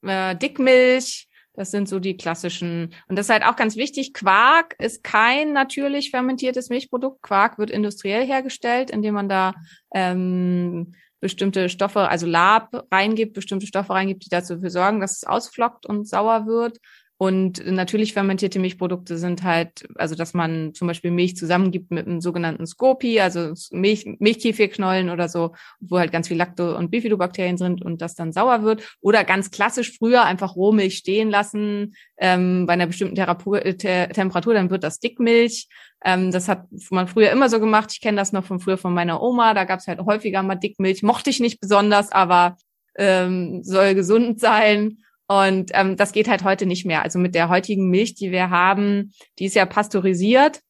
äh, 0.00 0.34
Dickmilch. 0.34 1.28
Das 1.52 1.70
sind 1.72 1.90
so 1.90 2.00
die 2.00 2.16
klassischen. 2.16 2.94
Und 3.06 3.18
das 3.18 3.26
ist 3.26 3.32
halt 3.32 3.44
auch 3.44 3.56
ganz 3.56 3.76
wichtig. 3.76 4.14
Quark 4.14 4.76
ist 4.78 5.04
kein 5.04 5.52
natürlich 5.52 6.10
fermentiertes 6.10 6.70
Milchprodukt. 6.70 7.20
Quark 7.20 7.58
wird 7.58 7.70
industriell 7.70 8.26
hergestellt, 8.26 8.90
indem 8.90 9.12
man 9.12 9.28
da 9.28 9.52
ähm, 9.94 10.94
bestimmte 11.24 11.70
Stoffe, 11.70 12.10
also 12.10 12.26
Lab 12.26 12.86
reingibt, 12.92 13.32
bestimmte 13.32 13.66
Stoffe 13.66 13.94
reingibt, 13.94 14.26
die 14.26 14.28
dazu 14.28 14.58
sorgen, 14.68 15.00
dass 15.00 15.16
es 15.16 15.24
ausflockt 15.24 15.86
und 15.86 16.06
sauer 16.06 16.44
wird. 16.44 16.80
Und 17.24 17.64
natürlich 17.64 18.12
fermentierte 18.12 18.58
Milchprodukte 18.58 19.16
sind 19.16 19.44
halt, 19.44 19.88
also 19.94 20.14
dass 20.14 20.34
man 20.34 20.74
zum 20.74 20.88
Beispiel 20.88 21.10
Milch 21.10 21.38
zusammengibt 21.38 21.90
mit 21.90 22.06
einem 22.06 22.20
sogenannten 22.20 22.66
Scopi, 22.66 23.18
also 23.18 23.54
Milch, 23.70 24.04
Milchkefirknollen 24.18 25.08
oder 25.08 25.30
so, 25.30 25.54
wo 25.80 25.98
halt 25.98 26.12
ganz 26.12 26.28
viel 26.28 26.36
Lacto- 26.36 26.76
und 26.76 26.90
Bifidobakterien 26.90 27.56
sind 27.56 27.80
und 27.80 28.02
das 28.02 28.14
dann 28.14 28.34
sauer 28.34 28.62
wird. 28.62 28.82
Oder 29.00 29.24
ganz 29.24 29.50
klassisch 29.50 29.96
früher 29.96 30.24
einfach 30.24 30.54
Rohmilch 30.54 30.98
stehen 30.98 31.30
lassen 31.30 31.94
ähm, 32.18 32.66
bei 32.66 32.74
einer 32.74 32.88
bestimmten 32.88 33.14
Therapu 33.14 33.56
Te 33.56 34.10
Temperatur, 34.12 34.52
dann 34.52 34.68
wird 34.68 34.84
das 34.84 35.00
Dickmilch. 35.00 35.68
Ähm, 36.04 36.30
das 36.30 36.46
hat 36.46 36.66
man 36.90 37.08
früher 37.08 37.30
immer 37.30 37.48
so 37.48 37.58
gemacht. 37.58 37.88
Ich 37.92 38.02
kenne 38.02 38.18
das 38.18 38.32
noch 38.32 38.44
von 38.44 38.60
früher 38.60 38.76
von 38.76 38.92
meiner 38.92 39.22
Oma. 39.22 39.54
Da 39.54 39.64
gab 39.64 39.80
es 39.80 39.86
halt 39.86 40.00
häufiger 40.00 40.42
mal 40.42 40.56
Dickmilch. 40.56 41.02
Mochte 41.02 41.30
ich 41.30 41.40
nicht 41.40 41.58
besonders, 41.58 42.12
aber 42.12 42.58
ähm, 42.96 43.64
soll 43.64 43.94
gesund 43.94 44.40
sein. 44.40 44.98
Und 45.26 45.70
ähm, 45.74 45.96
das 45.96 46.12
geht 46.12 46.28
halt 46.28 46.44
heute 46.44 46.66
nicht 46.66 46.84
mehr. 46.84 47.02
Also 47.02 47.18
mit 47.18 47.34
der 47.34 47.48
heutigen 47.48 47.88
Milch, 47.88 48.14
die 48.14 48.30
wir 48.30 48.50
haben, 48.50 49.12
die 49.38 49.46
ist 49.46 49.56
ja 49.56 49.66
pasteurisiert. 49.66 50.60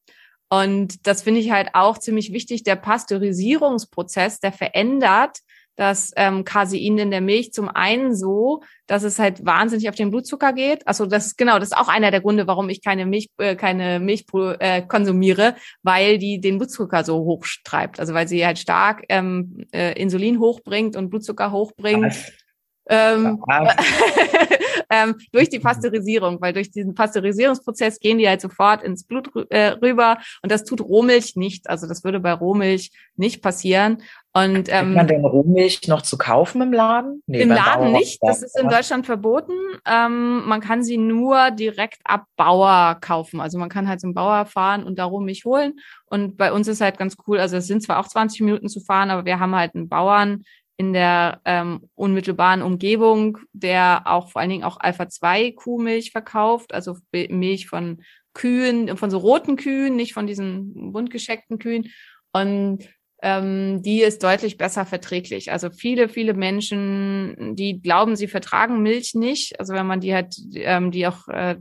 Und 0.49 1.07
das 1.07 1.23
finde 1.23 1.40
ich 1.40 1.51
halt 1.51 1.71
auch 1.73 1.99
ziemlich 1.99 2.33
wichtig. 2.33 2.62
Der 2.62 2.77
Pasteurisierungsprozess, 2.77 4.38
der 4.40 4.53
verändert 4.53 5.38
das 5.77 6.12
ähm, 6.17 6.45
Casein 6.45 6.99
in 6.99 7.11
der 7.11 7.21
Milch 7.21 7.53
zum 7.53 7.69
einen 7.69 8.14
so, 8.14 8.62
dass 8.87 9.03
es 9.03 9.19
halt 9.19 9.45
wahnsinnig 9.45 9.88
auf 9.88 9.97
den 9.97 10.11
Blutzucker 10.11 10.53
geht. 10.53 10.87
Also 10.87 11.07
das 11.07 11.27
ist 11.27 11.37
genau, 11.37 11.59
das 11.59 11.71
ist 11.71 11.77
auch 11.77 11.88
einer 11.88 12.11
der 12.11 12.21
Gründe, 12.21 12.47
warum 12.47 12.69
ich 12.69 12.83
keine 12.83 13.07
Milch, 13.07 13.31
äh, 13.38 13.57
keine 13.57 13.99
Milch 13.99 14.25
äh, 14.61 14.83
konsumiere, 14.83 15.57
weil 15.83 16.19
die 16.19 16.40
den 16.40 16.59
Blutzucker 16.59 17.03
so 17.03 17.17
hoch 17.25 17.45
treibt. 17.64 17.99
Also 17.99 18.14
weil 18.14 18.29
sie 18.29 18.47
halt 18.47 18.59
stark 18.59 19.05
ähm, 19.09 19.67
äh, 19.73 20.01
Insulin 20.01 20.38
hochbringt 20.38 20.97
und 20.97 21.11
Blutzucker 21.11 21.51
hochbringt. 21.51 22.05
Was? 22.05 22.44
Ähm, 22.88 23.42
ähm, 24.90 25.16
durch 25.33 25.49
die 25.49 25.59
Pasteurisierung, 25.59 26.40
weil 26.40 26.53
durch 26.53 26.70
diesen 26.70 26.94
Pasteurisierungsprozess 26.94 27.99
gehen 27.99 28.18
die 28.18 28.29
halt 28.29 28.40
sofort 28.40 28.83
ins 28.83 29.05
Blut 29.05 29.31
äh, 29.51 29.68
rüber 29.83 30.18
und 30.42 30.53
das 30.53 30.64
tut 30.64 30.81
Rohmilch 30.81 31.37
nicht. 31.37 31.68
Also 31.68 31.87
das 31.87 32.05
würde 32.05 32.20
bei 32.20 32.33
Rohmilch 32.33 32.90
nicht 33.16 33.42
passieren. 33.42 34.03
Und 34.37 34.68
ähm, 34.68 34.94
man 34.94 35.07
denn 35.07 35.25
Rohmilch 35.25 35.87
noch 35.87 36.03
zu 36.03 36.18
kaufen 36.18 36.61
im 36.61 36.73
Laden? 36.73 37.23
Nee, 37.27 37.42
Im 37.42 37.51
Laden 37.51 37.92
Bauer- 37.92 37.99
nicht. 37.99 38.18
Das 38.20 38.42
ist 38.42 38.59
in 38.59 38.68
Deutschland 38.68 39.07
verboten. 39.07 39.53
Ähm, 39.87 40.44
man 40.47 40.61
kann 40.61 40.83
sie 40.83 40.97
nur 40.97 41.53
direkt 41.53 42.01
ab 42.03 42.25
Bauer 42.37 42.99
kaufen. 43.01 43.40
Also 43.40 43.59
man 43.59 43.68
kann 43.68 43.88
halt 43.88 44.01
zum 44.01 44.12
Bauer 44.12 44.44
fahren 44.47 44.83
und 44.83 44.99
da 44.99 45.05
Rohmilch 45.05 45.44
holen. 45.44 45.75
Und 46.07 46.37
bei 46.37 46.53
uns 46.53 46.66
ist 46.66 46.81
halt 46.81 46.99
ganz 46.99 47.16
cool. 47.29 47.38
Also 47.38 47.57
es 47.59 47.68
sind 47.68 47.85
zwar 47.85 48.01
auch 48.01 48.09
20 48.09 48.40
Minuten 48.40 48.68
zu 48.68 48.81
fahren, 48.81 49.11
aber 49.11 49.25
wir 49.25 49.38
haben 49.38 49.55
halt 49.55 49.77
einen 49.77 49.88
Bauern 49.88 50.42
in 50.77 50.93
der 50.93 51.41
ähm, 51.45 51.89
unmittelbaren 51.95 52.63
Umgebung, 52.63 53.39
der 53.53 54.03
auch 54.07 54.31
vor 54.31 54.41
allen 54.41 54.51
Dingen 54.51 54.65
auch 54.65 54.79
Alpha-2-Kuhmilch 54.81 56.11
verkauft, 56.11 56.75
also 56.75 56.97
Milch 57.13 57.69
von 57.69 58.03
Kühen, 58.33 58.97
von 58.97 59.11
so 59.11 59.19
roten 59.19 59.57
Kühen, 59.57 59.95
nicht 59.95 60.15
von 60.15 60.27
diesen 60.27 60.93
bunt 60.93 61.11
gescheckten 61.11 61.59
Kühen. 61.59 61.91
Und 62.33 62.89
ähm, 63.23 63.81
die 63.83 64.03
ist 64.03 64.23
deutlich 64.23 64.59
besser 64.59 64.85
verträglich. 64.85 65.51
Also 65.51 65.71
viele, 65.71 66.09
viele 66.11 66.35
Menschen, 66.35 67.55
die 67.57 67.81
glauben, 67.81 68.17
sie 68.17 68.29
vertragen 68.29 68.83
Milch 68.83 69.15
nicht. 69.15 69.59
Also 69.59 69.73
wenn 69.73 69.87
man 69.87 70.01
die 70.01 70.13
halt, 70.13 70.37
ähm, 70.57 70.91
die 70.91 71.07
auch 71.07 71.29
äh, 71.29 71.57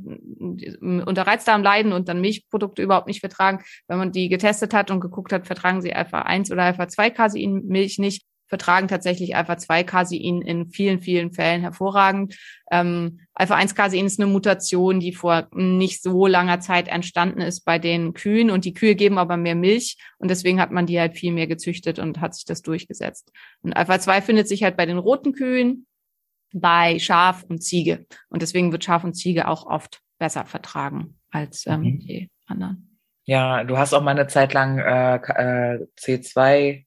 unter 0.81 1.27
Reizdarm 1.27 1.63
leiden 1.63 1.93
und 1.93 2.09
dann 2.09 2.19
Milchprodukte 2.19 2.81
überhaupt 2.81 3.07
nicht 3.07 3.21
vertragen, 3.21 3.63
wenn 3.87 3.99
man 3.99 4.11
die 4.11 4.27
getestet 4.27 4.73
hat 4.73 4.91
und 4.91 4.99
geguckt 4.99 5.31
hat, 5.31 5.45
vertragen 5.45 5.81
sie 5.81 5.93
Alpha 5.93 6.23
1 6.23 6.51
oder 6.51 6.63
Alpha 6.63 6.87
2 6.87 7.11
Casein 7.11 7.61
Milch 7.65 7.97
nicht, 7.99 8.25
vertragen 8.53 8.87
tatsächlich 8.87 9.35
Alpha 9.35 9.57
2 9.57 9.83
Casein 9.83 10.43
in 10.43 10.69
vielen, 10.69 10.99
vielen 10.99 11.31
Fällen 11.33 11.61
hervorragend. 11.61 12.37
Ähm, 12.69 13.21
Alpha 13.33 13.55
1 13.55 13.73
Casein 13.73 14.05
ist 14.05 14.19
eine 14.19 14.31
Mutation, 14.31 14.99
die 14.99 15.11
vor 15.11 15.47
nicht 15.55 16.03
so 16.03 16.27
langer 16.27 16.59
Zeit 16.59 16.87
entstanden 16.87 17.41
ist 17.41 17.61
bei 17.65 17.79
den 17.79 18.13
Kühen 18.13 18.51
und 18.51 18.63
die 18.65 18.75
Kühe 18.75 18.93
geben 18.93 19.17
aber 19.17 19.37
mehr 19.37 19.55
Milch 19.55 19.97
und 20.19 20.29
deswegen 20.29 20.61
hat 20.61 20.69
man 20.69 20.85
die 20.85 20.99
halt 20.99 21.17
viel 21.17 21.33
mehr 21.33 21.47
gezüchtet 21.47 21.97
und 21.97 22.21
hat 22.21 22.35
sich 22.35 22.45
das 22.45 22.61
durchgesetzt. 22.61 23.31
Und 23.63 23.73
Alpha 23.73 23.99
2 23.99 24.21
findet 24.21 24.47
sich 24.47 24.61
halt 24.61 24.77
bei 24.77 24.85
den 24.85 24.99
roten 24.99 25.33
Kühen, 25.33 25.87
bei 26.53 26.99
Schaf 26.99 27.43
und 27.49 27.63
Ziege 27.63 28.05
und 28.29 28.43
deswegen 28.43 28.71
wird 28.71 28.83
Schaf 28.83 29.03
und 29.03 29.15
Ziege 29.15 29.47
auch 29.47 29.65
oft 29.65 29.99
besser 30.19 30.45
vertragen 30.45 31.17
als 31.31 31.65
ähm, 31.65 31.81
Mhm. 31.81 31.99
die 32.01 32.29
anderen. 32.45 32.99
Ja, 33.25 33.63
du 33.63 33.79
hast 33.79 33.95
auch 33.95 34.03
mal 34.03 34.11
eine 34.11 34.27
Zeit 34.27 34.53
lang 34.53 34.77
äh, 34.77 35.15
äh, 35.15 35.87
C2 35.97 36.85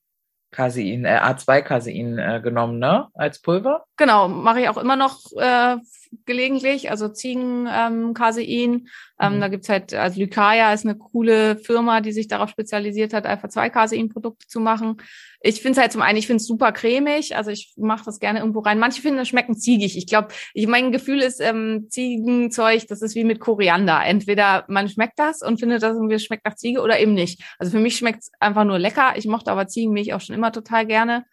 Casein, 0.56 1.04
äh, 1.04 1.18
A2 1.22 1.60
Casein 1.60 2.18
äh, 2.18 2.40
genommen, 2.42 2.78
ne? 2.78 3.08
Als 3.12 3.40
Pulver? 3.40 3.84
Genau, 3.98 4.26
mache 4.26 4.62
ich 4.62 4.68
auch 4.70 4.78
immer 4.78 4.96
noch 4.96 5.20
äh, 5.36 5.76
gelegentlich, 6.24 6.90
also 6.90 7.08
Ziegen 7.08 7.68
ähm, 7.70 8.14
Casein. 8.14 8.88
Ähm, 9.20 9.36
Mhm. 9.36 9.40
Da 9.40 9.48
gibt's 9.48 9.68
halt, 9.68 9.94
also 9.94 10.20
Lycaia 10.20 10.72
ist 10.72 10.84
eine 10.84 10.96
coole 10.96 11.56
Firma, 11.58 12.00
die 12.00 12.12
sich 12.12 12.28
darauf 12.28 12.50
spezialisiert 12.50 13.12
hat, 13.12 13.26
Alpha-2-Casein-Produkte 13.26 14.46
zu 14.46 14.60
machen. 14.60 14.96
Ich 15.40 15.60
finde 15.60 15.72
es 15.72 15.78
halt 15.78 15.92
zum 15.92 16.02
einen, 16.02 16.18
ich 16.18 16.26
finde 16.26 16.40
es 16.40 16.46
super 16.46 16.72
cremig, 16.72 17.36
also 17.36 17.50
ich 17.50 17.72
mache 17.76 18.04
das 18.04 18.18
gerne 18.18 18.40
irgendwo 18.40 18.60
rein. 18.60 18.78
Manche 18.78 19.00
finden, 19.00 19.18
das 19.18 19.28
schmecken 19.28 19.56
ziegig. 19.56 19.96
Ich 19.96 20.06
glaube, 20.06 20.28
ich, 20.54 20.66
mein 20.66 20.92
Gefühl 20.92 21.20
ist, 21.20 21.40
ähm, 21.40 21.86
Ziegenzeug, 21.88 22.86
das 22.88 23.02
ist 23.02 23.14
wie 23.14 23.24
mit 23.24 23.40
Koriander. 23.40 24.02
Entweder 24.04 24.64
man 24.68 24.88
schmeckt 24.88 25.18
das 25.18 25.42
und 25.42 25.58
findet 25.60 25.82
das 25.82 25.94
irgendwie 25.94 26.18
schmeckt 26.18 26.44
nach 26.44 26.56
Ziege 26.56 26.80
oder 26.80 26.98
eben 26.98 27.14
nicht. 27.14 27.42
Also 27.58 27.72
für 27.72 27.80
mich 27.80 27.96
schmeckt 27.96 28.22
es 28.22 28.30
einfach 28.40 28.64
nur 28.64 28.78
lecker. 28.78 29.14
Ich 29.16 29.26
mochte 29.26 29.50
aber 29.50 29.66
Ziegenmilch 29.66 30.14
auch 30.14 30.20
schon 30.20 30.34
immer 30.34 30.52
total 30.52 30.86
gerne. 30.86 31.24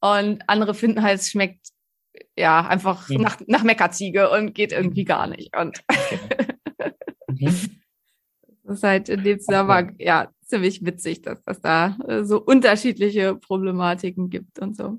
Und 0.00 0.42
andere 0.48 0.74
finden 0.74 1.02
halt, 1.02 1.20
es 1.20 1.30
schmeckt 1.30 1.68
ja 2.36 2.66
einfach 2.66 3.08
Mhm. 3.08 3.22
nach, 3.22 3.38
nach 3.46 3.62
Meckerziege 3.62 4.30
und 4.30 4.54
geht 4.54 4.72
irgendwie 4.72 5.04
gar 5.04 5.26
nicht. 5.26 5.56
Und 5.56 5.82
Mhm. 7.28 7.80
das 8.64 8.76
ist 8.78 8.82
halt 8.84 9.08
in 9.08 9.22
dem 9.24 9.38
Zusammenhang 9.40 9.94
ja 9.98 10.30
ziemlich 10.44 10.84
witzig, 10.84 11.22
dass 11.22 11.42
das 11.44 11.60
da 11.60 11.96
äh, 12.06 12.24
so 12.24 12.40
unterschiedliche 12.40 13.34
Problematiken 13.36 14.28
gibt 14.28 14.58
und 14.58 14.76
so. 14.76 14.98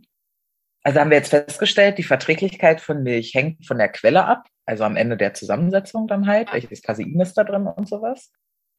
Also 0.83 0.99
haben 0.99 1.11
wir 1.11 1.17
jetzt 1.17 1.29
festgestellt, 1.29 1.97
die 1.97 2.03
Verträglichkeit 2.03 2.81
von 2.81 3.03
Milch 3.03 3.33
hängt 3.33 3.65
von 3.65 3.77
der 3.77 3.89
Quelle 3.89 4.25
ab, 4.25 4.47
also 4.65 4.83
am 4.83 4.97
Ende 4.97 5.15
der 5.15 5.33
Zusammensetzung 5.33 6.07
dann 6.07 6.27
halt, 6.27 6.51
welches 6.51 6.81
Casein 6.81 7.19
ist 7.21 7.35
da 7.35 7.43
drin 7.45 7.67
und 7.67 7.87
sowas, 7.87 8.31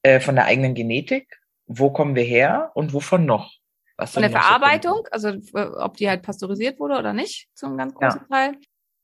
äh, 0.03 0.21
von 0.21 0.35
der 0.35 0.45
eigenen 0.45 0.75
Genetik, 0.75 1.41
wo 1.67 1.91
kommen 1.91 2.15
wir 2.15 2.25
her 2.25 2.73
und 2.75 2.93
wovon 2.93 3.25
noch? 3.25 3.53
Was 3.97 4.13
Von 4.13 4.23
der 4.23 4.31
Verarbeitung, 4.31 5.07
also 5.11 5.33
ob 5.53 5.97
die 5.97 6.09
halt 6.09 6.23
pasteurisiert 6.23 6.81
wurde 6.81 6.99
oder 6.99 7.13
nicht, 7.13 7.49
zum 7.55 7.77
ganz 7.77 7.95
Ja. 8.01 8.09
großen 8.09 8.29
Teil. 8.29 8.57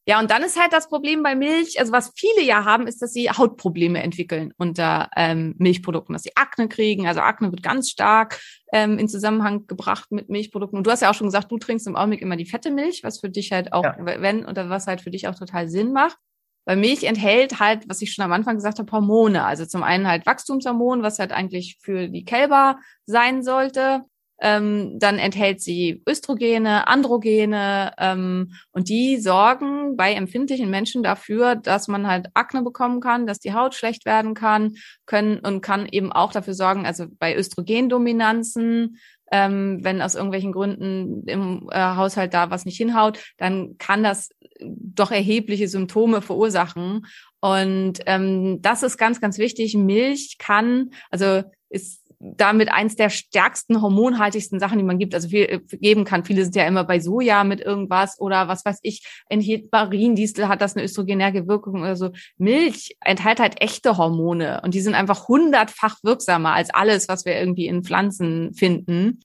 Ja, 0.06 0.18
und 0.18 0.30
dann 0.30 0.42
ist 0.42 0.58
halt 0.58 0.72
das 0.72 0.88
Problem 0.88 1.22
bei 1.22 1.36
Milch, 1.36 1.78
also 1.78 1.92
was 1.92 2.10
viele 2.16 2.42
ja 2.42 2.64
haben, 2.64 2.88
ist, 2.88 3.00
dass 3.00 3.12
sie 3.12 3.30
Hautprobleme 3.30 4.02
entwickeln 4.02 4.52
unter 4.56 5.08
ähm, 5.14 5.54
Milchprodukten, 5.58 6.14
dass 6.14 6.22
sie 6.22 6.34
Akne 6.36 6.68
kriegen. 6.68 7.06
Also 7.06 7.20
Akne 7.20 7.52
wird 7.52 7.62
ganz 7.62 7.90
stark 7.90 8.40
ähm, 8.72 8.98
in 8.98 9.08
Zusammenhang 9.08 9.66
gebracht 9.68 10.10
mit 10.10 10.28
Milchprodukten. 10.28 10.78
Und 10.78 10.86
du 10.86 10.90
hast 10.90 11.02
ja 11.02 11.10
auch 11.10 11.14
schon 11.14 11.28
gesagt, 11.28 11.52
du 11.52 11.58
trinkst 11.58 11.86
im 11.86 11.94
Augenblick 11.96 12.22
immer 12.22 12.36
die 12.36 12.46
fette 12.46 12.70
Milch, 12.72 13.04
was 13.04 13.20
für 13.20 13.28
dich 13.30 13.52
halt 13.52 13.72
auch, 13.72 13.84
Ja. 13.84 13.94
wenn, 13.98 14.46
oder 14.46 14.68
was 14.70 14.88
halt 14.88 15.02
für 15.02 15.10
dich 15.10 15.28
auch 15.28 15.36
total 15.36 15.68
Sinn 15.68 15.92
macht. 15.92 16.16
Weil 16.64 16.76
Milch 16.76 17.04
enthält 17.04 17.60
halt, 17.60 17.88
was 17.88 18.02
ich 18.02 18.12
schon 18.12 18.24
am 18.24 18.32
Anfang 18.32 18.56
gesagt 18.56 18.78
habe, 18.80 18.90
Hormone. 18.90 19.44
Also 19.44 19.64
zum 19.66 19.82
einen 19.82 20.08
halt 20.08 20.26
Wachstumshormon, 20.26 21.02
was 21.02 21.18
halt 21.18 21.30
eigentlich 21.30 21.78
für 21.80 22.08
die 22.08 22.24
Kälber 22.24 22.78
sein 23.06 23.42
sollte. 23.44 24.02
Ähm, 24.40 24.98
dann 24.98 25.18
enthält 25.18 25.60
sie 25.60 26.02
Östrogene, 26.08 26.88
Androgene 26.88 27.92
ähm, 27.98 28.52
und 28.72 28.88
die 28.88 29.18
sorgen 29.18 29.96
bei 29.96 30.14
empfindlichen 30.14 30.70
Menschen 30.70 31.02
dafür, 31.02 31.56
dass 31.56 31.88
man 31.88 32.06
halt 32.06 32.28
Akne 32.34 32.62
bekommen 32.62 33.00
kann, 33.00 33.26
dass 33.26 33.38
die 33.38 33.52
Haut 33.52 33.74
schlecht 33.74 34.06
werden 34.06 34.34
kann, 34.34 34.76
können 35.04 35.40
und 35.40 35.60
kann 35.60 35.86
eben 35.86 36.10
auch 36.10 36.32
dafür 36.32 36.54
sorgen, 36.54 36.86
also 36.86 37.06
bei 37.18 37.36
Östrogendominanzen, 37.36 38.98
ähm, 39.30 39.78
wenn 39.82 40.02
aus 40.02 40.14
irgendwelchen 40.14 40.52
Gründen 40.52 41.24
im 41.26 41.68
äh, 41.70 41.78
Haushalt 41.78 42.34
da 42.34 42.50
was 42.50 42.64
nicht 42.64 42.76
hinhaut, 42.76 43.18
dann 43.36 43.76
kann 43.78 44.02
das 44.02 44.30
doch 44.60 45.10
erhebliche 45.10 45.68
Symptome 45.68 46.22
verursachen. 46.22 47.06
Und 47.40 48.00
ähm, 48.06 48.60
das 48.60 48.82
ist 48.82 48.98
ganz, 48.98 49.20
ganz 49.20 49.38
wichtig. 49.38 49.74
Milch 49.74 50.36
kann, 50.38 50.90
also 51.10 51.42
ist 51.68 51.99
damit 52.20 52.70
eins 52.70 52.96
der 52.96 53.08
stärksten, 53.08 53.80
hormonhaltigsten 53.80 54.60
Sachen, 54.60 54.78
die 54.78 54.84
man 54.84 54.98
gibt, 54.98 55.14
also 55.14 55.28
viel, 55.28 55.44
äh, 55.44 55.60
geben 55.78 56.04
kann. 56.04 56.24
Viele 56.24 56.42
sind 56.42 56.54
ja 56.54 56.66
immer 56.66 56.84
bei 56.84 57.00
Soja 57.00 57.44
mit 57.44 57.60
irgendwas 57.60 58.20
oder 58.20 58.46
was 58.46 58.64
weiß 58.64 58.80
ich, 58.82 59.06
enthielt 59.28 59.72
Mariendistel, 59.72 60.46
hat 60.46 60.60
das 60.60 60.76
eine 60.76 60.84
östrogenäre 60.84 61.48
Wirkung 61.48 61.80
oder 61.80 61.96
so. 61.96 62.10
Milch 62.36 62.96
enthält 63.00 63.40
halt 63.40 63.62
echte 63.62 63.96
Hormone 63.96 64.60
und 64.62 64.74
die 64.74 64.82
sind 64.82 64.94
einfach 64.94 65.28
hundertfach 65.28 65.96
wirksamer 66.02 66.52
als 66.52 66.68
alles, 66.68 67.08
was 67.08 67.24
wir 67.24 67.38
irgendwie 67.38 67.66
in 67.66 67.82
Pflanzen 67.82 68.52
finden. 68.52 69.20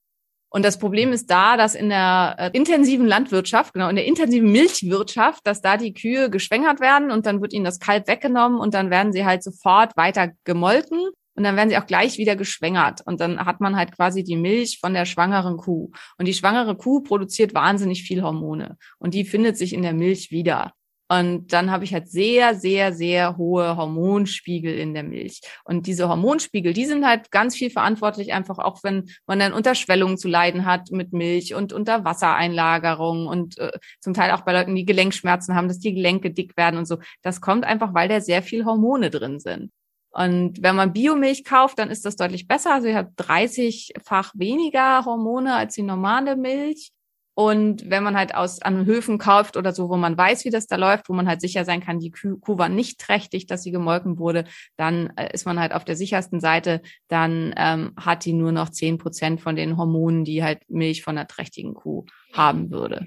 Und 0.50 0.64
das 0.64 0.80
Problem 0.80 1.12
ist 1.12 1.30
da, 1.30 1.58
dass 1.58 1.76
in 1.76 1.90
der 1.90 2.38
äh, 2.40 2.50
intensiven 2.54 3.08
Landwirtschaft, 3.08 3.74
genau, 3.74 3.90
in 3.90 3.98
der 3.98 4.06
intensiven 4.06 4.50
Milchwirtschaft, 4.54 5.46
dass 5.46 5.62
da 5.62 5.76
die 5.76 5.94
Kühe 5.94 6.30
geschwängert 6.30 6.80
werden 6.80 7.12
und 7.12 7.26
dann 7.26 7.42
wird 7.42 7.52
ihnen 7.52 7.66
das 7.66 7.82
Kalb 7.82 8.08
weggenommen 8.08 8.58
und 8.58 8.74
dann 8.74 8.90
werden 8.90 9.12
sie 9.12 9.26
halt 9.26 9.44
sofort 9.44 9.98
weiter 9.98 10.32
gemolken 10.46 11.10
und 11.36 11.44
dann 11.44 11.56
werden 11.56 11.70
sie 11.70 11.78
auch 11.78 11.86
gleich 11.86 12.18
wieder 12.18 12.36
geschwängert. 12.36 13.02
Und 13.06 13.20
dann 13.20 13.40
hat 13.46 13.60
man 13.60 13.76
halt 13.76 13.96
quasi 13.96 14.24
die 14.24 14.38
Milch 14.38 14.80
von 14.80 14.94
der 14.94 15.06
schwangeren 15.06 15.58
Kuh. 15.58 15.92
Und 16.18 16.28
die 16.28 16.34
schwangere 16.34 16.76
Kuh 16.76 17.02
produziert 17.02 17.54
wahnsinnig 17.54 18.04
viel 18.04 18.24
Hormone. 18.24 18.78
Und 18.98 19.14
die 19.14 19.26
findet 19.26 19.58
sich 19.58 19.74
in 19.74 19.82
der 19.82 19.94
Milch 19.94 20.32
wieder. 20.32 20.72
Und 21.08 21.54
dann 21.54 21.70
habe 21.70 21.84
ich 21.84 21.94
halt 21.94 22.10
sehr, 22.10 22.56
sehr, 22.56 22.92
sehr 22.92 23.38
hohe 23.38 23.78
Hormonspiegel 23.78 24.74
in 24.74 24.96
der 24.96 25.04
Milch. 25.04 25.42
Und 25.64 25.86
diese 25.86 26.10
Hormonspiegel, 26.10 26.74
die 26.74 26.86
sind 26.86 27.06
halt 27.06 27.30
ganz 27.30 27.56
viel 27.56 27.70
verantwortlich, 27.70 28.34
einfach 28.34 28.58
auch 28.58 28.84
wenn 28.84 29.06
man 29.28 29.38
dann 29.38 29.54
unter 29.54 29.76
Schwellungen 29.76 30.18
zu 30.18 30.28
leiden 30.28 30.66
hat 30.66 30.90
mit 30.92 31.14
Milch 31.14 31.54
und 31.54 31.74
unter 31.74 32.06
Wassereinlagerung 32.06 33.28
und 33.28 33.60
äh, 33.60 33.72
zum 34.00 34.16
Teil 34.16 34.32
auch 34.32 34.42
bei 34.42 34.54
Leuten, 34.54 34.74
die 34.74 34.86
Gelenkschmerzen 34.86 35.54
haben, 35.54 35.68
dass 35.68 35.78
die 35.78 35.94
Gelenke 35.94 36.32
dick 36.32 36.58
werden 36.58 36.78
und 36.78 36.88
so. 36.88 36.98
Das 37.22 37.40
kommt 37.40 37.66
einfach, 37.66 37.94
weil 37.94 38.10
da 38.10 38.20
sehr 38.20 38.42
viel 38.42 38.66
Hormone 38.66 39.12
drin 39.12 39.40
sind. 39.40 39.72
Und 40.16 40.64
wenn 40.64 40.78
man 40.78 40.94
Biomilch 40.94 41.44
kauft, 41.44 41.78
dann 41.78 41.90
ist 41.90 42.06
das 42.06 42.16
deutlich 42.16 42.48
besser. 42.48 42.74
Also 42.74 42.88
ihr 42.88 42.96
habt 42.96 43.20
30-fach 43.20 44.32
weniger 44.34 45.04
Hormone 45.04 45.54
als 45.54 45.76
die 45.76 45.84
normale 45.84 46.38
Milch. 46.38 46.94
Und 47.34 47.90
wenn 47.90 48.02
man 48.02 48.16
halt 48.16 48.34
aus 48.34 48.62
an 48.62 48.86
Höfen 48.86 49.18
kauft 49.18 49.58
oder 49.58 49.74
so, 49.74 49.90
wo 49.90 49.98
man 49.98 50.18
weiß, 50.18 50.46
wie 50.46 50.52
das 50.52 50.68
da 50.68 50.78
läuft, 50.78 51.10
wo 51.10 51.14
man 51.14 51.28
halt 51.28 51.42
sicher 51.42 51.66
sein 51.66 51.82
kann, 51.82 52.00
die 52.00 52.12
Kuh, 52.12 52.40
war 52.58 52.70
nicht 52.70 52.98
trächtig, 52.98 53.46
dass 53.46 53.64
sie 53.64 53.72
gemolken 53.72 54.18
wurde, 54.18 54.46
dann 54.78 55.12
äh, 55.18 55.34
ist 55.34 55.46
man 55.46 55.60
halt 55.60 55.74
auf 55.74 55.84
der 55.84 55.98
sichersten 55.98 56.40
Seite. 56.40 56.82
Dann 57.10 57.54
ähm, 57.58 57.92
hat 57.98 58.24
die 58.24 58.32
nur 58.32 58.54
noch 58.54 58.70
zehn 58.70 58.98
Prozent 58.98 59.42
von 59.42 59.58
den 59.58 59.76
Hormonen, 59.76 60.24
die 60.24 60.46
halt 60.46 60.62
Milch 60.70 61.04
von 61.04 61.18
einer 61.18 61.28
trächtigen 61.28 61.74
Kuh 61.74 62.06
haben 62.32 62.72
würde. 62.72 63.06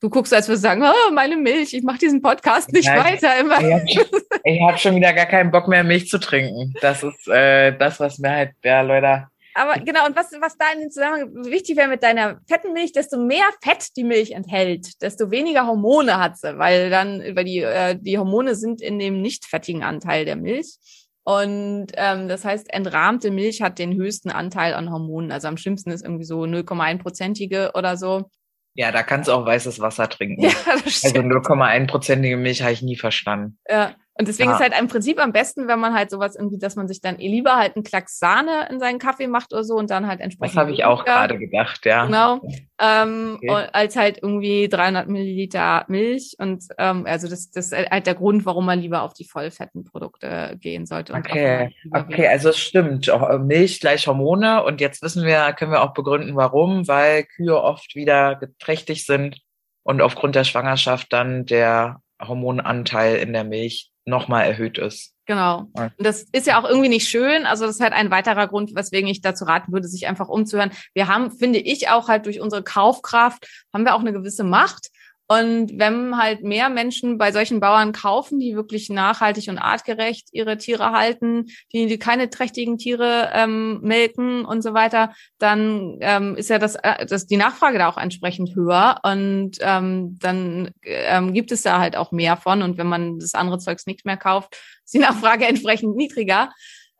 Du 0.00 0.08
guckst, 0.08 0.32
als 0.32 0.46
würdest 0.46 0.64
du 0.64 0.68
sagen, 0.68 0.82
oh, 0.82 1.12
meine 1.12 1.36
Milch, 1.36 1.74
ich 1.74 1.82
mache 1.82 1.98
diesen 1.98 2.22
Podcast 2.22 2.72
nicht 2.72 2.86
Nein, 2.86 3.04
weiter. 3.04 3.36
Immer. 3.40 3.60
Ich 3.60 3.72
habe 3.72 3.88
schon, 3.88 4.20
ich 4.44 4.62
hab 4.62 4.78
schon 4.78 4.96
wieder 4.96 5.12
gar 5.12 5.26
keinen 5.26 5.50
Bock 5.50 5.66
mehr, 5.66 5.82
Milch 5.82 6.08
zu 6.08 6.18
trinken. 6.18 6.72
Das 6.80 7.02
ist 7.02 7.26
äh, 7.26 7.76
das, 7.76 7.98
was 7.98 8.18
mir 8.18 8.30
halt, 8.30 8.52
ja, 8.62 8.80
Leute. 8.82 9.26
aber 9.54 9.80
genau, 9.80 10.06
und 10.06 10.14
was, 10.14 10.30
was 10.40 10.56
da 10.56 10.66
in 10.72 10.82
dem 10.82 10.90
Zusammenhang 10.90 11.44
wichtig 11.46 11.76
wäre 11.76 11.88
mit 11.88 12.04
deiner 12.04 12.40
fetten 12.48 12.72
Milch, 12.72 12.92
desto 12.92 13.18
mehr 13.18 13.46
Fett 13.60 13.96
die 13.96 14.04
Milch 14.04 14.30
enthält, 14.30 15.02
desto 15.02 15.32
weniger 15.32 15.66
Hormone 15.66 16.18
hat 16.18 16.38
sie, 16.38 16.56
weil 16.58 16.90
dann, 16.90 17.20
weil 17.34 17.44
die, 17.44 17.58
äh, 17.58 17.96
die 18.00 18.18
Hormone 18.18 18.54
sind 18.54 18.80
in 18.80 19.00
dem 19.00 19.20
nicht 19.20 19.46
fettigen 19.46 19.82
Anteil 19.82 20.24
der 20.24 20.36
Milch. 20.36 20.76
Und 21.24 21.88
ähm, 21.96 22.28
das 22.28 22.44
heißt, 22.44 22.72
entrahmte 22.72 23.30
Milch 23.30 23.60
hat 23.60 23.78
den 23.78 23.94
höchsten 23.94 24.30
Anteil 24.30 24.72
an 24.72 24.90
Hormonen. 24.90 25.30
Also 25.30 25.48
am 25.48 25.58
schlimmsten 25.58 25.90
ist 25.90 26.02
irgendwie 26.02 26.24
so 26.24 26.44
0,1-prozentige 26.44 27.72
oder 27.74 27.98
so. 27.98 28.30
Ja, 28.78 28.92
da 28.92 29.02
kannst 29.02 29.26
du 29.26 29.32
auch 29.32 29.44
weißes 29.44 29.80
Wasser 29.80 30.08
trinken. 30.08 30.40
Ja, 30.40 30.50
das 30.64 31.02
also 31.02 31.08
stimmt. 31.08 31.32
0,1-prozentige 31.32 32.36
Milch 32.36 32.62
habe 32.62 32.70
ich 32.70 32.80
nie 32.80 32.94
verstanden. 32.96 33.58
Ja. 33.68 33.96
Und 34.20 34.26
deswegen 34.26 34.48
Ja. 34.50 34.56
ist 34.56 34.62
halt 34.62 34.74
im 34.78 34.88
Prinzip 34.88 35.20
am 35.22 35.30
besten, 35.32 35.68
wenn 35.68 35.78
man 35.78 35.94
halt 35.94 36.10
sowas 36.10 36.34
irgendwie, 36.34 36.58
dass 36.58 36.74
man 36.74 36.88
sich 36.88 37.00
dann 37.00 37.20
eh 37.20 37.28
lieber 37.28 37.54
halt 37.56 37.76
einen 37.76 37.84
Klacks 37.84 38.18
Sahne 38.18 38.66
in 38.68 38.80
seinen 38.80 38.98
Kaffee 38.98 39.28
macht 39.28 39.52
oder 39.52 39.62
so 39.62 39.74
und 39.76 39.90
dann 39.90 40.08
halt 40.08 40.18
Das 40.18 40.24
entsprechend. 40.24 40.56
habe 40.58 40.72
ich 40.72 40.84
auch 40.84 41.04
gerade 41.04 41.38
gedacht, 41.38 41.86
ja. 41.86 42.04
Genau. 42.06 42.40
Ähm, 42.80 43.34
Okay. 43.36 43.50
und 43.50 43.74
als 43.74 43.94
halt 43.96 44.18
irgendwie 44.20 44.68
300 44.68 45.08
Milliliter 45.08 45.84
Milch 45.86 46.34
und 46.38 46.64
ähm, 46.78 47.06
also 47.06 47.28
das, 47.28 47.50
das 47.52 47.70
ist 47.72 47.90
halt 47.90 48.06
der 48.08 48.14
Grund, 48.16 48.44
warum 48.44 48.66
man 48.66 48.80
lieber 48.80 49.02
auf 49.02 49.14
die 49.14 49.24
vollfetten 49.24 49.84
Produkte 49.84 50.56
gehen 50.60 50.84
sollte. 50.86 51.14
Okay, 51.14 51.72
okay, 51.94 52.26
also 52.26 52.48
es 52.48 52.58
stimmt. 52.58 53.06
Äh, 53.08 53.38
Milch 53.38 53.78
gleich 53.80 54.08
Hormone 54.08 54.64
und 54.64 54.80
jetzt 54.80 55.00
wissen 55.02 55.24
wir, 55.24 55.52
können 55.52 55.70
wir 55.70 55.82
auch 55.82 55.92
begründen, 55.92 56.34
warum, 56.34 56.88
weil 56.88 57.22
Kühe 57.24 57.60
oft 57.60 57.94
wieder 57.94 58.34
geträchtig 58.34 59.06
sind 59.06 59.38
und 59.84 60.02
aufgrund 60.02 60.34
der 60.34 60.42
Schwangerschaft 60.44 61.12
dann 61.12 61.46
der 61.46 62.02
Hormonanteil 62.20 63.16
in 63.16 63.32
der 63.32 63.44
Milch 63.44 63.92
nochmal 64.08 64.46
erhöht 64.46 64.78
ist. 64.78 65.14
Genau. 65.26 65.68
Und 65.74 65.92
das 65.98 66.22
ist 66.32 66.46
ja 66.46 66.58
auch 66.58 66.66
irgendwie 66.66 66.88
nicht 66.88 67.08
schön. 67.08 67.44
Also 67.44 67.66
das 67.66 67.76
ist 67.76 67.82
halt 67.82 67.92
ein 67.92 68.10
weiterer 68.10 68.48
Grund, 68.48 68.74
weswegen 68.74 69.08
ich 69.10 69.20
dazu 69.20 69.44
raten 69.44 69.72
würde, 69.72 69.86
sich 69.86 70.06
einfach 70.06 70.28
umzuhören. 70.28 70.70
Wir 70.94 71.06
haben, 71.06 71.30
finde 71.30 71.58
ich, 71.58 71.90
auch 71.90 72.08
halt 72.08 72.24
durch 72.24 72.40
unsere 72.40 72.62
Kaufkraft, 72.62 73.46
haben 73.72 73.84
wir 73.84 73.94
auch 73.94 74.00
eine 74.00 74.14
gewisse 74.14 74.42
Macht. 74.42 74.88
Und 75.30 75.78
wenn 75.78 76.16
halt 76.16 76.42
mehr 76.42 76.70
Menschen 76.70 77.18
bei 77.18 77.32
solchen 77.32 77.60
Bauern 77.60 77.92
kaufen, 77.92 78.38
die 78.38 78.56
wirklich 78.56 78.88
nachhaltig 78.88 79.48
und 79.48 79.58
artgerecht 79.58 80.28
ihre 80.32 80.56
Tiere 80.56 80.92
halten, 80.92 81.48
die, 81.70 81.86
die 81.86 81.98
keine 81.98 82.30
trächtigen 82.30 82.78
Tiere 82.78 83.30
ähm, 83.34 83.80
melken 83.82 84.46
und 84.46 84.62
so 84.62 84.72
weiter, 84.72 85.12
dann 85.38 85.98
ähm, 86.00 86.34
ist 86.34 86.48
ja 86.48 86.58
das, 86.58 86.76
äh, 86.76 87.04
das 87.04 87.26
die 87.26 87.36
Nachfrage 87.36 87.76
da 87.76 87.90
auch 87.90 87.98
entsprechend 87.98 88.54
höher 88.54 89.00
und 89.02 89.58
ähm, 89.60 90.18
dann 90.18 90.70
ähm, 90.82 91.34
gibt 91.34 91.52
es 91.52 91.60
da 91.60 91.78
halt 91.78 91.94
auch 91.94 92.10
mehr 92.10 92.38
von. 92.38 92.62
Und 92.62 92.78
wenn 92.78 92.86
man 92.86 93.18
das 93.18 93.34
andere 93.34 93.58
Zeugs 93.58 93.84
nicht 93.84 94.06
mehr 94.06 94.16
kauft, 94.16 94.56
ist 94.82 94.94
die 94.94 94.98
Nachfrage 95.00 95.44
entsprechend 95.44 95.94
niedriger. 95.94 96.50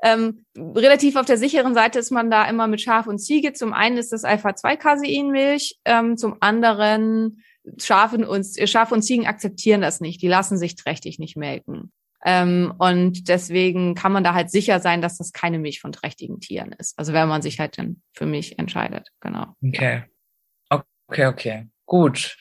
Ähm, 0.03 0.45
relativ 0.57 1.17
auf 1.17 1.25
der 1.25 1.39
sicheren 1.39 1.73
Seite 1.75 1.99
ist 1.99 2.11
man 2.11 2.31
da 2.31 2.45
immer 2.49 2.67
mit 2.67 2.83
Schaf 2.83 3.07
und 3.07 3.19
Ziege. 3.19 3.55
Zum 3.55 3.73
einen 3.73 3.97
ist 3.97 4.13
das 4.13 4.25
Alpha-2-Caseinmilch, 4.25 5.79
ähm, 5.87 6.19
zum 6.19 6.37
anderen 6.41 7.43
Schafen 7.79 8.25
und, 8.25 8.47
Schafe 8.69 8.95
und 8.95 9.03
Ziegen 9.03 9.27
akzeptieren 9.27 9.81
das 9.81 10.01
nicht. 10.01 10.23
Die 10.23 10.29
lassen 10.29 10.59
sich 10.59 10.77
trächtig 10.77 11.19
nicht 11.19 11.37
melken. 11.37 11.93
Ähm, 12.25 12.75
und 12.79 13.29
deswegen 13.29 13.95
kann 13.95 14.13
man 14.13 14.25
da 14.25 14.35
halt 14.35 14.51
sicher 14.51 14.81
sein, 14.81 15.03
dass 15.03 15.19
das 15.19 15.33
keine 15.33 15.59
Milch 15.59 15.81
von 15.81 15.93
trächtigen 15.93 16.41
Tieren 16.41 16.73
ist. 16.73 16.99
Also 16.99 17.13
wenn 17.13 17.29
man 17.29 17.43
sich 17.43 17.61
halt 17.61 17.79
dann 17.79 18.03
für 18.13 18.27
Milch 18.27 18.59
entscheidet, 18.59 19.09
genau. 19.21 19.55
Okay. 19.65 20.03
Okay, 21.09 21.27
okay. 21.27 21.67
Gut. 21.87 22.37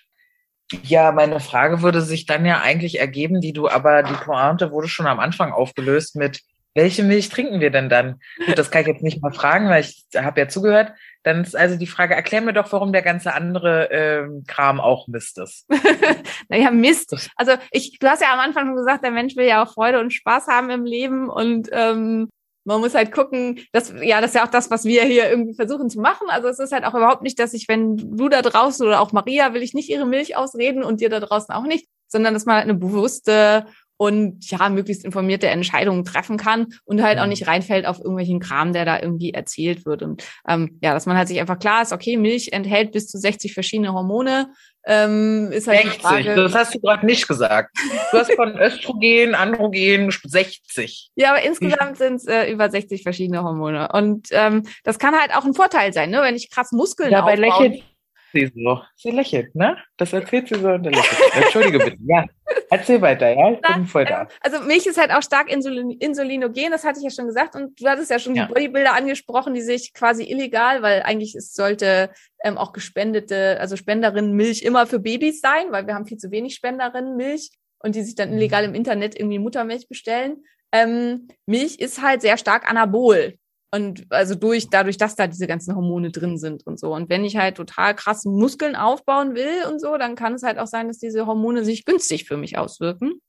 Ja, 0.84 1.14
meine 1.14 1.40
Frage 1.40 1.82
würde 1.82 2.02
sich 2.02 2.26
dann 2.26 2.46
ja 2.46 2.60
eigentlich 2.60 3.00
ergeben, 3.00 3.40
die 3.40 3.54
du, 3.54 3.70
aber 3.70 4.04
die 4.04 4.14
Pointe 4.14 4.72
wurde 4.72 4.90
schon 4.90 5.08
am 5.08 5.20
Anfang 5.20 5.54
aufgelöst 5.54 6.18
mit, 6.18 6.42
welche 6.78 7.04
Milch 7.04 7.30
trinken 7.30 7.60
wir 7.60 7.72
denn 7.72 7.90
dann? 7.90 8.20
Gut, 8.46 8.58
das 8.58 8.70
kann 8.70 8.82
ich 8.82 8.88
jetzt 8.88 9.02
nicht 9.02 9.20
mal 9.22 9.34
fragen, 9.34 9.68
weil 9.68 9.82
ich 9.82 10.06
habe 10.16 10.40
ja 10.40 10.48
zugehört. 10.48 10.94
Dann 11.24 11.42
ist 11.42 11.56
also 11.56 11.76
die 11.76 11.88
Frage, 11.88 12.14
erklär 12.14 12.42
mir 12.42 12.54
doch, 12.54 12.72
warum 12.72 12.94
der 12.94 13.02
ganze 13.02 13.34
andere 13.34 13.90
ähm, 13.92 14.44
Kram 14.48 14.80
auch 14.80 15.08
Mist 15.08 15.40
ist. 15.40 15.66
Naja, 16.50 16.72
Mist. 16.72 17.30
Also 17.36 17.54
ich, 17.72 17.98
du 18.00 18.08
hast 18.08 18.22
ja 18.22 18.32
am 18.32 18.40
Anfang 18.40 18.68
schon 18.68 18.76
gesagt, 18.76 19.04
der 19.04 19.12
Mensch 19.12 19.36
will 19.36 19.48
ja 19.48 19.64
auch 19.64 19.74
Freude 19.74 20.00
und 20.00 20.14
Spaß 20.14 20.48
haben 20.48 20.70
im 20.70 20.86
Leben 20.86 21.30
und 21.30 21.68
ähm, 21.72 22.30
man 22.64 22.80
muss 22.80 22.94
halt 22.94 23.12
gucken, 23.12 23.60
dass, 23.72 23.94
ja, 24.02 24.22
das 24.22 24.32
ist 24.32 24.36
ja 24.36 24.46
auch 24.46 24.52
das, 24.52 24.70
was 24.70 24.86
wir 24.86 25.04
hier 25.04 25.30
irgendwie 25.30 25.56
versuchen 25.56 25.90
zu 25.90 26.00
machen. 26.00 26.30
Also 26.30 26.48
es 26.48 26.60
ist 26.60 26.74
halt 26.74 26.84
auch 26.84 26.94
überhaupt 26.94 27.24
nicht, 27.24 27.40
dass 27.40 27.54
ich, 27.54 27.68
wenn 27.68 27.98
du 27.98 28.30
da 28.30 28.42
draußen 28.42 28.86
oder 28.86 29.02
auch 29.02 29.14
Maria, 29.14 29.54
will 29.54 29.64
ich 29.64 29.74
nicht 29.74 29.90
ihre 29.90 30.06
Milch 30.06 30.36
ausreden 30.36 30.84
und 30.84 31.02
dir 31.02 31.10
da 31.10 31.20
draußen 31.20 31.54
auch 31.56 31.64
nicht, 31.64 31.88
sondern 32.08 32.34
dass 32.34 32.46
man 32.46 32.58
halt 32.58 32.66
eine 32.66 32.76
bewusste 32.76 33.66
und 33.98 34.50
ja, 34.50 34.70
möglichst 34.70 35.04
informierte 35.04 35.48
Entscheidungen 35.48 36.06
treffen 36.06 36.38
kann 36.38 36.68
und 36.86 37.02
halt 37.02 37.18
auch 37.20 37.24
Mhm. 37.24 37.30
nicht 37.30 37.48
reinfällt 37.48 37.86
auf 37.88 37.98
irgendwelchen 38.00 38.40
Kram, 38.40 38.72
der 38.74 38.86
da 38.86 39.00
irgendwie 39.02 39.34
erzählt 39.34 39.86
wird. 39.86 40.04
Und 40.04 40.24
ähm, 40.48 40.78
ja, 40.82 40.94
dass 40.94 41.06
man 41.08 41.18
halt 41.18 41.28
sich 41.28 41.40
einfach 41.40 41.60
klar 41.60 41.82
ist, 41.82 41.92
okay, 41.92 42.16
Milch 42.18 42.54
enthält 42.54 42.92
bis 42.92 43.08
zu 43.08 43.18
60 43.18 43.54
verschiedene 43.54 43.94
Hormone. 43.94 44.50
Ähm, 44.86 45.52
ist 45.52 45.68
halt 45.68 45.84
die 45.84 45.88
60, 45.88 46.02
Frage, 46.02 46.36
das 46.36 46.54
hast 46.56 46.76
du 46.76 46.80
gerade 46.80 47.06
nicht 47.06 47.28
gesagt. 47.28 47.78
Du 48.12 48.18
hast 48.20 48.32
von 48.36 48.56
Östrogen, 48.60 49.36
Androgen 49.36 50.10
60. 50.12 51.10
Ja, 51.16 51.32
aber 51.34 51.42
insgesamt 51.44 51.98
sind 51.98 52.16
es 52.16 52.28
äh, 52.28 52.50
über 52.52 52.70
60 52.70 53.04
verschiedene 53.04 53.44
Hormone. 53.44 53.90
Und 53.92 54.28
ähm, 54.32 54.64
das 54.84 54.98
kann 55.00 55.14
halt 55.20 55.36
auch 55.36 55.44
ein 55.44 55.54
Vorteil 55.54 55.92
sein, 55.92 56.10
ne? 56.12 56.22
Wenn 56.22 56.36
ich 56.36 56.50
krass 56.50 56.72
Muskeln 56.72 57.12
Dabei 57.12 57.34
aufbaue. 57.34 57.68
lächelt 57.68 57.84
sie 58.34 58.52
so. 58.56 58.82
Sie 58.96 59.12
lächelt, 59.12 59.56
ne? 59.56 59.76
Das 59.98 60.14
erzählt 60.14 60.48
sie 60.48 60.56
so 60.56 60.70
und 60.70 60.84
dann 60.84 60.94
lächelt. 60.94 61.20
Entschuldige 61.36 61.80
bitte. 61.80 61.98
Ja, 62.06 62.26
erzähl 62.70 63.02
weiter, 63.02 63.30
ja? 63.30 63.52
Ich 63.52 63.62
bin 63.62 63.86
voll 63.86 64.06
da. 64.06 64.22
Ähm, 64.22 64.28
Also 64.42 64.62
Milch 64.62 64.86
ist 64.86 64.98
halt 65.00 65.12
auch 65.12 65.22
stark 65.22 65.52
insulin 65.52 65.92
insulinogen, 65.92 66.72
das 66.72 66.84
hatte 66.84 67.00
ich 67.00 67.04
ja 67.06 67.10
schon 67.12 67.28
gesagt. 67.28 67.56
Und 67.56 67.80
du 67.82 67.88
hattest 67.88 68.10
ja 68.12 68.20
schon 68.20 68.36
Ja. 68.36 68.46
die 68.46 68.54
Bodybuilder 68.54 68.94
angesprochen, 68.94 69.54
die 69.54 69.62
sich 69.62 69.94
quasi 69.94 70.24
illegal, 70.24 70.82
weil 70.82 71.02
eigentlich 71.04 71.36
es 71.36 71.54
sollte 71.54 72.10
ähm, 72.44 72.58
auch 72.58 72.74
gespendete, 72.74 73.58
also 73.60 73.76
Spenderinnen 73.76 74.34
Milch 74.34 74.64
immer 74.64 74.88
für 74.88 75.00
Babys 75.00 75.42
sein, 75.42 75.72
weil 75.72 75.88
wir 75.88 75.96
haben 75.96 76.06
viel 76.06 76.18
zu 76.18 76.32
wenig 76.32 76.56
Spenderinnen 76.56 77.16
Milch 77.16 77.50
und 77.80 77.96
die 77.96 78.04
sich 78.04 78.16
dann 78.16 78.34
illegal 78.34 78.64
im 78.64 78.74
Internet 78.74 79.20
irgendwie 79.20 79.40
Muttermilch 79.40 79.88
bestellen. 79.88 80.44
Ähm, 80.72 81.28
Milch 81.46 81.80
ist 81.80 82.02
halt 82.02 82.22
sehr 82.22 82.38
stark 82.38 82.70
anabol. 82.70 83.38
Und 83.72 84.06
also 84.10 84.36
durch, 84.36 84.70
dadurch, 84.70 84.98
dass 84.98 85.16
da 85.16 85.28
diese 85.28 85.46
ganzen 85.46 85.76
Hormone 85.76 86.12
drin 86.12 86.38
sind 86.38 86.66
und 86.66 86.80
so. 86.80 86.94
Und 86.94 87.10
wenn 87.10 87.26
ich 87.26 87.36
halt 87.38 87.58
total 87.58 87.96
krass 87.96 88.24
Muskeln 88.24 88.76
aufbauen 88.76 89.36
will 89.36 89.66
und 89.70 89.82
so, 89.82 89.98
dann 89.98 90.16
kann 90.16 90.34
es 90.34 90.44
halt 90.44 90.58
auch 90.58 90.68
sein, 90.68 90.88
dass 90.88 91.00
diese 91.00 91.28
Hormone 91.28 91.66
sich 91.66 91.84
günstig 91.86 92.26
für 92.26 92.38
mich 92.38 92.58
auswirken. 92.58 93.20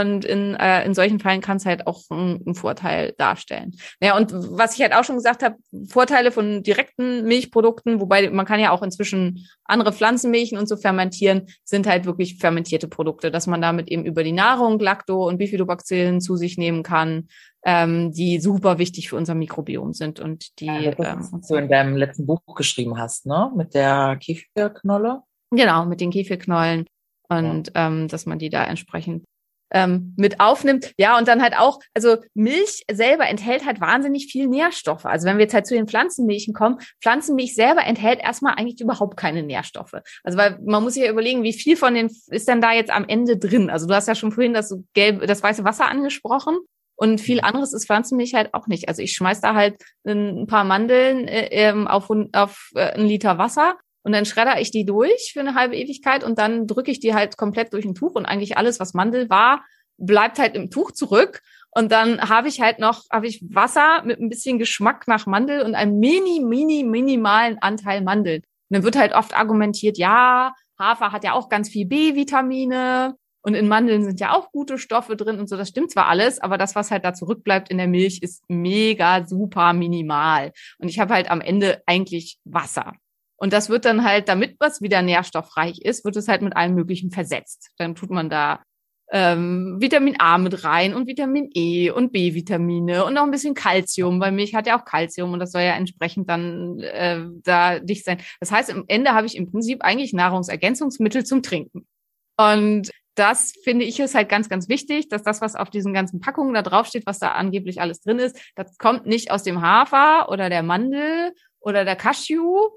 Und 0.00 0.24
in, 0.24 0.54
äh, 0.56 0.84
in 0.84 0.92
solchen 0.92 1.20
Fällen 1.20 1.40
kann 1.40 1.58
es 1.58 1.66
halt 1.66 1.86
auch 1.86 2.02
einen, 2.10 2.54
Vorteil 2.54 3.14
darstellen. 3.16 3.76
Naja, 4.00 4.16
und 4.16 4.32
was 4.32 4.74
ich 4.74 4.82
halt 4.82 4.92
auch 4.92 5.04
schon 5.04 5.16
gesagt 5.16 5.42
habe, 5.42 5.56
Vorteile 5.88 6.32
von 6.32 6.62
direkten 6.62 7.24
Milchprodukten, 7.24 8.00
wobei 8.00 8.28
man 8.30 8.46
kann 8.46 8.58
ja 8.58 8.70
auch 8.70 8.82
inzwischen 8.82 9.46
andere 9.64 9.92
Pflanzenmilchen 9.92 10.58
und 10.58 10.68
so 10.68 10.76
fermentieren, 10.76 11.46
sind 11.62 11.86
halt 11.86 12.06
wirklich 12.06 12.38
fermentierte 12.38 12.88
Produkte, 12.88 13.30
dass 13.30 13.46
man 13.46 13.60
damit 13.60 13.88
eben 13.88 14.04
über 14.04 14.24
die 14.24 14.32
Nahrung 14.32 14.80
Lacto- 14.80 15.28
und 15.28 15.38
Bifidobacillen 15.38 16.20
zu 16.20 16.36
sich 16.36 16.58
nehmen 16.58 16.82
kann, 16.82 17.28
ähm, 17.64 18.12
die 18.12 18.40
super 18.40 18.78
wichtig 18.78 19.10
für 19.10 19.16
unser 19.16 19.34
Mikrobiom 19.34 19.92
sind 19.92 20.18
und 20.18 20.58
die 20.60 20.66
Ja, 20.66 20.90
das 20.90 21.32
ähm, 21.32 21.40
du 21.48 21.54
in 21.54 21.68
deinem 21.68 21.96
letzten 21.96 22.26
Buch 22.26 22.40
geschrieben 22.56 22.98
hast, 22.98 23.26
ne? 23.26 23.52
Mit 23.54 23.74
der 23.74 24.18
Kefirknolle. 24.20 25.22
Genau, 25.50 25.86
mit 25.86 26.00
den 26.00 26.10
Kefirknollen 26.10 26.86
und 27.28 27.70
ähm, 27.74 28.08
dass 28.08 28.26
man 28.26 28.38
die 28.38 28.50
da 28.50 28.64
entsprechend 28.64 29.24
ähm, 29.70 30.14
mit 30.16 30.40
aufnimmt. 30.40 30.92
Ja, 30.98 31.18
und 31.18 31.28
dann 31.28 31.42
halt 31.42 31.56
auch, 31.58 31.80
also 31.94 32.16
Milch 32.34 32.84
selber 32.90 33.26
enthält 33.26 33.66
halt 33.66 33.80
wahnsinnig 33.80 34.26
viel 34.26 34.46
Nährstoffe. 34.46 35.04
Also 35.06 35.26
wenn 35.26 35.36
wir 35.38 35.44
jetzt 35.44 35.54
halt 35.54 35.66
zu 35.66 35.74
den 35.74 35.88
Pflanzenmilchen 35.88 36.54
kommen, 36.54 36.78
Pflanzenmilch 37.02 37.54
selber 37.54 37.84
enthält 37.84 38.20
erstmal 38.20 38.54
eigentlich 38.54 38.80
überhaupt 38.80 39.16
keine 39.16 39.42
Nährstoffe. 39.42 39.94
Also 40.22 40.38
weil 40.38 40.58
man 40.64 40.82
muss 40.82 40.94
sich 40.94 41.04
ja 41.04 41.10
überlegen, 41.10 41.42
wie 41.42 41.52
viel 41.52 41.76
von 41.76 41.94
den 41.94 42.10
ist 42.28 42.48
denn 42.48 42.60
da 42.60 42.72
jetzt 42.72 42.90
am 42.90 43.06
Ende 43.06 43.36
drin? 43.36 43.70
Also 43.70 43.86
du 43.86 43.94
hast 43.94 44.08
ja 44.08 44.14
schon 44.14 44.32
vorhin 44.32 44.54
das 44.54 44.74
gelbe, 44.94 45.26
das 45.26 45.42
weiße 45.42 45.64
Wasser 45.64 45.88
angesprochen. 45.88 46.56
Und 46.96 47.20
viel 47.20 47.40
anderes 47.40 47.72
ist 47.72 47.86
Pflanzenmilch 47.86 48.34
halt 48.34 48.54
auch 48.54 48.68
nicht. 48.68 48.88
Also 48.88 49.02
ich 49.02 49.14
schmeiß 49.14 49.40
da 49.40 49.54
halt 49.54 49.82
ein 50.06 50.46
paar 50.46 50.62
Mandeln 50.62 51.26
äh, 51.26 51.48
ähm, 51.50 51.88
auf, 51.88 52.08
auf 52.32 52.70
äh, 52.76 52.92
einen 52.92 53.06
Liter 53.06 53.36
Wasser 53.36 53.74
und 54.04 54.12
dann 54.12 54.26
schredder 54.26 54.60
ich 54.60 54.70
die 54.70 54.84
durch 54.84 55.30
für 55.32 55.40
eine 55.40 55.54
halbe 55.54 55.76
Ewigkeit 55.76 56.22
und 56.22 56.38
dann 56.38 56.66
drücke 56.66 56.90
ich 56.90 57.00
die 57.00 57.14
halt 57.14 57.36
komplett 57.36 57.72
durch 57.72 57.84
ein 57.84 57.94
Tuch 57.94 58.14
und 58.14 58.26
eigentlich 58.26 58.56
alles, 58.56 58.78
was 58.78 58.94
Mandel 58.94 59.28
war, 59.30 59.64
bleibt 59.96 60.38
halt 60.38 60.54
im 60.54 60.70
Tuch 60.70 60.92
zurück. 60.92 61.40
Und 61.70 61.90
dann 61.90 62.20
habe 62.28 62.48
ich 62.48 62.60
halt 62.60 62.78
noch, 62.78 63.02
habe 63.10 63.26
ich 63.26 63.42
Wasser 63.50 64.02
mit 64.04 64.20
ein 64.20 64.28
bisschen 64.28 64.58
Geschmack 64.58 65.08
nach 65.08 65.26
Mandel 65.26 65.62
und 65.62 65.74
einem 65.74 65.98
mini, 65.98 66.40
mini, 66.40 66.84
minimalen 66.84 67.58
Anteil 67.58 68.02
Mandeln. 68.02 68.42
Und 68.42 68.76
dann 68.76 68.82
wird 68.84 68.96
halt 68.96 69.14
oft 69.14 69.36
argumentiert, 69.36 69.98
ja, 69.98 70.52
Hafer 70.78 71.10
hat 71.12 71.24
ja 71.24 71.32
auch 71.32 71.48
ganz 71.48 71.68
viel 71.68 71.86
B-Vitamine 71.86 73.16
und 73.40 73.54
in 73.54 73.68
Mandeln 73.68 74.04
sind 74.04 74.20
ja 74.20 74.32
auch 74.32 74.52
gute 74.52 74.78
Stoffe 74.78 75.16
drin 75.16 75.38
und 75.38 75.48
so. 75.48 75.56
Das 75.56 75.68
stimmt 75.68 75.90
zwar 75.90 76.06
alles, 76.06 76.40
aber 76.40 76.58
das, 76.58 76.74
was 76.74 76.90
halt 76.90 77.04
da 77.04 77.14
zurückbleibt 77.14 77.70
in 77.70 77.78
der 77.78 77.88
Milch, 77.88 78.20
ist 78.22 78.42
mega 78.48 79.26
super 79.26 79.72
minimal. 79.72 80.52
Und 80.78 80.88
ich 80.88 80.98
habe 80.98 81.14
halt 81.14 81.30
am 81.30 81.40
Ende 81.40 81.82
eigentlich 81.86 82.38
Wasser. 82.44 82.92
Und 83.36 83.52
das 83.52 83.68
wird 83.68 83.84
dann 83.84 84.04
halt, 84.04 84.28
damit 84.28 84.56
was 84.60 84.80
wieder 84.80 85.02
nährstoffreich 85.02 85.80
ist, 85.82 86.04
wird 86.04 86.16
es 86.16 86.28
halt 86.28 86.42
mit 86.42 86.56
allem 86.56 86.74
Möglichen 86.74 87.10
versetzt. 87.10 87.70
Dann 87.78 87.94
tut 87.94 88.10
man 88.10 88.30
da 88.30 88.62
ähm, 89.10 89.76
Vitamin 89.80 90.16
A 90.18 90.38
mit 90.38 90.64
rein 90.64 90.94
und 90.94 91.06
Vitamin 91.06 91.50
E 91.54 91.90
und 91.90 92.12
B-Vitamine 92.12 93.04
und 93.04 93.14
noch 93.14 93.22
ein 93.22 93.30
bisschen 93.30 93.54
Kalzium, 93.54 94.20
weil 94.20 94.32
Milch 94.32 94.54
hat 94.54 94.66
ja 94.66 94.78
auch 94.78 94.84
Kalzium 94.84 95.32
und 95.32 95.40
das 95.40 95.52
soll 95.52 95.62
ja 95.62 95.74
entsprechend 95.74 96.28
dann 96.30 96.78
äh, 96.80 97.20
da 97.42 97.78
dicht 97.80 98.04
sein. 98.04 98.18
Das 98.40 98.50
heißt, 98.50 98.72
am 98.72 98.84
Ende 98.88 99.12
habe 99.12 99.26
ich 99.26 99.36
im 99.36 99.50
Prinzip 99.50 99.82
eigentlich 99.82 100.12
Nahrungsergänzungsmittel 100.14 101.24
zum 101.24 101.42
Trinken. 101.42 101.86
Und 102.36 102.90
das 103.14 103.52
finde 103.62 103.84
ich 103.84 104.00
ist 104.00 104.14
halt 104.14 104.28
ganz, 104.28 104.48
ganz 104.48 104.68
wichtig, 104.68 105.08
dass 105.08 105.22
das, 105.22 105.40
was 105.40 105.54
auf 105.54 105.70
diesen 105.70 105.94
ganzen 105.94 106.20
Packungen 106.20 106.54
da 106.54 106.62
draufsteht, 106.62 107.06
was 107.06 107.20
da 107.20 107.32
angeblich 107.32 107.80
alles 107.80 108.00
drin 108.00 108.18
ist, 108.18 108.36
das 108.56 108.76
kommt 108.78 109.06
nicht 109.06 109.30
aus 109.30 109.44
dem 109.44 109.62
Hafer 109.62 110.28
oder 110.28 110.48
der 110.48 110.62
Mandel 110.62 111.32
oder 111.60 111.84
der 111.84 111.96
Cashew, 111.96 112.70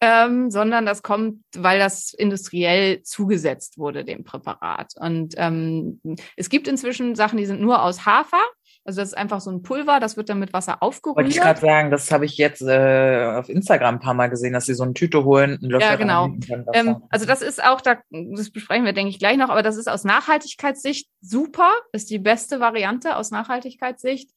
ähm, 0.00 0.50
sondern 0.50 0.86
das 0.86 1.02
kommt, 1.02 1.42
weil 1.56 1.78
das 1.78 2.12
industriell 2.12 3.02
zugesetzt 3.02 3.78
wurde, 3.78 4.04
dem 4.04 4.24
Präparat. 4.24 4.92
Und 4.96 5.34
ähm, 5.36 6.00
es 6.36 6.48
gibt 6.48 6.68
inzwischen 6.68 7.14
Sachen, 7.16 7.36
die 7.36 7.46
sind 7.46 7.60
nur 7.60 7.82
aus 7.82 8.06
Hafer. 8.06 8.42
Also 8.84 9.00
das 9.00 9.10
ist 9.10 9.18
einfach 9.18 9.40
so 9.40 9.50
ein 9.50 9.62
Pulver, 9.62 10.00
das 10.00 10.16
wird 10.16 10.28
dann 10.30 10.38
mit 10.38 10.52
Wasser 10.52 10.82
aufgerührt. 10.82 11.16
Wollte 11.16 11.30
ich 11.30 11.40
gerade 11.40 11.60
sagen, 11.60 11.90
das 11.90 12.10
habe 12.10 12.24
ich 12.24 12.38
jetzt 12.38 12.62
äh, 12.62 13.34
auf 13.36 13.48
Instagram 13.48 13.96
ein 13.96 14.00
paar 14.00 14.14
Mal 14.14 14.28
gesehen, 14.28 14.52
dass 14.52 14.64
sie 14.64 14.74
so 14.74 14.84
eine 14.84 14.94
Tüte 14.94 15.24
holen, 15.24 15.58
einen 15.60 15.70
Löffel 15.70 15.88
Ja, 15.88 15.96
genau. 15.96 16.30
Ähm, 16.72 17.02
also 17.10 17.26
das 17.26 17.42
ist 17.42 17.62
auch, 17.62 17.80
da, 17.80 17.98
das 18.10 18.50
besprechen 18.50 18.86
wir, 18.86 18.92
denke 18.94 19.10
ich, 19.10 19.18
gleich 19.18 19.36
noch, 19.36 19.50
aber 19.50 19.62
das 19.62 19.76
ist 19.76 19.88
aus 19.88 20.04
Nachhaltigkeitssicht 20.04 21.10
super, 21.20 21.70
ist 21.92 22.08
die 22.08 22.18
beste 22.18 22.60
Variante 22.60 23.16
aus 23.16 23.30
Nachhaltigkeitssicht. 23.30 24.30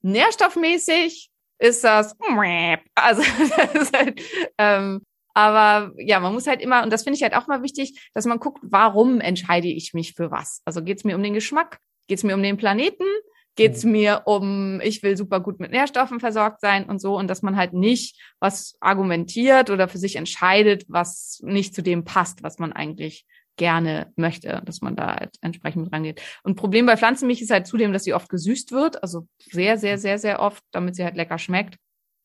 Nährstoffmäßig 0.00 1.31
ist 1.62 1.84
das, 1.84 2.16
also 2.94 3.22
das 3.56 3.74
ist 3.74 3.96
halt, 3.96 4.20
ähm, 4.58 5.02
aber 5.34 5.92
ja, 5.96 6.20
man 6.20 6.34
muss 6.34 6.46
halt 6.46 6.60
immer, 6.60 6.82
und 6.82 6.92
das 6.92 7.04
finde 7.04 7.16
ich 7.16 7.22
halt 7.22 7.34
auch 7.34 7.46
mal 7.46 7.62
wichtig, 7.62 8.10
dass 8.14 8.26
man 8.26 8.38
guckt, 8.38 8.58
warum 8.62 9.20
entscheide 9.20 9.68
ich 9.68 9.94
mich 9.94 10.14
für 10.14 10.30
was? 10.30 10.60
Also 10.64 10.82
geht 10.82 10.98
es 10.98 11.04
mir 11.04 11.16
um 11.16 11.22
den 11.22 11.34
Geschmack? 11.34 11.78
Geht 12.08 12.18
es 12.18 12.24
mir 12.24 12.34
um 12.34 12.42
den 12.42 12.56
Planeten? 12.56 13.04
Geht 13.54 13.74
es 13.74 13.84
mir 13.84 14.22
um, 14.26 14.80
ich 14.82 15.02
will 15.02 15.16
super 15.16 15.40
gut 15.40 15.60
mit 15.60 15.70
Nährstoffen 15.70 16.20
versorgt 16.20 16.60
sein 16.60 16.84
und 16.84 17.00
so, 17.00 17.16
und 17.16 17.28
dass 17.28 17.42
man 17.42 17.56
halt 17.56 17.74
nicht 17.74 18.20
was 18.40 18.74
argumentiert 18.80 19.70
oder 19.70 19.88
für 19.88 19.98
sich 19.98 20.16
entscheidet, 20.16 20.84
was 20.88 21.40
nicht 21.44 21.74
zu 21.74 21.82
dem 21.82 22.04
passt, 22.04 22.42
was 22.42 22.58
man 22.58 22.72
eigentlich 22.72 23.24
gerne 23.56 24.12
möchte, 24.16 24.62
dass 24.64 24.80
man 24.80 24.96
da 24.96 25.16
halt 25.16 25.36
entsprechend 25.40 25.84
mit 25.84 25.92
rangeht. 25.92 26.20
Und 26.42 26.56
Problem 26.56 26.86
bei 26.86 26.96
Pflanzenmilch 26.96 27.42
ist 27.42 27.50
halt 27.50 27.66
zudem, 27.66 27.92
dass 27.92 28.04
sie 28.04 28.14
oft 28.14 28.28
gesüßt 28.28 28.72
wird, 28.72 29.02
also 29.02 29.26
sehr, 29.38 29.78
sehr, 29.78 29.98
sehr, 29.98 30.18
sehr 30.18 30.40
oft, 30.40 30.62
damit 30.72 30.96
sie 30.96 31.04
halt 31.04 31.16
lecker 31.16 31.38
schmeckt. 31.38 31.76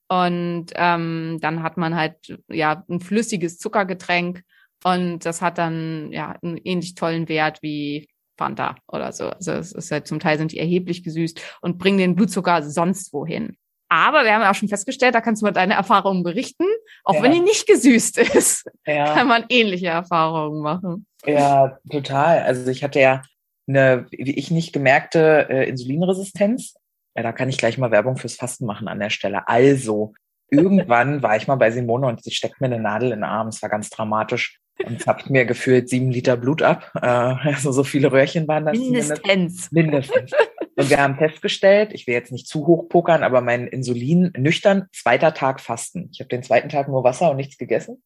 Und 0.10 0.68
ähm, 0.76 1.38
dann 1.42 1.64
hat 1.64 1.78
man 1.78 1.96
halt 1.96 2.40
ja 2.48 2.84
ein 2.90 3.02
flüssiges 3.02 3.58
Zuckergetränk 3.58 4.44
und 4.84 5.26
das 5.26 5.42
hat 5.42 5.58
dann 5.58 6.12
ja 6.12 6.36
einen 6.42 6.58
ähnlich 6.58 6.96
tollen 6.96 7.28
Wert 7.28 7.62
wie 7.62 8.08
Fanta 8.38 8.78
oder 8.88 9.12
so. 9.12 9.26
Also 9.30 9.52
es 9.52 9.74
ist 9.74 9.92
halt 9.92 10.08
zum 10.08 10.20
Teil 10.20 10.38
sind 10.38 10.52
die 10.54 10.60
erheblich 10.60 11.04
gesüßt 11.04 11.42
und 11.62 11.78
bringen 11.78 11.98
den 11.98 12.16
Blutzucker 12.16 12.64
sonst 12.64 13.12
wohin. 13.12 13.58
Aber 13.90 14.24
wir 14.26 14.34
haben 14.34 14.42
ja 14.42 14.52
auch 14.52 14.56
schon 14.56 14.68
festgestellt, 14.68 15.16
da 15.16 15.22
kannst 15.22 15.42
du 15.42 15.46
mal 15.46 15.52
deine 15.52 15.74
Erfahrungen 15.74 16.24
berichten. 16.24 16.66
Auch 17.04 17.16
Ja. 17.16 17.24
wenn 17.24 17.32
die 17.32 17.40
nicht 17.40 17.68
gesüßt 17.68 18.18
ist, 18.18 18.70
ja. 18.86 19.14
kann 19.14 19.28
man 19.28 19.46
ähnliche 19.50 19.88
Erfahrungen 19.88 20.62
machen. 20.62 21.06
Ja, 21.28 21.78
total. 21.92 22.40
Also 22.40 22.70
ich 22.72 22.84
hatte 22.84 23.00
ja 23.00 23.22
eine, 23.68 24.08
wie 24.12 24.38
ich 24.38 24.50
nicht 24.50 24.74
gemerkte, 24.74 25.48
äh, 25.50 25.70
Insulinresistenz. 25.70 26.76
Ja, 27.16 27.24
da 27.24 27.32
kann 27.32 27.50
ich 27.50 27.58
gleich 27.58 27.78
mal 27.78 27.92
Werbung 27.92 28.18
fürs 28.18 28.36
Fasten 28.36 28.66
machen 28.66 28.88
an 28.88 29.00
der 29.00 29.10
Stelle. 29.10 29.48
Also, 29.48 30.14
irgendwann 30.50 31.22
war 31.24 31.36
ich 31.36 31.48
mal 31.48 31.56
bei 31.56 31.72
Simone 31.72 32.08
und 32.08 32.24
sie 32.24 32.32
steckt 32.32 32.62
mir 32.62 32.68
eine 32.68 32.80
Nadel 32.80 33.12
in 33.12 33.20
den 33.20 33.24
Arm. 33.24 33.48
Es 33.48 33.62
war 33.62 33.70
ganz 33.70 33.90
dramatisch. 33.90 34.60
Und 34.86 35.02
zapft 35.02 35.32
mir 35.32 35.46
gefühlt 35.46 35.90
sieben 35.90 36.12
Liter 36.12 36.38
Blut 36.38 36.62
ab. 36.62 36.92
Äh, 37.02 37.08
also 37.08 37.72
so 37.72 37.84
viele 37.84 38.12
Röhrchen 38.12 38.48
waren 38.48 38.66
das. 38.66 38.78
Mindestens. 38.78 39.72
Mindestens. 39.72 40.32
Und 40.76 40.92
wir 40.92 41.00
haben 41.00 41.18
festgestellt, 41.18 41.94
ich 41.94 42.06
will 42.06 42.14
jetzt 42.14 42.32
nicht 42.32 42.48
zu 42.48 42.68
hoch 42.68 42.88
pokern, 42.88 43.24
aber 43.24 43.42
mein 43.42 43.66
Insulin 43.66 44.32
nüchtern, 44.38 44.86
zweiter 44.94 45.34
Tag 45.34 45.60
Fasten. 45.60 46.10
Ich 46.14 46.20
habe 46.20 46.28
den 46.28 46.44
zweiten 46.44 46.70
Tag 46.70 46.88
nur 46.88 47.04
Wasser 47.04 47.32
und 47.32 47.38
nichts 47.38 47.58
gegessen. 47.58 48.04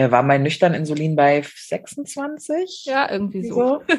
Äh, 0.00 0.10
war 0.10 0.22
mein 0.22 0.42
nüchtern 0.42 0.72
Insulin 0.72 1.14
bei 1.14 1.42
26? 1.44 2.84
Ja, 2.86 3.10
irgendwie 3.10 3.46
so. 3.46 3.54
So. 3.54 3.82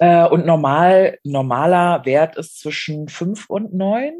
Äh, 0.00 0.26
und 0.26 0.44
normal, 0.44 1.18
normaler 1.22 2.04
Wert 2.04 2.36
ist 2.36 2.58
zwischen 2.58 3.08
fünf 3.08 3.48
und 3.48 3.72
neun. 3.74 4.12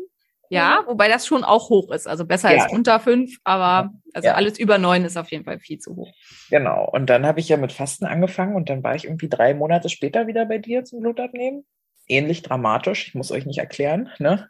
Ja, 0.49 0.85
wobei 0.87 1.09
das 1.09 1.27
schon 1.27 1.43
auch 1.43 1.69
hoch 1.69 1.91
ist. 1.91 2.07
Also 2.07 2.25
besser 2.25 2.55
Ja. 2.55 2.63
als 2.63 2.73
unter 2.73 3.01
fünf, 3.01 3.39
aber 3.43 3.91
also 4.15 4.29
Ja. 4.29 4.35
alles 4.35 4.57
über 4.61 4.79
neun 4.79 5.05
ist 5.05 5.17
auf 5.17 5.33
jeden 5.33 5.45
Fall 5.45 5.59
viel 5.59 5.79
zu 5.81 5.97
hoch. 5.97 6.13
Genau. 6.49 6.89
Und 6.93 7.11
dann 7.11 7.27
habe 7.27 7.41
ich 7.41 7.49
ja 7.49 7.57
mit 7.57 7.73
Fasten 7.73 8.07
angefangen 8.07 8.55
und 8.55 8.71
dann 8.71 8.85
war 8.85 8.95
ich 8.95 9.05
irgendwie 9.07 9.29
drei 9.29 9.53
Monate 9.53 9.89
später 9.89 10.29
wieder 10.29 10.47
bei 10.47 10.59
dir 10.59 10.85
zum 10.85 11.01
Blutabnehmen. 11.01 11.67
Ähnlich 12.07 12.43
dramatisch, 12.43 13.09
ich 13.09 13.15
muss 13.17 13.33
euch 13.33 13.45
nicht 13.45 13.59
erklären, 13.59 14.11
ne? 14.21 14.49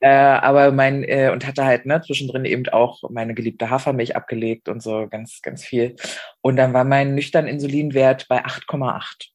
Äh, 0.00 0.08
aber 0.08 0.72
mein, 0.72 1.04
äh, 1.04 1.30
und 1.32 1.46
hatte 1.46 1.64
halt, 1.64 1.86
ne, 1.86 2.00
zwischendrin 2.00 2.44
eben 2.44 2.68
auch 2.68 3.02
meine 3.10 3.34
geliebte 3.34 3.70
Hafermilch 3.70 4.16
abgelegt 4.16 4.68
und 4.68 4.82
so 4.82 5.06
ganz, 5.08 5.40
ganz 5.42 5.64
viel. 5.64 5.96
Und 6.40 6.56
dann 6.56 6.72
war 6.72 6.84
mein 6.84 7.14
nüchtern 7.14 7.46
Insulinwert 7.46 8.28
bei 8.28 8.44
8,8. 8.44 9.28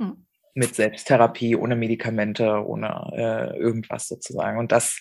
Hm. 0.00 0.26
Mit 0.54 0.74
Selbsttherapie, 0.74 1.56
ohne 1.56 1.76
Medikamente, 1.76 2.64
ohne 2.66 3.10
äh, 3.14 3.56
irgendwas 3.56 4.08
sozusagen. 4.08 4.58
Und 4.58 4.72
das, 4.72 5.00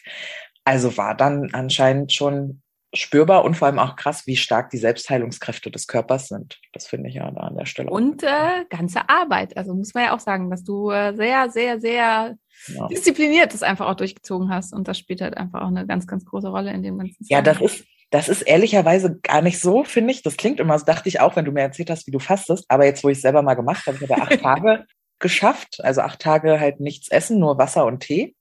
also 0.63 0.97
war 0.97 1.15
dann 1.15 1.49
anscheinend 1.53 2.13
schon 2.13 2.61
spürbar 2.93 3.43
und 3.43 3.55
vor 3.55 3.67
allem 3.67 3.79
auch 3.79 3.95
krass, 3.95 4.25
wie 4.27 4.37
stark 4.37 4.69
die 4.69 4.77
Selbstheilungskräfte 4.77 5.69
des 5.69 5.87
Körpers 5.87 6.29
sind. 6.29 6.59
Das 6.73 6.87
finde 6.87 7.09
ich 7.09 7.15
ja 7.15 7.29
da 7.31 7.41
an 7.41 7.57
der 7.57 7.65
Stelle. 7.65 7.89
Und 7.89 8.23
äh, 8.23 8.65
ganze 8.69 9.09
Arbeit. 9.09 9.57
Also 9.57 9.73
muss 9.73 9.93
man 9.93 10.05
ja 10.05 10.15
auch 10.15 10.19
sagen, 10.19 10.49
dass 10.49 10.63
du 10.63 10.89
äh, 10.89 11.13
sehr, 11.15 11.49
sehr, 11.49 11.79
sehr 11.79 12.37
ja. 12.67 12.87
diszipliniert 12.87 13.53
das 13.53 13.63
einfach 13.63 13.87
auch 13.87 13.95
durchgezogen 13.95 14.49
hast. 14.49 14.73
Und 14.73 14.87
das 14.87 14.97
spielt 14.97 15.21
halt 15.21 15.35
einfach 15.35 15.61
auch 15.61 15.67
eine 15.67 15.85
ganz, 15.85 16.07
ganz 16.07 16.25
große 16.25 16.47
Rolle 16.47 16.71
in 16.71 16.81
dem 16.81 16.97
ganzen 16.97 17.17
ja, 17.27 17.41
das 17.41 17.59
ist, 17.59 17.85
das 18.09 18.29
ist 18.29 18.43
ehrlicherweise 18.43 19.19
gar 19.19 19.41
nicht 19.41 19.59
so, 19.59 19.83
finde 19.83 20.11
ich. 20.11 20.23
Das 20.23 20.37
klingt 20.37 20.59
immer, 20.59 20.79
so 20.79 20.85
dachte 20.85 21.09
ich 21.09 21.19
auch, 21.19 21.35
wenn 21.35 21.45
du 21.45 21.51
mir 21.51 21.61
erzählt 21.61 21.89
hast, 21.89 22.07
wie 22.07 22.11
du 22.11 22.19
fastest. 22.19 22.65
Aber 22.69 22.85
jetzt, 22.85 23.03
wo 23.03 23.09
ich 23.09 23.17
es 23.17 23.21
selber 23.21 23.41
mal 23.41 23.55
gemacht 23.55 23.85
habe, 23.85 23.97
ich 24.01 24.09
habe 24.09 24.21
acht 24.21 24.41
Tage 24.41 24.85
geschafft. 25.19 25.79
Also 25.83 26.01
acht 26.01 26.19
Tage 26.19 26.59
halt 26.59 26.79
nichts 26.79 27.09
essen, 27.09 27.39
nur 27.39 27.57
Wasser 27.57 27.85
und 27.85 27.99
Tee. 27.99 28.33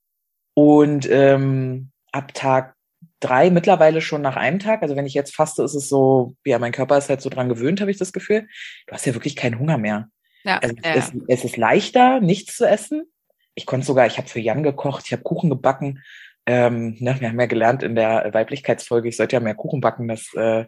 Und 0.53 1.07
ähm, 1.11 1.91
ab 2.13 2.33
Tag 2.33 2.76
drei 3.19 3.49
mittlerweile 3.49 4.01
schon 4.01 4.21
nach 4.21 4.35
einem 4.35 4.59
Tag. 4.59 4.81
Also 4.81 4.95
wenn 4.95 5.05
ich 5.05 5.13
jetzt 5.13 5.35
faste, 5.35 5.63
ist 5.63 5.75
es 5.75 5.89
so, 5.89 6.35
ja, 6.45 6.59
mein 6.59 6.71
Körper 6.71 6.97
ist 6.97 7.09
halt 7.09 7.21
so 7.21 7.29
dran 7.29 7.49
gewöhnt, 7.49 7.81
habe 7.81 7.91
ich 7.91 7.97
das 7.97 8.13
Gefühl. 8.13 8.47
Du 8.85 8.93
hast 8.93 9.05
ja 9.05 9.13
wirklich 9.13 9.35
keinen 9.35 9.59
Hunger 9.59 9.77
mehr. 9.77 10.09
Ja, 10.43 10.59
Also 10.59 10.75
ja, 10.83 10.93
es, 10.95 11.11
es 11.27 11.43
ist 11.43 11.57
leichter, 11.57 12.21
nichts 12.21 12.55
zu 12.55 12.65
essen. 12.65 13.03
Ich 13.55 13.65
konnte 13.65 13.85
sogar, 13.85 14.05
ich 14.05 14.17
habe 14.17 14.27
für 14.27 14.39
Jan 14.39 14.63
gekocht, 14.63 15.03
ich 15.05 15.13
habe 15.13 15.23
Kuchen 15.23 15.49
gebacken. 15.49 16.03
Ähm, 16.45 16.95
ne, 16.99 17.19
wir 17.19 17.27
haben 17.27 17.39
ja 17.39 17.45
gelernt 17.45 17.83
in 17.83 17.95
der 17.95 18.29
Weiblichkeitsfolge, 18.33 19.09
ich 19.09 19.17
sollte 19.17 19.35
ja 19.35 19.41
mehr 19.41 19.55
Kuchen 19.55 19.81
backen, 19.81 20.07
das 20.07 20.33
äh, 20.35 20.63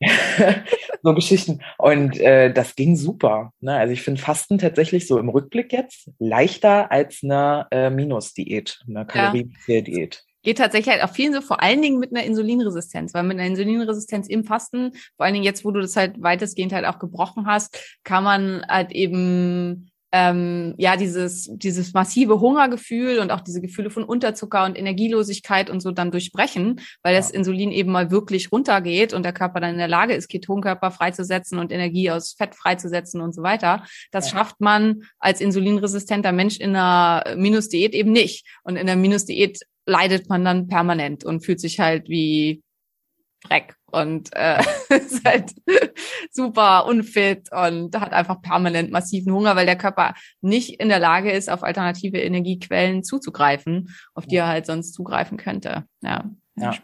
so 1.02 1.14
Geschichten. 1.14 1.62
Und 1.78 2.20
äh, 2.20 2.52
das 2.52 2.76
ging 2.76 2.96
super. 2.96 3.52
Ne? 3.60 3.74
Also 3.74 3.94
ich 3.94 4.02
finde 4.02 4.20
Fasten 4.20 4.58
tatsächlich 4.58 5.06
so 5.06 5.18
im 5.18 5.30
Rückblick 5.30 5.72
jetzt 5.72 6.10
leichter 6.18 6.92
als 6.92 7.20
eine 7.22 7.66
äh, 7.70 7.88
Minus-Diät, 7.88 8.80
eine 8.86 9.06
Kaloriendiät. 9.06 10.22
Geht 10.46 10.58
tatsächlich 10.58 10.94
halt 10.94 11.02
auch 11.02 11.12
vielen 11.12 11.34
so, 11.34 11.40
vor 11.40 11.60
allen 11.60 11.82
Dingen 11.82 11.98
mit 11.98 12.12
einer 12.12 12.22
Insulinresistenz, 12.24 13.12
weil 13.14 13.24
mit 13.24 13.36
einer 13.36 13.48
Insulinresistenz 13.48 14.28
im 14.28 14.44
Fasten, 14.44 14.92
vor 15.16 15.26
allen 15.26 15.34
Dingen 15.34 15.44
jetzt, 15.44 15.64
wo 15.64 15.72
du 15.72 15.80
das 15.80 15.96
halt 15.96 16.22
weitestgehend 16.22 16.72
halt 16.72 16.86
auch 16.86 17.00
gebrochen 17.00 17.46
hast, 17.48 17.76
kann 18.04 18.22
man 18.22 18.64
halt 18.68 18.92
eben 18.92 19.90
ähm, 20.12 20.74
ja 20.78 20.96
dieses 20.96 21.50
dieses 21.52 21.92
massive 21.94 22.38
Hungergefühl 22.38 23.18
und 23.18 23.32
auch 23.32 23.40
diese 23.40 23.60
Gefühle 23.60 23.90
von 23.90 24.04
Unterzucker 24.04 24.64
und 24.64 24.78
Energielosigkeit 24.78 25.68
und 25.68 25.80
so 25.80 25.90
dann 25.90 26.12
durchbrechen, 26.12 26.80
weil 27.02 27.16
das 27.16 27.32
Insulin 27.32 27.72
eben 27.72 27.90
mal 27.90 28.12
wirklich 28.12 28.52
runtergeht 28.52 29.12
und 29.14 29.24
der 29.24 29.32
Körper 29.32 29.58
dann 29.58 29.72
in 29.72 29.78
der 29.78 29.88
Lage 29.88 30.14
ist, 30.14 30.28
Ketonkörper 30.28 30.92
freizusetzen 30.92 31.58
und 31.58 31.72
Energie 31.72 32.08
aus 32.12 32.34
Fett 32.38 32.54
freizusetzen 32.54 33.20
und 33.20 33.34
so 33.34 33.42
weiter. 33.42 33.82
Das 34.12 34.30
Ja. 34.30 34.38
schafft 34.38 34.60
man 34.60 35.02
als 35.18 35.40
insulinresistenter 35.40 36.30
Mensch 36.30 36.58
in 36.58 36.76
einer 36.76 37.34
Minusdiät 37.36 37.92
eben 37.92 38.12
nicht. 38.12 38.46
Und 38.62 38.76
in 38.76 38.86
der 38.86 38.96
Minusdiät 38.96 39.58
leidet 39.86 40.28
man 40.28 40.44
dann 40.44 40.68
permanent 40.68 41.24
und 41.24 41.44
fühlt 41.44 41.60
sich 41.60 41.80
halt 41.80 42.08
wie 42.08 42.62
Dreck 43.42 43.76
und 43.86 44.30
äh, 44.34 44.60
ist 44.90 45.24
halt 45.24 45.52
super 46.30 46.86
unfit 46.86 47.48
und 47.52 47.98
hat 47.98 48.12
einfach 48.12 48.42
permanent 48.42 48.90
massiven 48.90 49.32
Hunger, 49.32 49.56
weil 49.56 49.66
der 49.66 49.78
Körper 49.78 50.14
nicht 50.40 50.80
in 50.80 50.88
der 50.88 50.98
Lage 50.98 51.30
ist, 51.30 51.48
auf 51.48 51.62
alternative 51.62 52.18
Energiequellen 52.18 53.04
zuzugreifen, 53.04 53.94
auf 54.14 54.26
die 54.26 54.36
er 54.36 54.48
halt 54.48 54.66
sonst 54.66 54.92
zugreifen 54.92 55.38
könnte. 55.38 55.84
Ja. 56.02 56.24
Ja. 56.58 56.74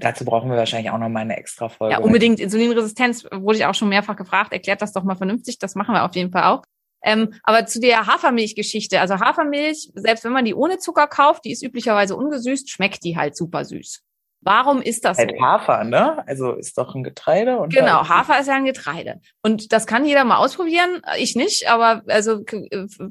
Dazu 0.00 0.24
brauchen 0.24 0.50
wir 0.50 0.56
wahrscheinlich 0.56 0.90
auch 0.90 0.98
noch 0.98 1.08
mal 1.08 1.20
eine 1.20 1.36
extra 1.36 1.68
Folge. 1.68 1.94
Ja, 1.94 2.00
unbedingt. 2.00 2.40
Insulinresistenz 2.40 3.24
wurde 3.30 3.58
ich 3.58 3.64
auch 3.64 3.74
schon 3.74 3.88
mehrfach 3.88 4.16
gefragt. 4.16 4.52
Erklärt 4.52 4.82
das 4.82 4.92
doch 4.92 5.04
mal 5.04 5.14
vernünftig. 5.14 5.60
Das 5.60 5.76
machen 5.76 5.94
wir 5.94 6.04
auf 6.04 6.16
jeden 6.16 6.32
Fall 6.32 6.42
auch. 6.42 6.62
Ähm, 7.06 7.32
aber 7.44 7.64
zu 7.66 7.80
der 7.80 8.06
Hafermilchgeschichte. 8.06 9.00
Also 9.00 9.20
Hafermilch, 9.20 9.90
selbst 9.94 10.24
wenn 10.24 10.32
man 10.32 10.44
die 10.44 10.54
ohne 10.54 10.78
Zucker 10.78 11.06
kauft, 11.06 11.44
die 11.44 11.52
ist 11.52 11.62
üblicherweise 11.62 12.16
ungesüßt, 12.16 12.68
schmeckt 12.68 13.04
die 13.04 13.16
halt 13.16 13.36
super 13.36 13.64
süß. 13.64 14.02
Warum 14.42 14.80
ist 14.80 15.04
das 15.04 15.16
so? 15.16 15.22
Halt 15.24 15.40
Hafer, 15.40 15.82
ne? 15.82 16.22
Also 16.28 16.52
ist 16.52 16.78
doch 16.78 16.94
ein 16.94 17.02
Getreide. 17.02 17.58
Und 17.58 17.72
Genau, 17.74 17.86
da- 18.02 18.08
Hafer 18.08 18.38
ist 18.38 18.46
ja 18.46 18.54
ein 18.54 18.64
Getreide. 18.64 19.20
Und 19.42 19.72
das 19.72 19.86
kann 19.86 20.04
jeder 20.04 20.22
mal 20.24 20.36
ausprobieren. 20.36 21.02
Ich 21.18 21.34
nicht, 21.34 21.68
aber 21.68 22.02
also 22.06 22.44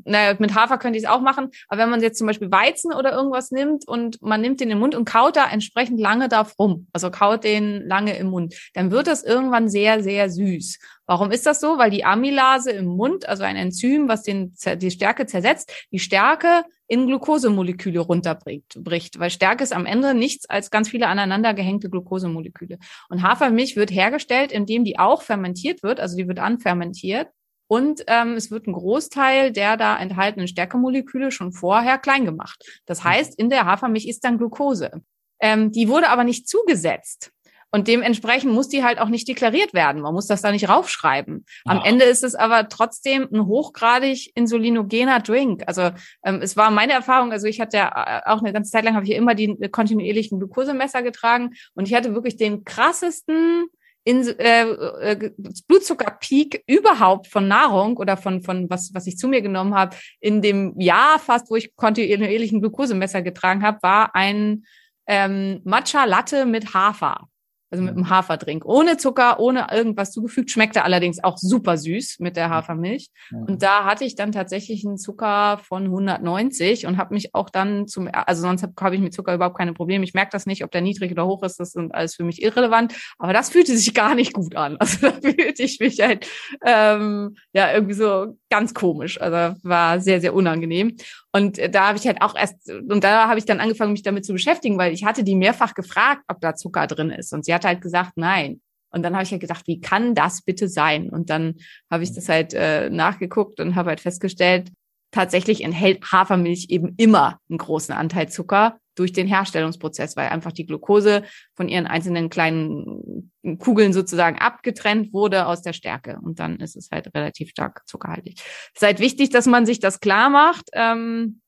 naja, 0.06 0.36
mit 0.39 0.56
Hafer 0.56 0.78
könnte 0.78 0.98
ich 0.98 1.04
es 1.04 1.10
auch 1.10 1.20
machen. 1.20 1.50
Aber 1.68 1.82
wenn 1.82 1.89
man 1.89 2.02
jetzt 2.02 2.20
zum 2.20 2.28
Beispiel 2.28 2.52
Weizen 2.52 2.93
oder 2.93 3.12
irgendwas 3.12 3.52
nimmt 3.52 3.86
und 3.86 4.22
man 4.22 4.39
nimmt 4.39 4.62
den 4.62 4.66
in 4.70 4.76
den 4.76 4.80
Mund 4.80 4.96
und 4.96 5.04
kaut 5.06 5.36
da 5.36 5.50
entsprechend 5.50 6.00
lange 6.00 6.30
drauf 6.30 6.54
rum, 6.58 6.88
also 6.93 7.12
kaut 7.12 7.43
den 7.43 7.86
lange 7.86 8.16
im 8.18 8.28
Mund, 8.28 8.56
dann 8.74 8.91
wird 8.91 9.08
das 9.08 9.24
irgendwann 9.24 9.68
sehr, 9.68 10.04
sehr 10.04 10.30
süß. 10.30 10.80
Warum 11.08 11.32
ist 11.32 11.45
das 11.45 11.60
so? 11.60 11.78
Weil 11.78 11.91
die 11.91 12.03
Amylase 12.03 12.72
im 12.72 12.86
Mund, 12.86 13.28
also 13.28 13.43
ein 13.43 13.56
Enzym, 13.56 14.08
was 14.08 14.24
den, 14.24 14.56
die 14.78 14.91
Stärke 14.91 15.26
zersetzt, 15.26 15.72
die 15.91 15.99
Stärke 15.99 16.64
in 16.88 17.08
Glukosemoleküle 17.08 17.99
runterbricht. 17.99 18.84
Bricht. 18.84 19.20
Weil 19.20 19.30
Stärke 19.30 19.64
ist 19.64 19.74
am 19.74 19.86
Ende 19.86 20.14
nichts 20.14 20.49
als 20.49 20.72
ganz 20.72 20.89
viele 20.89 21.08
aneinander 21.08 21.53
gehängte 21.53 21.89
Glukosemoleküle. 21.89 22.80
Und 23.10 23.22
Hafermilch 23.22 23.76
wird 23.76 23.91
hergestellt, 23.91 24.51
indem 24.51 24.84
die 24.84 24.97
auch 24.97 25.22
fermentiert 25.22 25.84
wird, 25.84 25.99
also 25.99 26.18
die 26.18 26.28
wird 26.28 26.39
anfermentiert. 26.39 27.30
Und 27.68 28.03
ähm, 28.08 28.34
es 28.34 28.51
wird 28.51 28.68
ein 28.68 28.74
Großteil 28.74 29.51
der 29.51 29.76
da 29.78 29.97
enthaltenen 29.97 30.47
Stärkemoleküle 30.47 31.32
schon 31.32 31.51
vorher 31.51 31.97
klein 31.97 32.26
gemacht. 32.26 32.64
Das 32.86 33.03
heißt, 33.03 33.38
in 33.39 33.49
der 33.49 33.66
Hafermilch 33.66 34.08
ist 34.08 34.24
dann 34.24 34.38
Glucose. 34.38 34.91
Ähm, 35.39 35.72
die 35.72 35.88
wurde 35.88 36.10
aber 36.10 36.24
nicht 36.24 36.47
zugesetzt. 36.47 37.32
Und 37.76 37.90
dementsprechend 37.90 38.54
muss 38.54 38.70
die 38.70 38.86
halt 38.86 39.00
auch 39.00 39.10
nicht 39.10 39.28
deklariert 39.28 39.74
werden. 39.74 40.02
Man 40.02 40.14
muss 40.14 40.28
das 40.28 40.42
da 40.42 40.50
nicht 40.50 40.70
raufschreiben. 40.70 41.46
Am 41.66 41.80
Ja. 41.80 41.84
Ende 41.84 42.06
ist 42.06 42.24
es 42.24 42.34
aber 42.34 42.70
trotzdem 42.70 43.28
ein 43.34 43.48
hochgradig 43.48 44.32
insulinogener 44.34 45.20
Drink. 45.20 45.62
Also 45.68 45.92
ähm, 46.24 46.40
es 46.42 46.56
war 46.56 46.72
meine 46.72 46.94
Erfahrung, 46.94 47.34
also 47.34 47.48
ich 47.48 47.60
hatte 47.60 47.76
ja 47.76 47.90
äh, 47.90 48.30
auch 48.30 48.40
eine 48.40 48.54
ganze 48.54 48.72
Zeit 48.72 48.86
lang, 48.86 48.96
habe 48.96 49.04
ich 49.04 49.12
immer 49.12 49.36
die 49.36 49.58
kontinuierlichen 49.70 50.40
Glukosemesser 50.40 51.04
getragen 51.04 51.50
und 51.74 51.90
ich 51.90 51.94
hatte 51.94 52.14
wirklich 52.14 52.38
den 52.38 52.64
krassesten 52.64 53.66
in, 54.06 54.26
äh, 54.26 54.70
äh, 54.70 55.32
Blutzuckerpeak 55.68 56.64
überhaupt 56.68 57.28
von 57.28 57.50
Nahrung 57.50 57.98
oder 57.98 58.16
von, 58.16 58.42
von 58.42 58.70
was, 58.70 58.92
was 58.94 59.06
ich 59.06 59.18
zu 59.18 59.28
mir 59.28 59.42
genommen 59.42 59.76
habe, 59.76 59.98
in 60.22 60.42
dem 60.42 60.80
Jahr 60.80 61.20
fast, 61.20 61.52
wo 61.52 61.58
ich 61.58 61.76
kontinuierlichen 61.76 62.62
Glukosemesser 62.62 63.22
getragen 63.22 63.64
habe, 63.64 63.80
war 63.82 64.16
ein 64.16 64.64
ähm, 65.08 65.60
Matcha 65.66 66.06
Latte 66.06 66.46
mit 66.46 66.74
Hafer. 66.74 67.28
Also 67.72 67.84
mit 67.84 67.95
einem 67.95 68.09
Haferdrink. 68.09 68.63
Ohne 68.66 68.97
Zucker, 68.97 69.39
ohne 69.39 69.68
irgendwas 69.72 70.11
zugefügt. 70.11 70.51
Schmeckte 70.51 70.84
allerdings 70.84 71.24
auch 71.24 71.38
super 71.38 71.78
süß 71.78 72.20
mit 72.20 72.38
der 72.38 72.49
Hafermilch. 72.49 73.09
Und 73.32 73.63
da 73.63 73.86
hatte 73.86 74.05
ich 74.05 74.16
dann 74.16 74.32
tatsächlich 74.32 74.86
einen 74.86 74.97
Zucker 74.97 75.57
von 75.57 75.86
190 75.86 76.86
und 76.86 76.97
habe 76.97 77.13
mich 77.13 77.34
auch 77.34 77.49
dann 77.49 77.88
zum, 77.88 78.07
also 78.11 78.43
sonst 78.43 78.61
habe 78.61 78.74
hab 78.80 78.93
ich 78.93 79.01
mit 79.01 79.13
Zucker 79.13 79.34
überhaupt 79.34 79.57
keine 79.57 79.74
Probleme. 79.74 80.03
Ich 80.03 80.13
merke 80.13 80.32
das 80.32 80.45
nicht, 80.45 80.63
ob 80.63 80.72
der 80.72 80.82
niedrig 80.82 81.11
oder 81.11 81.26
hoch 81.26 81.43
ist, 81.43 81.59
das 81.59 81.72
sind 81.72 81.93
alles 81.93 82.16
für 82.16 82.24
mich 82.24 82.41
irrelevant. 82.41 82.93
Aber 83.18 83.34
das 83.34 83.49
fühlte 83.49 83.76
sich 83.76 83.93
gar 83.93 84.16
nicht 84.16 84.34
gut 84.34 84.55
an. 84.55 84.78
Also 84.86 85.07
da 85.07 85.13
fühlte 85.13 85.63
ich 85.63 85.80
mich 85.80 85.99
halt 85.99 86.28
ähm, 86.63 87.38
ja 87.53 87.74
irgendwie 87.74 87.95
so 87.95 88.38
ganz 88.51 88.76
komisch. 88.76 89.20
Also 89.20 89.59
war 89.63 89.99
sehr, 89.99 90.22
sehr 90.22 90.36
unangenehm. 90.36 90.95
Und 91.36 91.60
da 91.76 91.90
habe 91.90 91.98
ich 91.98 92.08
halt 92.08 92.22
auch 92.22 92.34
erst, 92.34 92.70
und 92.70 93.04
da 93.04 93.28
habe 93.28 93.38
ich 93.38 93.44
dann 93.44 93.60
angefangen, 93.60 93.92
mich 93.92 94.04
damit 94.04 94.24
zu 94.24 94.32
beschäftigen, 94.32 94.78
weil 94.78 94.94
ich 94.94 95.04
hatte 95.04 95.26
die 95.26 95.36
mehrfach 95.36 95.74
gefragt, 95.74 96.22
ob 96.30 96.40
da 96.40 96.56
Zucker 96.56 96.88
drin 96.88 97.10
ist. 97.10 97.34
Und 97.34 97.44
sie 97.44 97.54
hat 97.54 97.66
halt 97.66 97.82
gesagt, 97.82 98.14
nein. 98.16 98.62
Und 98.90 99.04
dann 99.04 99.16
habe 99.16 99.24
ich 99.26 99.32
halt 99.32 99.42
gedacht, 99.42 99.68
wie 99.68 99.82
kann 99.82 100.16
das 100.16 100.44
bitte 100.44 100.70
sein? 100.70 101.10
Und 101.10 101.30
dann 101.30 101.56
habe 101.92 102.04
ich 102.04 102.14
das 102.14 102.30
halt 102.30 102.54
äh, 102.54 102.90
nachgeguckt 102.90 103.60
und 103.60 103.76
habe 103.76 103.90
halt 103.90 104.00
festgestellt, 104.00 104.70
tatsächlich 105.12 105.64
enthält 105.64 106.12
Hafermilch 106.12 106.68
eben 106.70 106.93
immer 106.97 107.39
einen 107.49 107.58
großen 107.58 107.93
Anteil 107.93 108.30
Zucker 108.30 108.78
durch 108.95 109.12
den 109.12 109.28
Herstellungsprozess, 109.28 110.16
weil 110.16 110.30
einfach 110.30 110.51
die 110.51 110.66
Glucose 110.66 111.24
von 111.53 111.68
ihren 111.68 111.86
einzelnen 111.86 112.30
kleinen 112.30 113.32
Kugeln 113.60 113.93
sozusagen 113.93 114.38
abgetrennt 114.39 115.14
wurde 115.14 115.45
aus 115.47 115.62
der 115.62 115.74
Stärke. 115.74 116.20
Und 116.22 116.39
dann 116.39 116.58
ist 116.58 116.76
es 116.76 116.89
halt 116.91 117.14
relativ 117.14 117.49
stark 117.49 117.86
zuckerhaltig. 117.88 118.41
Ist 118.74 118.82
halt 118.82 118.99
wichtig, 118.99 119.30
dass 119.30 119.45
man 119.45 119.66
sich 119.66 119.80
das 119.80 119.99
klar 119.99 120.30
macht, 120.30 120.70
ähm, 120.74 121.41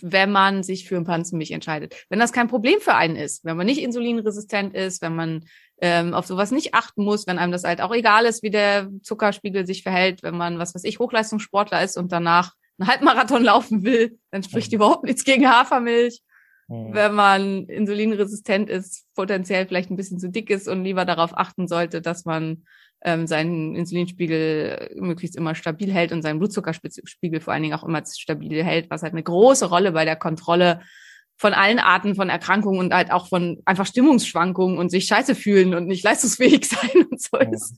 wenn 0.00 0.30
man 0.30 0.62
sich 0.62 0.86
für 0.86 0.96
ein 0.96 1.04
Pflanzenmilch 1.04 1.50
entscheidet. 1.50 2.06
Wenn 2.08 2.20
das 2.20 2.32
kein 2.32 2.46
Problem 2.46 2.80
für 2.80 2.94
einen 2.94 3.16
ist, 3.16 3.44
wenn 3.44 3.56
man 3.56 3.66
nicht 3.66 3.82
insulinresistent 3.82 4.74
ist, 4.74 5.02
wenn 5.02 5.16
man 5.16 5.44
ähm, 5.80 6.14
auf 6.14 6.26
sowas 6.26 6.52
nicht 6.52 6.74
achten 6.74 7.02
muss, 7.02 7.26
wenn 7.26 7.38
einem 7.38 7.50
das 7.50 7.64
halt 7.64 7.80
auch 7.80 7.92
egal 7.92 8.24
ist, 8.24 8.44
wie 8.44 8.50
der 8.50 8.88
Zuckerspiegel 9.02 9.66
sich 9.66 9.82
verhält, 9.82 10.22
wenn 10.22 10.36
man, 10.36 10.60
was 10.60 10.76
weiß 10.76 10.84
ich, 10.84 11.00
Hochleistungssportler 11.00 11.82
ist 11.82 11.96
und 11.96 12.12
danach 12.12 12.52
einen 12.82 12.90
Halbmarathon 12.90 13.42
laufen 13.42 13.84
will, 13.84 14.18
dann 14.30 14.42
spricht 14.42 14.72
überhaupt 14.72 15.04
nichts 15.04 15.24
gegen 15.24 15.48
Hafermilch. 15.48 16.22
Wenn 16.68 17.14
man 17.14 17.66
insulinresistent 17.66 18.70
ist, 18.70 19.04
potenziell 19.14 19.66
vielleicht 19.66 19.90
ein 19.90 19.96
bisschen 19.96 20.18
zu 20.18 20.30
dick 20.30 20.48
ist 20.48 20.68
und 20.68 20.84
lieber 20.84 21.04
darauf 21.04 21.36
achten 21.36 21.68
sollte, 21.68 22.00
dass 22.00 22.24
man 22.24 22.64
ähm, 23.04 23.26
seinen 23.26 23.74
Insulinspiegel 23.74 24.94
möglichst 24.96 25.36
immer 25.36 25.54
stabil 25.54 25.92
hält 25.92 26.12
und 26.12 26.22
seinen 26.22 26.38
Blutzuckerspiegel 26.38 27.40
vor 27.40 27.52
allen 27.52 27.62
Dingen 27.62 27.74
auch 27.74 27.84
immer 27.84 28.02
stabil 28.06 28.64
hält, 28.64 28.88
was 28.90 29.02
halt 29.02 29.12
eine 29.12 29.22
große 29.22 29.68
Rolle 29.68 29.92
bei 29.92 30.06
der 30.06 30.16
Kontrolle 30.16 30.80
von 31.36 31.52
allen 31.52 31.78
Arten 31.78 32.14
von 32.14 32.30
Erkrankungen 32.30 32.78
und 32.78 32.94
halt 32.94 33.10
auch 33.10 33.28
von 33.28 33.60
einfach 33.64 33.86
Stimmungsschwankungen 33.86 34.78
und 34.78 34.90
sich 34.90 35.06
scheiße 35.06 35.34
fühlen 35.34 35.74
und 35.74 35.88
nicht 35.88 36.04
leistungsfähig 36.04 36.64
sein 36.68 37.06
und 37.10 37.20
so 37.20 37.38
ist, 37.38 37.76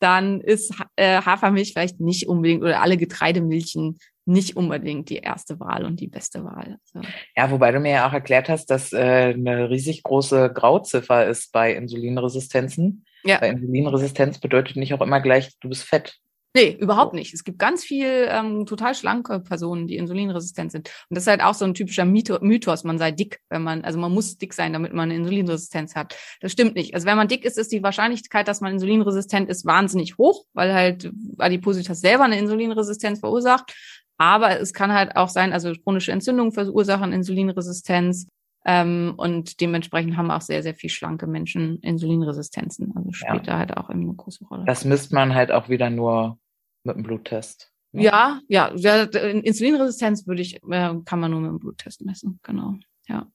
dann 0.00 0.40
ist 0.40 0.74
äh, 0.96 1.20
Hafermilch 1.20 1.72
vielleicht 1.72 2.00
nicht 2.00 2.28
unbedingt 2.28 2.62
oder 2.62 2.80
alle 2.82 2.96
Getreidemilchen 2.96 3.98
nicht 4.28 4.56
unbedingt 4.56 5.08
die 5.08 5.16
erste 5.16 5.58
Wahl 5.58 5.84
und 5.84 6.00
die 6.00 6.06
beste 6.06 6.44
Wahl. 6.44 6.78
Also, 6.94 7.08
Ja, 7.36 7.50
wobei 7.50 7.72
du 7.72 7.80
mir 7.80 7.92
ja 7.92 8.08
auch 8.08 8.12
erklärt 8.12 8.48
hast, 8.48 8.66
dass 8.66 8.92
äh, 8.92 9.32
eine 9.34 9.70
riesig 9.70 10.02
große 10.02 10.52
Grauziffer 10.52 11.26
ist 11.26 11.52
bei 11.52 11.74
Insulinresistenzen. 11.74 13.04
Ja. 13.24 13.40
Weil 13.40 13.52
Insulinresistenz 13.54 14.38
bedeutet 14.38 14.76
nicht 14.76 14.94
auch 14.94 15.00
immer 15.00 15.20
gleich, 15.20 15.58
du 15.60 15.68
bist 15.68 15.82
fett. 15.84 16.18
Nee, 16.54 16.76
überhaupt 16.80 17.12
nicht. 17.12 17.34
Es 17.34 17.44
gibt 17.44 17.58
ganz 17.58 17.84
viel 17.84 18.26
ähm, 18.30 18.64
total 18.64 18.94
schlanke 18.94 19.38
Personen, 19.40 19.86
die 19.86 19.96
insulinresistent 19.96 20.72
sind. 20.72 20.88
Und 21.08 21.14
das 21.14 21.24
ist 21.24 21.28
halt 21.28 21.42
auch 21.42 21.52
so 21.54 21.64
ein 21.66 21.74
typischer 21.74 22.04
Mytho- 22.04 22.42
Mythos, 22.42 22.84
man 22.84 22.98
sei 22.98 23.12
dick, 23.12 23.40
wenn 23.50 23.62
man, 23.62 23.84
also 23.84 23.98
man 23.98 24.12
muss 24.12 24.38
dick 24.38 24.54
sein, 24.54 24.72
damit 24.72 24.92
man 24.94 25.10
eine 25.10 25.16
Insulinresistenz 25.16 25.94
hat. 25.94 26.16
Das 26.40 26.50
stimmt 26.52 26.74
nicht. 26.74 26.94
Also 26.94 27.06
wenn 27.06 27.18
man 27.18 27.28
dick 27.28 27.44
ist, 27.44 27.58
ist 27.58 27.70
die 27.70 27.82
Wahrscheinlichkeit, 27.82 28.48
dass 28.48 28.60
man 28.62 28.72
insulinresistent 28.72 29.48
ist, 29.50 29.66
wahnsinnig 29.66 30.16
hoch, 30.16 30.46
weil 30.54 30.72
halt 30.72 31.12
Adipositas 31.36 32.00
selber 32.00 32.24
eine 32.24 32.38
Insulinresistenz 32.38 33.20
verursacht. 33.20 33.74
Aber 34.18 34.60
es 34.60 34.72
kann 34.72 34.92
halt 34.92 35.16
auch 35.16 35.28
sein, 35.28 35.52
also 35.52 35.72
chronische 35.72 36.12
Entzündungen 36.12 36.52
verursachen 36.52 37.12
Insulinresistenz. 37.12 38.26
Ähm, 38.66 39.14
und 39.16 39.60
dementsprechend 39.60 40.16
haben 40.16 40.30
auch 40.30 40.40
sehr, 40.40 40.62
sehr 40.62 40.74
viel 40.74 40.90
schlanke 40.90 41.26
Menschen 41.26 41.78
Insulinresistenzen. 41.80 42.92
Also 42.96 43.12
spielt 43.12 43.46
da 43.46 43.58
halt 43.58 43.76
auch 43.76 43.88
eine 43.88 44.12
große 44.12 44.44
Rolle. 44.44 44.64
Das 44.66 44.84
misst 44.84 45.12
man 45.12 45.34
halt 45.34 45.52
auch 45.52 45.68
wieder 45.68 45.88
nur 45.88 46.38
mit 46.82 46.96
einem 46.96 47.04
Bluttest. 47.04 47.72
ne? 47.92 48.02
Ja, 48.02 48.40
ja, 48.48 48.72
ja, 48.74 49.04
Insulinresistenz 49.04 50.26
würde 50.26 50.42
ich, 50.42 50.56
äh, 50.56 50.94
kann 51.04 51.20
man 51.20 51.30
nur 51.30 51.40
mit 51.40 51.50
dem 51.50 51.58
Bluttest 51.60 52.04
messen, 52.04 52.40
genau, 52.42 52.74
ja. 53.06 53.26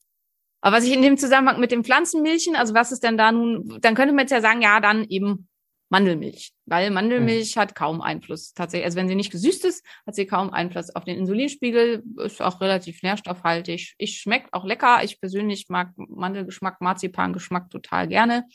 Aber 0.61 0.77
was 0.77 0.85
ich 0.85 0.93
in 0.93 1.01
dem 1.01 1.17
Zusammenhang 1.17 1.59
mit 1.59 1.71
den 1.71 1.83
Pflanzenmilchen, 1.83 2.55
also 2.55 2.73
was 2.73 2.91
ist 2.91 3.03
denn 3.03 3.17
da 3.17 3.31
nun, 3.31 3.79
dann 3.81 3.95
könnte 3.95 4.13
man 4.13 4.23
jetzt 4.23 4.31
ja 4.31 4.39
sagen, 4.39 4.61
ja, 4.61 4.79
dann 4.79 5.03
eben 5.03 5.47
Mandelmilch, 5.93 6.53
weil 6.65 6.89
Mandelmilch 6.89 7.55
hat 7.55 7.75
kaum 7.75 8.01
Einfluss 8.01 8.55
tatsächlich. 8.55 8.85
Also 8.85 8.97
wenn 8.97 9.07
sie 9.07 9.13
nicht 9.13 9.31
gesüßt 9.31 9.63
ist, 9.65 9.85
hat 10.07 10.15
sie 10.15 10.25
kaum 10.25 10.49
Einfluss 10.49 10.95
auf 10.95 11.03
den 11.03 11.19
Insulinspiegel, 11.19 12.03
ist 12.17 12.41
auch 12.41 12.61
relativ 12.61 13.03
nährstoffhaltig. 13.03 13.93
Ich 13.99 14.19
schmeckt 14.19 14.51
auch 14.55 14.65
lecker. 14.65 15.03
Ich 15.03 15.21
persönlich 15.21 15.69
mag 15.69 15.91
Mandelgeschmack, 15.95 16.81
Marzipangeschmack 16.81 17.69
total 17.69 18.07
gerne. 18.07 18.45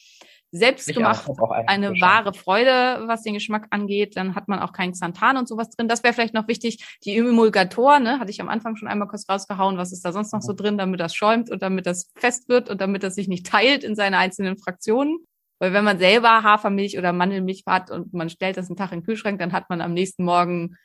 Selbst 0.51 0.89
Ich 0.89 0.97
gemacht 0.97 1.29
auch, 1.29 1.39
auch 1.39 1.51
eine 1.51 1.91
Geschmack. 1.91 2.25
wahre 2.25 2.35
Freude, 2.35 3.05
was 3.07 3.23
den 3.23 3.35
Geschmack 3.35 3.69
angeht. 3.71 4.17
Dann 4.17 4.35
hat 4.35 4.49
man 4.49 4.59
auch 4.59 4.73
keinen 4.73 4.93
Xanthan 4.93 5.37
und 5.37 5.47
sowas 5.47 5.71
drin. 5.71 5.87
Das 5.87 6.03
wäre 6.03 6.15
vielleicht 6.15 6.35
noch 6.35 6.49
wichtig. 6.49 6.99
Die 7.05 7.17
Emulgatoren, 7.17 8.03
ne, 8.03 8.19
hatte 8.19 8.33
ich 8.33 8.41
am 8.41 8.49
Anfang 8.49 8.75
schon 8.75 8.89
einmal 8.89 9.07
kurz 9.07 9.29
rausgehauen. 9.29 9.79
Was 9.79 9.93
ist 9.93 10.05
da 10.05 10.11
sonst 10.11 10.33
noch 10.33 10.43
so 10.43 10.55
drin, 10.55 10.77
damit 10.77 10.99
das 10.99 11.15
schäumt 11.15 11.53
und 11.53 11.63
damit 11.63 11.87
das 11.87 12.11
fest 12.17 12.49
wird 12.49 12.69
und 12.69 12.81
damit 12.81 13.05
das 13.05 13.15
sich 13.15 13.29
nicht 13.29 13.47
teilt 13.47 13.85
in 13.85 13.95
seine 13.95 14.19
einzelnen 14.19 14.59
Fraktionen? 14.59 15.19
Weil 15.59 15.73
wenn 15.73 15.85
man 15.85 15.99
selber 15.99 16.43
Hafermilch 16.43 16.99
oder 16.99 17.13
Mandelmilch 17.13 17.65
hat 17.67 17.91
und 17.91 18.13
man 18.15 18.31
stellt 18.31 18.57
das 18.57 18.69
einen 18.69 18.77
Tag 18.77 18.93
in 18.93 19.01
den 19.01 19.07
Kühlschrank, 19.07 19.39
dann 19.39 19.53
hat 19.53 19.69
man 19.71 19.81
am 19.81 19.93
nächsten 19.93 20.25
Morgen 20.25 20.77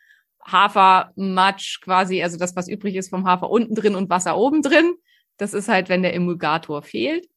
Hafermatsch 0.46 1.82
quasi, 1.82 2.22
also 2.24 2.38
das, 2.38 2.56
was 2.56 2.68
übrig 2.68 2.96
ist 2.96 3.10
vom 3.10 3.26
Hafer 3.28 3.50
unten 3.50 3.76
drin 3.76 3.96
und 3.96 4.10
Wasser 4.10 4.38
oben 4.38 4.62
drin. 4.62 4.96
Das 5.38 5.54
ist 5.54 5.70
halt, 5.70 5.90
wenn 5.90 6.04
der 6.04 6.14
Emulgator 6.14 6.82
fehlt. 6.82 7.28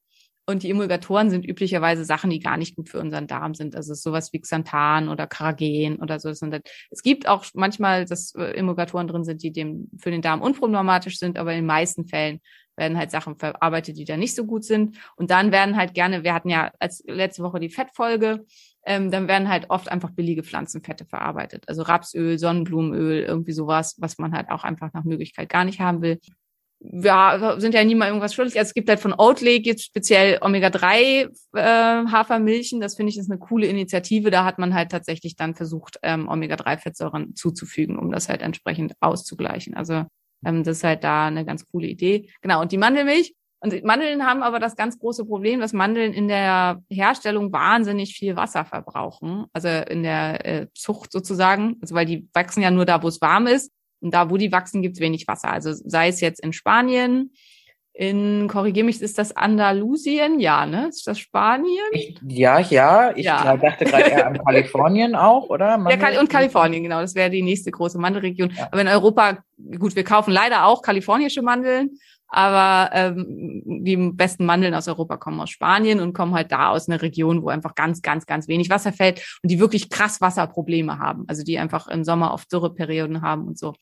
Und 0.49 0.63
die 0.63 0.71
Emulgatoren 0.71 1.29
sind 1.29 1.45
üblicherweise 1.45 2.05
Sachen, 2.05 2.31
die 2.31 2.39
gar 2.39 2.57
nicht 2.57 2.77
gut 2.77 2.89
für 2.89 3.01
unseren 3.01 3.27
Darm 3.27 3.55
sind. 3.55 3.75
Also 3.75 3.95
sowas 3.95 4.33
wie 4.33 4.41
Xanthan 4.41 5.09
oder 5.09 5.27
Carragen 5.27 5.97
oder 5.97 6.21
so. 6.21 6.29
Es 6.29 7.03
gibt 7.03 7.27
auch 7.27 7.45
manchmal, 7.55 8.05
dass 8.05 8.33
äh, 8.37 8.53
Emulgatoren 8.53 9.09
drin 9.09 9.25
sind, 9.25 9.43
die 9.43 9.51
dem 9.51 9.91
für 9.99 10.13
den 10.13 10.23
Darm 10.23 10.43
unproblematisch 10.43 11.19
sind, 11.19 11.37
aber 11.37 11.51
in 11.51 11.59
den 11.59 11.67
meisten 11.67 12.07
Fällen 12.07 12.41
werden 12.77 12.97
halt 12.97 13.11
Sachen 13.11 13.37
verarbeitet, 13.37 13.97
die 13.99 14.05
da 14.05 14.17
nicht 14.17 14.37
so 14.37 14.45
gut 14.45 14.65
sind. 14.65 14.97
Und 15.17 15.31
dann 15.31 15.51
werden 15.51 15.77
halt 15.77 15.95
gerne, 15.95 16.23
wir 16.23 16.35
hatten 16.35 16.51
ja 16.51 16.71
als 16.79 17.03
letzte 17.07 17.43
Woche 17.43 17.59
die 17.59 17.71
Fettfolge, 17.71 18.45
ähm, 18.85 19.11
dann 19.11 19.27
werden 19.27 19.49
halt 19.49 19.71
oft 19.71 19.91
einfach 19.91 20.11
billige 20.11 20.45
Pflanzenfette 20.45 21.07
verarbeitet. 21.07 21.65
Also 21.67 21.83
Rapsöl, 21.83 22.39
Sonnenblumenöl, 22.39 23.23
irgendwie 23.23 23.53
sowas, 23.53 23.97
was 23.99 24.19
man 24.19 24.33
halt 24.33 24.51
auch 24.51 24.63
einfach 24.63 24.93
nach 24.93 25.05
Möglichkeit 25.05 25.49
gar 25.49 25.65
nicht 25.65 25.81
haben 25.81 26.03
will. 26.03 26.21
Ja, 26.81 27.59
sind 27.59 27.75
ja 27.75 27.85
niemals 27.85 28.11
irgendwas 28.11 28.35
schuldig. 28.35 28.59
Also 28.59 28.69
es 28.69 28.75
gibt 28.75 28.89
halt 28.89 29.01
von 29.01 29.15
Oatly 29.17 29.63
jetzt 29.65 29.85
speziell 29.85 30.39
Omega-3 30.41 31.29
äh, 31.55 32.07
Hafermilchen. 32.11 32.81
Das 32.81 32.97
finde 32.97 33.11
ich 33.11 33.19
ist 33.19 33.31
eine 33.31 33.39
coole 33.39 33.67
Initiative. 33.67 34.31
Da 34.31 34.45
hat 34.45 34.59
man 34.59 34.75
halt 34.75 34.91
tatsächlich 34.91 35.37
dann 35.37 35.55
versucht, 35.55 35.99
ähm, 36.03 36.29
Omega-3-Fettsäuren 36.29 37.35
zuzufügen, 37.35 37.99
um 37.99 38.13
das 38.13 38.29
halt 38.29 38.43
entsprechend 38.43 38.95
auszugleichen. 39.01 39.75
Also 39.75 40.05
ähm, 40.45 40.65
das 40.65 40.79
ist 40.79 40.85
halt 40.85 41.05
da 41.05 41.27
eine 41.27 41.45
ganz 41.45 41.67
coole 41.67 41.87
Idee. 41.87 42.31
Genau, 42.43 42.61
und 42.61 42.73
die 42.73 42.79
Mandelmilch. 42.79 43.35
Und 43.61 43.83
Mandeln 43.85 44.25
haben 44.25 44.43
aber 44.43 44.61
das 44.61 44.77
ganz 44.77 44.99
große 44.99 45.25
Problem, 45.25 45.61
dass 45.61 45.73
Mandeln 45.73 46.13
in 46.13 46.29
der 46.29 46.83
Herstellung 46.91 47.53
wahnsinnig 47.53 48.15
viel 48.15 48.37
Wasser 48.37 48.67
verbrauchen. 48.67 49.47
Also 49.55 49.69
in 49.69 50.03
der 50.03 50.45
äh, 50.45 50.67
Zucht 50.75 51.11
sozusagen. 51.11 51.77
Also 51.81 51.95
weil 51.95 52.07
die 52.07 52.29
wachsen 52.35 52.63
ja 52.63 52.71
nur 52.71 52.85
da, 52.85 53.03
wo 53.03 53.09
es 53.09 53.21
warm 53.23 53.47
ist. 53.47 53.73
Und 54.01 54.13
da, 54.13 54.31
wo 54.31 54.37
die 54.37 54.53
wachsen, 54.53 54.83
gibt 54.83 54.97
es 54.97 55.01
wenig 55.01 55.27
Wasser. 55.27 55.51
Also 55.51 55.73
sei 55.73 56.09
es 56.09 56.21
jetzt 56.21 56.41
in 56.41 56.53
Spanien, 56.53 57.33
in, 57.99 58.47
korrigier 58.49 58.85
mich, 58.85 59.01
ist 59.01 59.17
das 59.17 59.35
Andalusien? 59.35 60.39
Ja, 60.39 60.67
ne? 60.67 60.89
Ist 60.89 61.07
das 61.07 61.19
Spanien? 61.19 61.83
Ich, 61.93 62.19
ja, 62.29 62.59
ja. 62.61 63.13
Ich 63.17 63.25
Ja. 63.25 63.57
dachte 63.57 63.87
gerade 63.87 64.11
eher 64.11 64.27
an 64.27 64.39
Kalifornien 64.45 65.15
auch, 65.15 65.49
oder? 65.49 65.83
Ja, 65.89 65.97
Kali 65.97 66.19
und 66.19 66.29
Kalifornien, 66.29 66.83
genau. 66.83 67.01
Das 67.01 67.15
wäre 67.15 67.31
die 67.31 67.41
nächste 67.43 67.71
große 67.71 67.99
Mandelregion. 67.99 68.51
Ja. 68.55 68.69
Aber 68.71 68.83
in 68.83 68.89
Europa, 68.89 69.39
gut, 69.79 69.97
wir 69.97 70.05
kaufen 70.05 70.31
leider 70.31 70.67
auch 70.67 70.83
kalifornische 70.83 71.41
Mandeln, 71.41 71.93
aber 72.29 72.91
ähm, 72.93 73.63
die 73.65 73.97
besten 73.97 74.45
Mandeln 74.45 74.75
aus 74.75 74.89
Europa 74.89 75.17
kommen 75.17 75.41
aus 75.41 75.49
Spanien 75.49 76.01
und 76.01 76.13
kommen 76.13 76.35
halt 76.35 76.53
da 76.53 76.71
aus 76.71 76.91
einer 76.91 77.01
Region, 77.01 77.43
wo 77.43 77.49
einfach 77.49 77.75
ganz, 77.75 78.03
ganz, 78.03 78.27
ganz 78.27 78.47
wenig 78.47 78.69
Wasser 78.69 78.93
fällt 78.93 79.39
und 79.43 79.51
die 79.51 79.59
wirklich 79.59 79.89
krass 79.89 80.21
Wasserprobleme 80.21 80.99
haben. 80.99 81.25
Also 81.29 81.45
die 81.45 81.59
einfach 81.59 81.89
im 81.89 82.05
Sommer 82.05 82.35
oft 82.35 82.53
Dürreperioden 82.53 83.23
haben 83.23 83.47
und 83.47 83.59
so. 83.59 83.73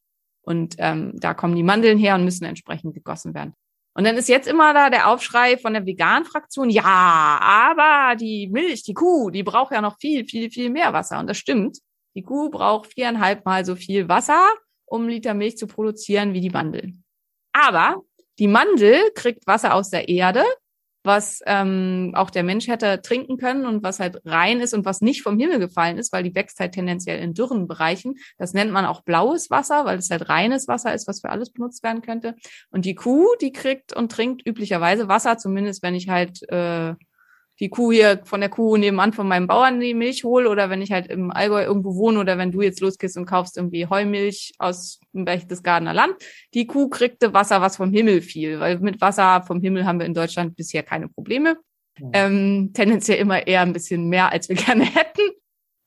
Und 0.44 0.76
ähm, 0.78 1.12
da 1.14 1.34
kommen 1.34 1.56
die 1.56 1.62
Mandeln 1.62 1.98
her 1.98 2.14
und 2.14 2.24
müssen 2.24 2.44
entsprechend 2.44 2.94
gegossen 2.94 3.34
werden. 3.34 3.54
Und 3.96 4.04
dann 4.04 4.16
ist 4.16 4.28
jetzt 4.28 4.48
immer 4.48 4.74
da 4.74 4.90
der 4.90 5.08
Aufschrei 5.08 5.56
von 5.56 5.72
der 5.72 5.86
Vegan-Fraktion, 5.86 6.68
ja, 6.68 6.82
aber 7.40 8.16
die 8.16 8.48
Milch, 8.48 8.82
die 8.82 8.94
Kuh, 8.94 9.30
die 9.30 9.44
braucht 9.44 9.72
ja 9.72 9.80
noch 9.80 9.98
viel, 9.98 10.24
viel, 10.24 10.50
viel 10.50 10.70
mehr 10.70 10.92
Wasser. 10.92 11.20
Und 11.20 11.28
das 11.28 11.38
stimmt. 11.38 11.78
Die 12.16 12.22
Kuh 12.22 12.50
braucht 12.50 12.92
viereinhalb 12.92 13.44
Mal 13.44 13.64
so 13.64 13.76
viel 13.76 14.08
Wasser, 14.08 14.48
um 14.84 15.02
einen 15.02 15.10
Liter 15.10 15.34
Milch 15.34 15.56
zu 15.56 15.66
produzieren 15.66 16.32
wie 16.32 16.40
die 16.40 16.50
Mandel. 16.50 16.92
Aber 17.52 18.02
die 18.38 18.48
Mandel 18.48 19.10
kriegt 19.14 19.46
Wasser 19.46 19.74
aus 19.74 19.90
der 19.90 20.08
Erde, 20.08 20.44
was 21.04 21.40
ähm, 21.46 22.12
auch 22.14 22.30
der 22.30 22.42
Mensch 22.42 22.66
hätte 22.66 23.02
trinken 23.02 23.36
können 23.36 23.66
und 23.66 23.82
was 23.82 24.00
halt 24.00 24.20
rein 24.24 24.60
ist 24.60 24.74
und 24.74 24.84
was 24.84 25.02
nicht 25.02 25.22
vom 25.22 25.38
Himmel 25.38 25.58
gefallen 25.58 25.98
ist, 25.98 26.12
weil 26.12 26.22
die 26.22 26.34
wächst 26.34 26.58
halt 26.58 26.72
tendenziell 26.72 27.20
in 27.20 27.34
dürren 27.34 27.68
Bereichen. 27.68 28.14
Das 28.38 28.54
nennt 28.54 28.72
man 28.72 28.86
auch 28.86 29.02
blaues 29.02 29.50
Wasser, 29.50 29.84
weil 29.84 29.98
es 29.98 30.10
halt 30.10 30.28
reines 30.28 30.66
Wasser 30.66 30.94
ist, 30.94 31.06
was 31.06 31.20
für 31.20 31.28
alles 31.28 31.52
benutzt 31.52 31.82
werden 31.82 32.02
könnte. 32.02 32.34
Und 32.70 32.86
die 32.86 32.94
Kuh, 32.94 33.28
die 33.40 33.52
kriegt 33.52 33.94
und 33.94 34.10
trinkt 34.10 34.46
üblicherweise 34.46 35.06
Wasser, 35.06 35.36
zumindest 35.36 35.82
wenn 35.82 35.94
ich 35.94 36.08
halt 36.08 36.42
äh, 36.50 36.94
die 37.60 37.68
Kuh 37.68 37.92
hier 37.92 38.20
von 38.24 38.40
der 38.40 38.48
Kuh 38.48 38.76
nebenan 38.76 39.12
von 39.12 39.28
meinem 39.28 39.46
Bauern 39.46 39.78
die 39.78 39.94
Milch 39.94 40.24
hole 40.24 40.48
oder 40.48 40.70
wenn 40.70 40.82
ich 40.82 40.90
halt 40.90 41.06
im 41.06 41.30
Allgäu 41.30 41.62
irgendwo 41.62 41.94
wohne 41.94 42.18
oder 42.18 42.36
wenn 42.36 42.50
du 42.50 42.62
jetzt 42.62 42.80
losgehst 42.80 43.16
und 43.16 43.26
kaufst 43.26 43.56
irgendwie 43.56 43.86
Heumilch 43.86 44.54
aus 44.58 44.98
dem 45.12 45.24
Berchtesgadener 45.24 45.94
Land. 45.94 46.14
Die 46.52 46.66
Kuh 46.66 46.88
kriegte 46.88 47.32
Wasser, 47.32 47.60
was 47.60 47.76
vom 47.76 47.92
Himmel 47.92 48.22
fiel, 48.22 48.58
weil 48.58 48.78
mit 48.80 49.00
Wasser 49.00 49.42
vom 49.46 49.60
Himmel 49.60 49.86
haben 49.86 50.00
wir 50.00 50.06
in 50.06 50.14
Deutschland 50.14 50.56
bisher 50.56 50.82
keine 50.82 51.08
Probleme. 51.08 51.56
Mhm. 51.98 52.10
Ähm, 52.12 52.70
tendenziell 52.74 53.18
immer 53.18 53.46
eher 53.46 53.60
ein 53.60 53.72
bisschen 53.72 54.08
mehr, 54.08 54.32
als 54.32 54.48
wir 54.48 54.56
gerne 54.56 54.84
hätten. 54.84 55.22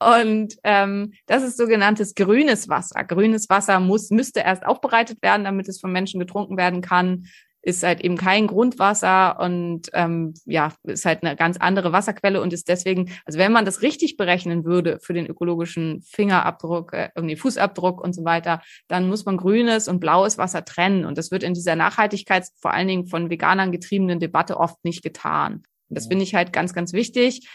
Und 0.00 0.54
ähm, 0.62 1.12
das 1.26 1.42
ist 1.42 1.56
sogenanntes 1.56 2.14
grünes 2.14 2.68
Wasser. 2.68 3.02
Grünes 3.02 3.50
Wasser 3.50 3.80
muss, 3.80 4.10
müsste 4.10 4.40
erst 4.40 4.64
aufbereitet 4.64 5.20
werden, 5.22 5.42
damit 5.42 5.68
es 5.68 5.80
vom 5.80 5.90
Menschen 5.90 6.20
getrunken 6.20 6.56
werden 6.56 6.80
kann 6.82 7.24
ist 7.62 7.82
halt 7.82 8.00
eben 8.00 8.16
kein 8.16 8.46
Grundwasser 8.46 9.38
und 9.40 9.82
ähm, 9.92 10.34
ja, 10.46 10.72
ist 10.84 11.04
halt 11.04 11.22
eine 11.22 11.36
ganz 11.36 11.56
andere 11.56 11.92
Wasserquelle 11.92 12.40
und 12.40 12.52
ist 12.52 12.68
deswegen, 12.68 13.10
also 13.24 13.38
wenn 13.38 13.52
man 13.52 13.64
das 13.64 13.82
richtig 13.82 14.16
berechnen 14.16 14.64
würde 14.64 14.98
für 15.02 15.12
den 15.12 15.26
ökologischen 15.26 16.02
Fingerabdruck, 16.02 16.92
äh, 16.92 17.10
irgendwie 17.14 17.36
Fußabdruck 17.36 18.02
und 18.02 18.14
so 18.14 18.24
weiter, 18.24 18.62
dann 18.86 19.08
muss 19.08 19.24
man 19.24 19.36
grünes 19.36 19.88
und 19.88 20.00
blaues 20.00 20.38
Wasser 20.38 20.64
trennen. 20.64 21.04
Und 21.04 21.18
das 21.18 21.30
wird 21.30 21.42
in 21.42 21.54
dieser 21.54 21.76
Nachhaltigkeits, 21.76 22.54
vor 22.60 22.72
allen 22.72 22.88
Dingen 22.88 23.06
von 23.06 23.30
Veganern 23.30 23.72
getriebenen 23.72 24.20
Debatte 24.20 24.58
oft 24.58 24.82
nicht 24.84 25.02
getan. 25.02 25.62
Und 25.88 25.96
das 25.96 26.06
finde 26.06 26.24
ich 26.24 26.34
halt 26.34 26.52
ganz, 26.52 26.74
ganz 26.74 26.92
wichtig. 26.92 27.48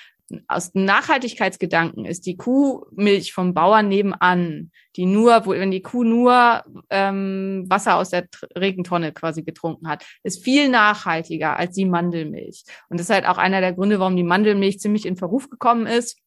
Aus 0.47 0.71
Nachhaltigkeitsgedanken 0.73 2.05
ist 2.05 2.25
die 2.25 2.37
Kuhmilch 2.37 3.33
vom 3.33 3.53
Bauern 3.53 3.89
nebenan, 3.89 4.71
die 4.95 5.05
nur, 5.05 5.45
wo, 5.45 5.51
wenn 5.51 5.71
die 5.71 5.81
Kuh 5.81 6.03
nur 6.03 6.63
ähm, 6.89 7.65
Wasser 7.67 7.97
aus 7.97 8.09
der 8.09 8.27
Regentonne 8.57 9.11
quasi 9.11 9.43
getrunken 9.43 9.87
hat, 9.87 10.05
ist 10.23 10.43
viel 10.43 10.69
nachhaltiger 10.69 11.57
als 11.57 11.75
die 11.75 11.85
Mandelmilch. 11.85 12.63
Und 12.89 12.99
das 12.99 13.09
ist 13.09 13.13
halt 13.13 13.27
auch 13.27 13.37
einer 13.37 13.61
der 13.61 13.73
Gründe, 13.73 13.99
warum 13.99 14.15
die 14.15 14.23
Mandelmilch 14.23 14.79
ziemlich 14.79 15.05
in 15.05 15.17
Verruf 15.17 15.49
gekommen 15.49 15.87
ist, 15.87 16.17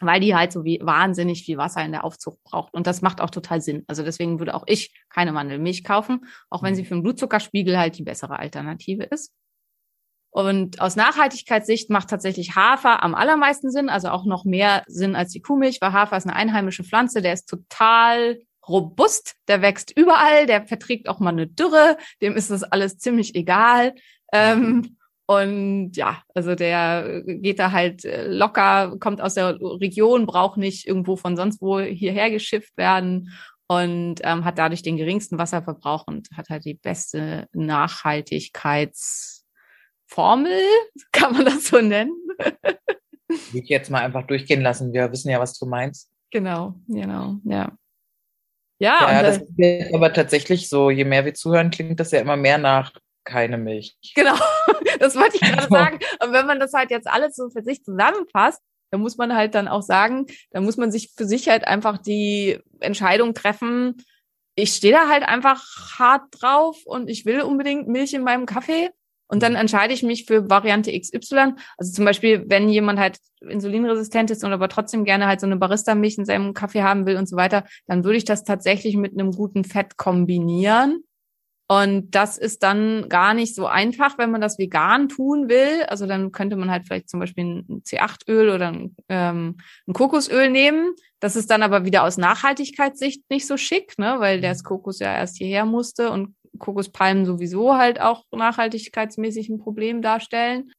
weil 0.00 0.20
die 0.20 0.34
halt 0.34 0.52
so 0.52 0.64
wie 0.64 0.80
wahnsinnig 0.82 1.44
viel 1.44 1.58
Wasser 1.58 1.84
in 1.84 1.92
der 1.92 2.04
Aufzucht 2.04 2.42
braucht. 2.42 2.74
Und 2.74 2.86
das 2.86 3.02
macht 3.02 3.20
auch 3.20 3.30
total 3.30 3.60
Sinn. 3.60 3.84
Also 3.86 4.02
deswegen 4.02 4.38
würde 4.38 4.54
auch 4.54 4.64
ich 4.66 4.92
keine 5.08 5.32
Mandelmilch 5.32 5.84
kaufen, 5.84 6.26
auch 6.48 6.62
wenn 6.62 6.74
sie 6.74 6.84
für 6.84 6.94
den 6.94 7.02
Blutzuckerspiegel 7.02 7.78
halt 7.78 7.98
die 7.98 8.02
bessere 8.02 8.38
Alternative 8.38 9.04
ist. 9.04 9.32
Und 10.30 10.80
aus 10.80 10.94
Nachhaltigkeitssicht 10.94 11.90
macht 11.90 12.08
tatsächlich 12.08 12.54
Hafer 12.54 13.02
am 13.02 13.14
allermeisten 13.14 13.70
Sinn, 13.70 13.88
also 13.88 14.10
auch 14.10 14.24
noch 14.24 14.44
mehr 14.44 14.84
Sinn 14.86 15.16
als 15.16 15.32
die 15.32 15.42
Kuhmilch, 15.42 15.80
weil 15.80 15.92
Hafer 15.92 16.16
ist 16.16 16.26
eine 16.26 16.36
einheimische 16.36 16.84
Pflanze, 16.84 17.20
der 17.20 17.32
ist 17.32 17.48
total 17.48 18.38
robust, 18.68 19.34
der 19.48 19.62
wächst 19.62 19.90
überall, 19.96 20.46
der 20.46 20.66
verträgt 20.66 21.08
auch 21.08 21.18
mal 21.18 21.30
eine 21.30 21.48
Dürre, 21.48 21.96
dem 22.22 22.36
ist 22.36 22.50
das 22.50 22.62
alles 22.62 22.98
ziemlich 22.98 23.34
egal. 23.34 23.94
Ähm, 24.32 24.96
und 25.26 25.92
ja, 25.96 26.22
also 26.34 26.54
der 26.54 27.22
geht 27.24 27.58
da 27.58 27.72
halt 27.72 28.04
äh, 28.04 28.26
locker, 28.26 28.96
kommt 28.98 29.20
aus 29.20 29.34
der 29.34 29.60
Region, 29.60 30.26
braucht 30.26 30.56
nicht 30.56 30.86
irgendwo 30.86 31.16
von 31.16 31.36
sonst 31.36 31.60
wo 31.60 31.80
hierher 31.80 32.30
geschifft 32.30 32.76
werden 32.76 33.30
und 33.68 34.16
ähm, 34.22 34.44
hat 34.44 34.58
dadurch 34.58 34.82
den 34.82 34.96
geringsten 34.96 35.38
Wasserverbrauch 35.38 36.08
und 36.08 36.28
hat 36.36 36.48
halt 36.48 36.64
die 36.64 36.74
beste 36.74 37.46
Nachhaltigkeitsformel, 40.16 40.62
kann 41.12 41.32
man 41.32 41.44
das 41.44 41.64
so 41.68 41.80
nennen? 41.80 42.12
Will 43.28 43.62
ich 43.62 43.68
jetzt 43.68 43.90
mal 43.90 44.02
einfach 44.02 44.26
durchgehen 44.26 44.60
lassen. 44.62 44.92
Wir 44.92 45.10
wissen 45.12 45.30
ja, 45.30 45.38
was 45.38 45.56
du 45.58 45.66
meinst. 45.66 46.10
Genau, 46.32 46.74
genau, 46.88 47.36
ja. 47.44 47.72
Ja, 48.80 48.98
Ja, 49.12 49.22
das 49.22 49.38
ist 49.38 49.52
jetzt 49.56 49.94
aber 49.94 50.12
tatsächlich 50.12 50.68
so, 50.68 50.90
je 50.90 51.04
mehr 51.04 51.24
wir 51.24 51.34
zuhören, 51.34 51.70
klingt 51.70 52.00
das 52.00 52.12
ja 52.12 52.20
immer 52.20 52.36
mehr 52.36 52.58
nach 52.58 52.92
keine 53.24 53.58
Milch. 53.58 53.96
Genau, 54.14 54.34
das 54.98 55.14
wollte 55.16 55.36
ich 55.36 55.42
gerade 55.42 55.58
Also- 55.62 55.74
sagen. 55.74 55.98
Und 56.24 56.32
wenn 56.32 56.46
man 56.46 56.58
das 56.58 56.72
halt 56.72 56.90
jetzt 56.90 57.06
alles 57.06 57.36
so 57.36 57.50
für 57.50 57.62
sich 57.62 57.84
zusammenfasst, 57.84 58.62
dann 58.90 59.02
muss 59.02 59.16
man 59.16 59.34
halt 59.36 59.54
dann 59.54 59.68
auch 59.68 59.82
sagen, 59.82 60.26
dann 60.50 60.64
muss 60.64 60.76
man 60.76 60.90
sich 60.90 61.12
für 61.16 61.26
sich 61.26 61.48
halt 61.48 61.64
einfach 61.64 61.98
die 61.98 62.58
Entscheidung 62.80 63.34
treffen, 63.34 64.02
ich 64.56 64.74
stehe 64.74 64.92
da 64.92 65.08
halt 65.08 65.22
einfach 65.22 65.62
hart 65.98 66.24
drauf 66.32 66.76
und 66.84 67.08
ich 67.08 67.24
will 67.24 67.42
unbedingt 67.42 67.86
Milch 67.86 68.12
in 68.14 68.22
meinem 68.24 68.46
Kaffee. 68.46 68.90
Und 69.30 69.44
dann 69.44 69.54
entscheide 69.54 69.94
ich 69.94 70.02
mich 70.02 70.24
für 70.26 70.50
Variante 70.50 70.90
XY. 70.90 71.54
Also 71.78 71.92
zum 71.92 72.04
Beispiel, 72.04 72.44
wenn 72.48 72.68
jemand 72.68 72.98
halt 72.98 73.18
insulinresistent 73.40 74.30
ist 74.32 74.42
und 74.42 74.52
aber 74.52 74.68
trotzdem 74.68 75.04
gerne 75.04 75.28
halt 75.28 75.40
so 75.40 75.46
eine 75.46 75.56
Barista-Milch 75.56 76.18
in 76.18 76.24
seinem 76.24 76.52
Kaffee 76.52 76.82
haben 76.82 77.06
will 77.06 77.16
und 77.16 77.28
so 77.28 77.36
weiter, 77.36 77.64
dann 77.86 78.02
würde 78.02 78.18
ich 78.18 78.24
das 78.24 78.42
tatsächlich 78.42 78.96
mit 78.96 79.12
einem 79.12 79.30
guten 79.30 79.62
Fett 79.62 79.96
kombinieren. 79.96 81.04
Und 81.68 82.16
das 82.16 82.36
ist 82.36 82.64
dann 82.64 83.08
gar 83.08 83.32
nicht 83.32 83.54
so 83.54 83.68
einfach, 83.68 84.18
wenn 84.18 84.32
man 84.32 84.40
das 84.40 84.58
vegan 84.58 85.08
tun 85.08 85.48
will. 85.48 85.84
Also 85.86 86.06
dann 86.06 86.32
könnte 86.32 86.56
man 86.56 86.68
halt 86.68 86.84
vielleicht 86.84 87.08
zum 87.08 87.20
Beispiel 87.20 87.44
ein 87.44 87.82
C8-Öl 87.84 88.50
oder 88.50 88.72
ein, 88.72 88.96
ähm, 89.08 89.58
ein 89.86 89.92
Kokosöl 89.92 90.50
nehmen. 90.50 90.96
Das 91.20 91.36
ist 91.36 91.48
dann 91.52 91.62
aber 91.62 91.84
wieder 91.84 92.02
aus 92.02 92.18
Nachhaltigkeitssicht 92.18 93.22
nicht 93.30 93.46
so 93.46 93.56
schick, 93.56 93.96
ne? 94.00 94.16
weil 94.18 94.40
das 94.40 94.64
Kokos 94.64 94.98
ja 94.98 95.14
erst 95.14 95.36
hierher 95.36 95.64
musste 95.64 96.10
und 96.10 96.34
Kokospalmen 96.60 97.24
sowieso 97.24 97.76
halt 97.76 98.00
auch 98.00 98.24
nachhaltigkeitsmäßig 98.30 99.48
ein 99.48 99.58
Problem 99.58 100.02
darstellen. 100.02 100.70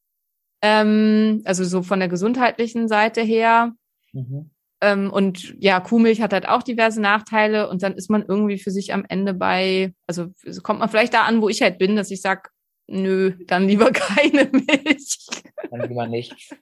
Ähm, 0.62 1.42
also 1.44 1.66
so 1.66 1.82
von 1.84 2.00
der 2.00 2.08
gesundheitlichen 2.08 2.88
Seite 2.88 3.22
her. 3.22 3.74
Mhm. 4.14 4.52
Ähm, 4.82 5.12
und 5.12 5.56
ja, 5.60 5.80
Kuhmilch 5.80 6.22
hat 6.22 6.34
halt 6.34 6.48
auch 6.48 6.64
diverse 6.64 7.02
Nachteile 7.02 7.70
und 7.70 7.84
dann 7.84 7.94
ist 7.94 8.10
man 8.10 8.26
irgendwie 8.28 8.58
für 8.58 8.72
sich 8.72 8.94
am 8.94 9.06
Ende 9.08 9.34
bei, 9.34 9.94
also 10.08 10.28
kommt 10.64 10.80
man 10.80 10.90
vielleicht 10.90 11.14
da 11.14 11.24
an, 11.24 11.42
wo 11.42 11.50
ich 11.50 11.62
halt 11.62 11.78
bin, 11.78 11.96
dass 11.96 12.10
ich 12.10 12.22
sag, 12.22 12.50
nö, 12.88 13.34
dann 13.46 13.68
lieber 13.68 13.92
keine 13.94 14.50
Milch. 14.52 15.28
Dann 15.70 15.88
lieber 15.88 16.08
nicht. 16.08 16.56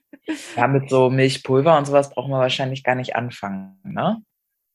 Ja, 0.56 0.68
mit 0.68 0.90
so 0.90 1.10
Milchpulver 1.10 1.78
und 1.78 1.86
sowas 1.86 2.10
brauchen 2.10 2.30
wir 2.30 2.38
wahrscheinlich 2.38 2.84
gar 2.84 2.94
nicht 2.94 3.16
anfangen, 3.16 3.80
ne? 3.84 4.22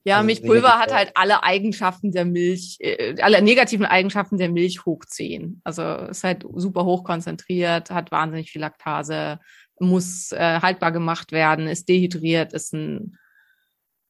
Ja, 0.06 0.18
Also 0.18 0.28
Milchpulver 0.28 0.78
hat 0.78 0.94
halt 0.94 1.12
alle 1.16 1.44
Eigenschaften 1.44 2.12
der 2.12 2.26
Milch, 2.26 2.78
äh, 2.80 3.16
alle 3.22 3.42
negativen 3.42 3.88
Eigenschaften 3.88 4.38
der 4.38 4.50
Milch 4.50 4.86
hoch 4.86 5.04
10. 5.04 5.62
Also 5.64 5.82
ist 5.84 6.24
halt 6.24 6.46
super 6.54 6.86
hoch 6.86 7.04
konzentriert, 7.04 7.90
hat 7.90 8.12
wahnsinnig 8.12 8.52
viel 8.52 8.62
Laktase, 8.62 9.40
muss 9.80 10.32
äh, 10.32 10.60
haltbar 10.62 10.92
gemacht 10.92 11.32
werden, 11.32 11.68
ist 11.68 11.90
dehydriert, 11.90 12.54
ist 12.54 12.74
ein 12.74 13.18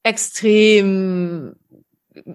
extrem 0.04 1.56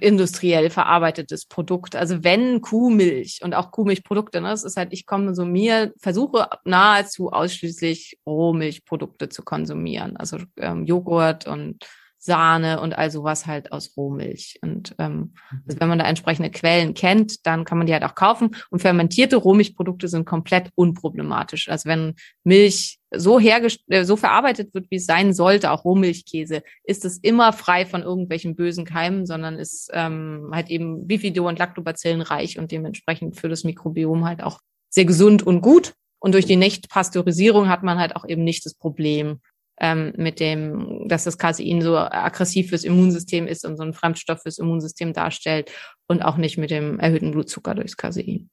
industriell 0.01 0.71
verarbeitetes 0.71 1.47
Produkt. 1.47 1.97
Also 1.97 2.25
wenn 2.25 2.63
Kuhmilch 2.63 3.41
und 3.43 3.55
auch 3.55 3.71
Kuhmilchprodukte, 3.71 4.41
ne, 4.41 4.49
das 4.49 4.65
ist 4.65 4.77
halt, 4.77 4.93
ich 4.93 5.07
konsumiere, 5.07 5.93
versuche 5.99 6.49
nahezu 6.65 7.31
ausschließlich 7.31 8.19
Rohmilchprodukte 8.27 9.29
zu 9.29 9.43
konsumieren. 9.43 10.17
Also 10.17 10.39
ähm, 10.57 10.85
Joghurt 10.85 11.47
und 11.47 11.87
Sahne 12.23 12.81
und 12.81 12.97
all 12.97 13.11
sowas 13.11 13.47
halt 13.47 13.73
aus 13.73 13.97
Rohmilch. 13.97 14.59
Und 14.61 14.95
ähm, 14.99 15.33
also 15.66 15.81
wenn 15.81 15.89
man 15.89 15.99
da 15.99 16.05
entsprechende 16.05 16.51
Quellen 16.51 16.93
kennt, 16.93 17.47
dann 17.47 17.64
kann 17.64 17.79
man 17.79 17.87
die 17.87 17.95
halt 17.95 18.05
auch 18.05 18.14
kaufen. 18.14 18.55
Und 18.68 18.81
fermentierte 18.81 19.37
Rohmilchprodukte 19.37 20.07
sind 20.07 20.27
komplett 20.27 20.68
unproblematisch. 20.75 21.71
Also 21.71 21.89
wenn 21.89 22.14
Milch 22.45 22.99
so 23.11 23.41
hergestellt, 23.41 23.87
äh, 23.89 24.05
so 24.05 24.16
verarbeitet 24.16 24.75
wird, 24.75 24.91
wie 24.91 24.97
es 24.97 25.07
sein 25.07 25.33
sollte, 25.33 25.71
auch 25.71 25.87
Rohmilchkäse, 25.87 26.62
ist 26.85 27.07
es 27.07 27.16
immer 27.16 27.55
frei 27.55 27.87
von 27.87 28.03
irgendwelchen 28.03 28.55
bösen 28.55 28.85
Keimen, 28.85 29.25
sondern 29.25 29.59
ist 29.59 29.91
ähm, 29.95 30.51
halt 30.53 30.68
eben 30.68 31.07
Bifido- 31.07 31.49
und 31.49 31.59
Lactobacillen 31.59 32.21
reich 32.21 32.59
und 32.59 32.71
dementsprechend 32.71 33.41
für 33.41 33.49
das 33.49 33.64
Mikrobiom 33.64 34.27
halt 34.27 34.43
auch 34.43 34.61
sehr 34.91 35.07
gesund 35.07 35.43
und 35.43 35.62
gut. 35.62 35.95
Und 36.18 36.35
durch 36.35 36.45
die 36.45 36.57
Nichtpasteurisierung 36.57 37.71
hat 37.71 37.83
man 37.83 37.99
halt 37.99 38.14
auch 38.14 38.27
eben 38.27 38.45
nicht 38.45 38.66
das 38.66 38.75
Problem, 38.75 39.41
ähm, 39.81 40.12
mit 40.16 40.41
dem, 40.41 41.09
dass 41.09 41.24
das 41.24 41.39
Casein 41.39 41.83
so 41.83 41.97
aggressiv 41.97 42.68
fürs 42.68 42.85
Immunsystem 42.85 43.47
ist 43.47 43.64
und 43.64 43.76
so 43.76 43.83
ein 43.83 43.95
Fremdstoff 43.95 44.43
fürs 44.43 44.59
Immunsystem 44.59 45.12
darstellt 45.12 45.70
und 46.07 46.22
auch 46.22 46.37
nicht 46.37 46.59
mit 46.59 46.70
dem 46.70 47.01
erhöhten 47.01 47.33
Blutzucker 47.33 47.74
durchs 47.74 47.97
Casein. 47.97 48.51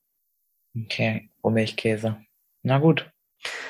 Okay, 0.75 1.29
Milchkäse. 1.43 2.17
Na 2.63 2.79
gut. 2.79 3.09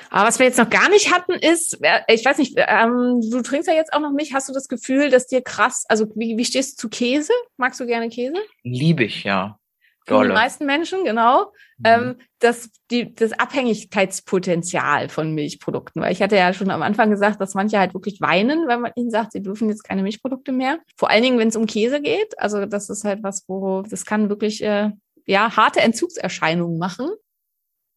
Aber 0.10 0.28
was 0.28 0.40
wir 0.40 0.46
jetzt 0.46 0.58
noch 0.58 0.70
gar 0.70 0.90
nicht 0.90 1.14
hatten, 1.14 1.34
ist, 1.34 1.80
äh, 1.82 2.02
ich 2.08 2.24
weiß 2.24 2.38
nicht, 2.38 2.54
ähm, 2.58 3.20
du 3.30 3.42
trinkst 3.42 3.68
ja 3.68 3.76
jetzt 3.76 3.94
auch 3.94 4.00
noch 4.00 4.12
Milch. 4.12 4.34
Hast 4.34 4.48
du 4.48 4.54
das 4.54 4.68
Gefühl, 4.68 5.10
dass 5.10 5.28
dir 5.28 5.42
krass, 5.42 5.86
also 5.90 6.08
wie, 6.16 6.38
wie 6.38 6.46
stehst 6.46 6.78
du 6.78 6.84
zu 6.84 6.90
Käse? 6.90 7.34
Magst 7.58 7.80
du 7.80 7.86
gerne 7.86 8.10
Käse? 8.10 8.38
Liebe 8.64 9.04
ich, 9.04 9.24
ja. 9.24 9.60
Für 10.08 10.28
die 10.28 10.34
meisten 10.34 10.66
Menschen, 10.66 11.04
genau. 11.04 11.52
Mhm. 11.78 11.86
Ähm, 11.86 12.16
das, 12.40 12.70
die, 12.92 13.14
das 13.14 13.34
Abhängigkeitspotenzial 13.34 15.10
von 15.10 15.34
Milchprodukten. 15.34 16.02
Weil 16.02 16.12
ich 16.12 16.22
hatte 16.22 16.38
ja 16.38 16.54
schon 16.54 16.72
am 16.72 16.82
Anfang 16.82 17.10
gesagt, 17.10 17.42
dass 17.42 17.56
manche 17.56 17.78
halt 17.80 17.94
wirklich 17.94 18.22
weinen, 18.22 18.68
wenn 18.68 18.82
man 18.82 18.92
ihnen 18.96 19.10
sagt, 19.10 19.34
sie 19.34 19.42
dürfen 19.42 19.70
jetzt 19.70 19.84
keine 19.84 20.04
Milchprodukte 20.04 20.52
mehr. 20.52 20.80
Vor 20.96 21.10
allen 21.10 21.24
Dingen, 21.24 21.40
wenn 21.40 21.50
es 21.50 21.56
um 21.56 21.66
Käse 21.66 22.02
geht. 22.02 22.40
Also 22.40 22.66
das 22.66 22.90
ist 22.90 23.04
halt 23.04 23.24
was, 23.24 23.44
wo 23.48 23.82
das 23.82 24.06
kann 24.06 24.30
wirklich 24.30 24.64
äh, 24.64 24.92
ja 25.26 25.56
harte 25.56 25.82
Entzugserscheinungen 25.82 26.78
machen. 26.78 27.10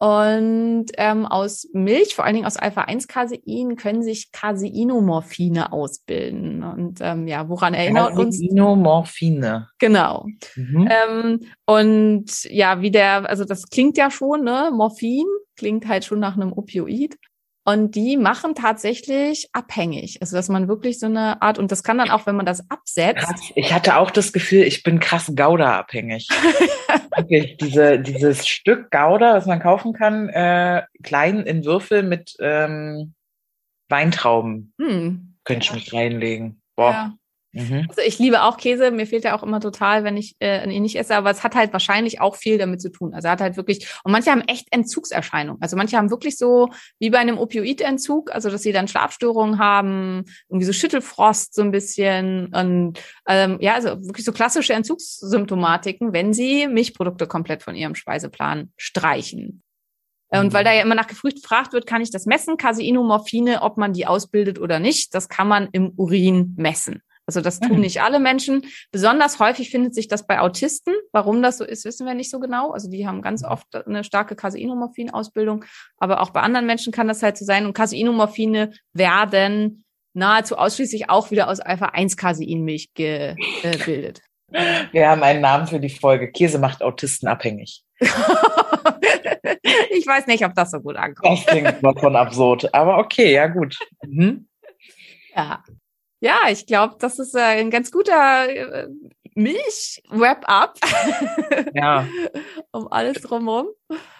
Und 0.02 0.86
ähm, 0.96 1.26
aus 1.26 1.68
Milch, 1.74 2.14
vor 2.14 2.24
allen 2.24 2.32
Dingen 2.32 2.46
aus 2.46 2.56
Alpha-1-Casein, 2.56 3.76
können 3.76 4.02
sich 4.02 4.32
Caseinomorphine 4.32 5.74
ausbilden. 5.74 6.62
Und 6.62 7.00
ähm, 7.02 7.28
ja, 7.28 7.50
woran 7.50 7.74
erinnert 7.74 8.16
uns? 8.16 8.40
Caseinomorphine. 8.40 9.68
Genau. 9.78 10.24
Mhm. 10.56 10.88
Ähm, 10.90 11.40
und 11.66 12.44
ja, 12.44 12.80
wie 12.80 12.90
der, 12.90 13.28
also 13.28 13.44
das 13.44 13.68
klingt 13.68 13.98
ja 13.98 14.10
schon, 14.10 14.42
ne? 14.42 14.70
Morphin 14.72 15.26
klingt 15.56 15.86
halt 15.86 16.06
schon 16.06 16.18
nach 16.18 16.34
einem 16.34 16.54
Opioid. 16.54 17.16
Und 17.66 17.94
die 17.94 18.16
machen 18.16 18.54
tatsächlich 18.54 19.50
abhängig. 19.52 20.16
Also, 20.22 20.34
dass 20.34 20.48
man 20.48 20.66
wirklich 20.66 20.98
so 20.98 21.06
eine 21.06 21.42
Art, 21.42 21.58
und 21.58 21.70
das 21.70 21.82
kann 21.82 21.98
dann 21.98 22.10
auch, 22.10 22.24
wenn 22.24 22.36
man 22.36 22.46
das 22.46 22.68
absetzt. 22.70 23.26
Krass. 23.26 23.52
Ich 23.54 23.74
hatte 23.74 23.98
auch 23.98 24.10
das 24.10 24.32
Gefühl, 24.32 24.62
ich 24.62 24.82
bin 24.82 24.98
krass 24.98 25.30
Gouda-abhängig. 25.36 26.26
Wirklich, 27.16 27.56
diese, 27.56 27.98
dieses 27.98 28.46
Stück 28.46 28.90
Gouda, 28.90 29.34
das 29.34 29.46
man 29.46 29.60
kaufen 29.60 29.92
kann, 29.92 30.28
äh, 30.28 30.82
klein 31.02 31.40
in 31.40 31.64
Würfel 31.64 32.02
mit 32.02 32.36
ähm, 32.40 33.14
Weintrauben. 33.88 34.72
Hm. 34.78 35.34
Könnte 35.44 35.64
ich 35.64 35.72
mich 35.72 35.92
reinlegen. 35.92 36.62
Boah. 36.76 36.90
Ja. 36.92 37.14
Mhm. 37.52 37.86
Also 37.88 38.02
ich 38.06 38.18
liebe 38.18 38.42
auch 38.42 38.56
Käse, 38.56 38.90
mir 38.90 39.06
fehlt 39.06 39.24
ja 39.24 39.36
auch 39.36 39.42
immer 39.42 39.60
total, 39.60 40.04
wenn 40.04 40.16
ich 40.16 40.36
äh, 40.40 40.70
ihn 40.70 40.82
nicht 40.82 40.96
esse, 40.96 41.16
aber 41.16 41.30
es 41.30 41.42
hat 41.42 41.56
halt 41.56 41.72
wahrscheinlich 41.72 42.20
auch 42.20 42.36
viel 42.36 42.58
damit 42.58 42.80
zu 42.80 42.90
tun. 42.90 43.12
Also 43.12 43.26
er 43.26 43.32
hat 43.32 43.40
halt 43.40 43.56
wirklich, 43.56 43.88
und 44.04 44.12
manche 44.12 44.30
haben 44.30 44.42
echt 44.42 44.68
Entzugserscheinungen. 44.70 45.60
Also 45.60 45.76
manche 45.76 45.96
haben 45.96 46.10
wirklich 46.10 46.38
so 46.38 46.68
wie 47.00 47.10
bei 47.10 47.18
einem 47.18 47.38
Opioidentzug, 47.38 48.32
also 48.32 48.50
dass 48.50 48.62
sie 48.62 48.72
dann 48.72 48.86
Schlafstörungen 48.86 49.58
haben, 49.58 50.24
irgendwie 50.48 50.66
so 50.66 50.72
Schüttelfrost 50.72 51.54
so 51.54 51.62
ein 51.62 51.72
bisschen 51.72 52.54
und 52.54 53.00
ähm, 53.28 53.58
ja, 53.60 53.74
also 53.74 54.00
wirklich 54.04 54.24
so 54.24 54.32
klassische 54.32 54.72
Entzugssymptomatiken, 54.74 56.12
wenn 56.12 56.32
sie 56.32 56.68
Milchprodukte 56.68 57.26
komplett 57.26 57.62
von 57.62 57.74
ihrem 57.74 57.96
Speiseplan 57.96 58.72
streichen. 58.76 59.62
Und 60.28 60.46
mhm. 60.46 60.52
weil 60.52 60.62
da 60.62 60.72
ja 60.72 60.82
immer 60.82 60.94
nach 60.94 61.08
gefragt 61.08 61.72
wird, 61.72 61.86
kann 61.86 62.02
ich 62.02 62.12
das 62.12 62.26
messen, 62.26 62.56
Caseinomorphine, 62.56 63.62
ob 63.62 63.76
man 63.76 63.92
die 63.92 64.06
ausbildet 64.06 64.60
oder 64.60 64.78
nicht, 64.78 65.14
das 65.14 65.28
kann 65.28 65.48
man 65.48 65.68
im 65.72 65.92
Urin 65.96 66.54
messen. 66.56 67.02
Also 67.30 67.42
das 67.42 67.60
tun 67.60 67.76
mhm. 67.76 67.80
nicht 67.82 68.02
alle 68.02 68.18
Menschen. 68.18 68.66
Besonders 68.90 69.38
häufig 69.38 69.70
findet 69.70 69.94
sich 69.94 70.08
das 70.08 70.26
bei 70.26 70.40
Autisten. 70.40 70.92
Warum 71.12 71.42
das 71.42 71.58
so 71.58 71.64
ist, 71.64 71.84
wissen 71.84 72.08
wir 72.08 72.14
nicht 72.14 72.28
so 72.28 72.40
genau. 72.40 72.72
Also 72.72 72.90
die 72.90 73.06
haben 73.06 73.22
ganz 73.22 73.44
oft 73.44 73.72
eine 73.86 74.02
starke 74.02 74.34
Caseinomorphin-Ausbildung. 74.34 75.64
Aber 75.96 76.22
auch 76.22 76.30
bei 76.30 76.40
anderen 76.40 76.66
Menschen 76.66 76.92
kann 76.92 77.06
das 77.06 77.22
halt 77.22 77.38
so 77.38 77.44
sein. 77.44 77.66
Und 77.66 77.72
Caseinomorphine 77.72 78.72
werden 78.92 79.84
nahezu 80.12 80.58
ausschließlich 80.58 81.08
auch 81.08 81.30
wieder 81.30 81.48
aus 81.48 81.60
Alpha-1-Caseinmilch 81.60 82.88
gebildet. 83.62 84.22
Wir 84.90 85.08
haben 85.08 85.22
einen 85.22 85.40
Namen 85.40 85.68
für 85.68 85.78
die 85.78 85.88
Folge. 85.88 86.32
Käse 86.32 86.58
macht 86.58 86.82
Autisten 86.82 87.28
abhängig. 87.28 87.84
ich 88.00 88.10
weiß 90.04 90.26
nicht, 90.26 90.44
ob 90.44 90.56
das 90.56 90.72
so 90.72 90.80
gut 90.80 90.96
ankommt. 90.96 91.38
Das 91.38 91.46
klingt 91.46 91.80
mal 91.80 91.94
von 91.94 92.16
absurd. 92.16 92.74
Aber 92.74 92.98
okay, 92.98 93.32
ja 93.34 93.46
gut. 93.46 93.78
Mhm. 94.04 94.48
Ja. 95.36 95.62
Ja, 96.20 96.38
ich 96.50 96.66
glaube, 96.66 96.96
das 96.98 97.18
ist 97.18 97.34
äh, 97.34 97.40
ein 97.40 97.70
ganz 97.70 97.90
guter 97.90 98.48
äh, 98.48 98.88
Milch-Wrap-up. 99.34 100.78
Ja. 101.74 102.06
um 102.72 102.90
alles 102.90 103.22
drumherum. 103.22 103.68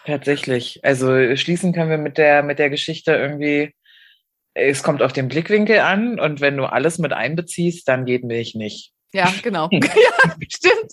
Tatsächlich. 0.04 0.80
Also 0.84 1.36
schließen 1.36 1.72
können 1.72 1.90
wir 1.90 1.98
mit 1.98 2.16
der, 2.16 2.42
mit 2.42 2.58
der 2.58 2.70
Geschichte 2.70 3.12
irgendwie, 3.12 3.74
es 4.54 4.82
kommt 4.82 5.02
auf 5.02 5.12
den 5.12 5.28
Blickwinkel 5.28 5.80
an 5.80 6.18
und 6.20 6.40
wenn 6.40 6.56
du 6.56 6.64
alles 6.64 6.98
mit 6.98 7.12
einbeziehst, 7.12 7.86
dann 7.88 8.04
geht 8.04 8.24
Milch 8.24 8.54
nicht. 8.54 8.92
Ja, 9.12 9.28
genau. 9.42 9.68
ja, 9.72 9.80
stimmt. 10.48 10.92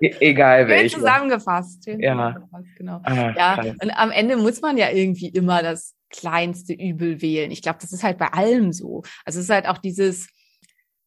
E 0.00 0.14
egal 0.20 0.68
welche. 0.68 0.96
zusammengefasst. 0.96 1.86
Ja. 1.86 1.94
Zusammengefasst, 1.94 2.76
genau. 2.76 3.00
Ah, 3.04 3.34
ja, 3.36 3.60
und 3.80 3.90
am 3.90 4.10
Ende 4.10 4.36
muss 4.36 4.60
man 4.60 4.76
ja 4.76 4.90
irgendwie 4.90 5.28
immer 5.28 5.62
das 5.62 5.95
kleinste 6.10 6.72
Übel 6.72 7.20
wählen. 7.22 7.50
Ich 7.50 7.62
glaube, 7.62 7.78
das 7.80 7.92
ist 7.92 8.02
halt 8.02 8.18
bei 8.18 8.28
allem 8.28 8.72
so. 8.72 9.02
Also 9.24 9.38
es 9.38 9.46
ist 9.46 9.50
halt 9.50 9.66
auch 9.66 9.78
dieses, 9.78 10.28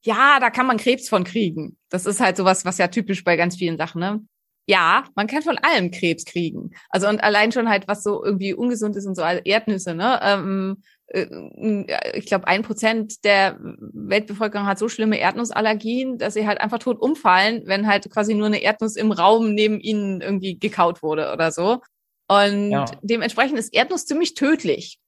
ja, 0.03 0.39
da 0.39 0.49
kann 0.49 0.67
man 0.67 0.77
Krebs 0.77 1.09
von 1.09 1.23
kriegen. 1.23 1.77
Das 1.89 2.05
ist 2.05 2.19
halt 2.19 2.37
sowas, 2.37 2.65
was 2.65 2.77
ja 2.77 2.87
typisch 2.87 3.23
bei 3.23 3.35
ganz 3.35 3.57
vielen 3.57 3.77
Sachen, 3.77 3.99
ne? 3.99 4.21
Ja, 4.67 5.05
man 5.15 5.25
kann 5.25 5.41
von 5.41 5.57
allem 5.57 5.89
Krebs 5.89 6.25
kriegen. 6.25 6.71
Also 6.89 7.07
und 7.07 7.23
allein 7.23 7.51
schon 7.51 7.69
halt, 7.69 7.87
was 7.87 8.03
so 8.03 8.23
irgendwie 8.23 8.53
ungesund 8.53 8.95
ist 8.95 9.07
und 9.07 9.15
so 9.15 9.23
also 9.23 9.41
Erdnüsse, 9.43 9.95
ne? 9.95 10.19
Ähm, 10.21 10.83
äh, 11.07 11.25
ich 12.13 12.27
glaube, 12.27 12.47
ein 12.47 12.61
Prozent 12.61 13.25
der 13.25 13.57
Weltbevölkerung 13.59 14.67
hat 14.67 14.77
so 14.77 14.87
schlimme 14.87 15.19
Erdnussallergien, 15.19 16.17
dass 16.19 16.35
sie 16.35 16.47
halt 16.47 16.61
einfach 16.61 16.79
tot 16.79 16.99
umfallen, 17.01 17.63
wenn 17.65 17.87
halt 17.87 18.09
quasi 18.11 18.35
nur 18.35 18.47
eine 18.47 18.61
Erdnuss 18.61 18.95
im 18.95 19.11
Raum 19.11 19.53
neben 19.53 19.79
ihnen 19.79 20.21
irgendwie 20.21 20.59
gekaut 20.59 21.01
wurde 21.01 21.33
oder 21.33 21.51
so. 21.51 21.81
Und 22.29 22.71
ja. 22.71 22.85
dementsprechend 23.01 23.57
ist 23.57 23.73
Erdnuss 23.73 24.05
ziemlich 24.05 24.35
tödlich. 24.35 24.99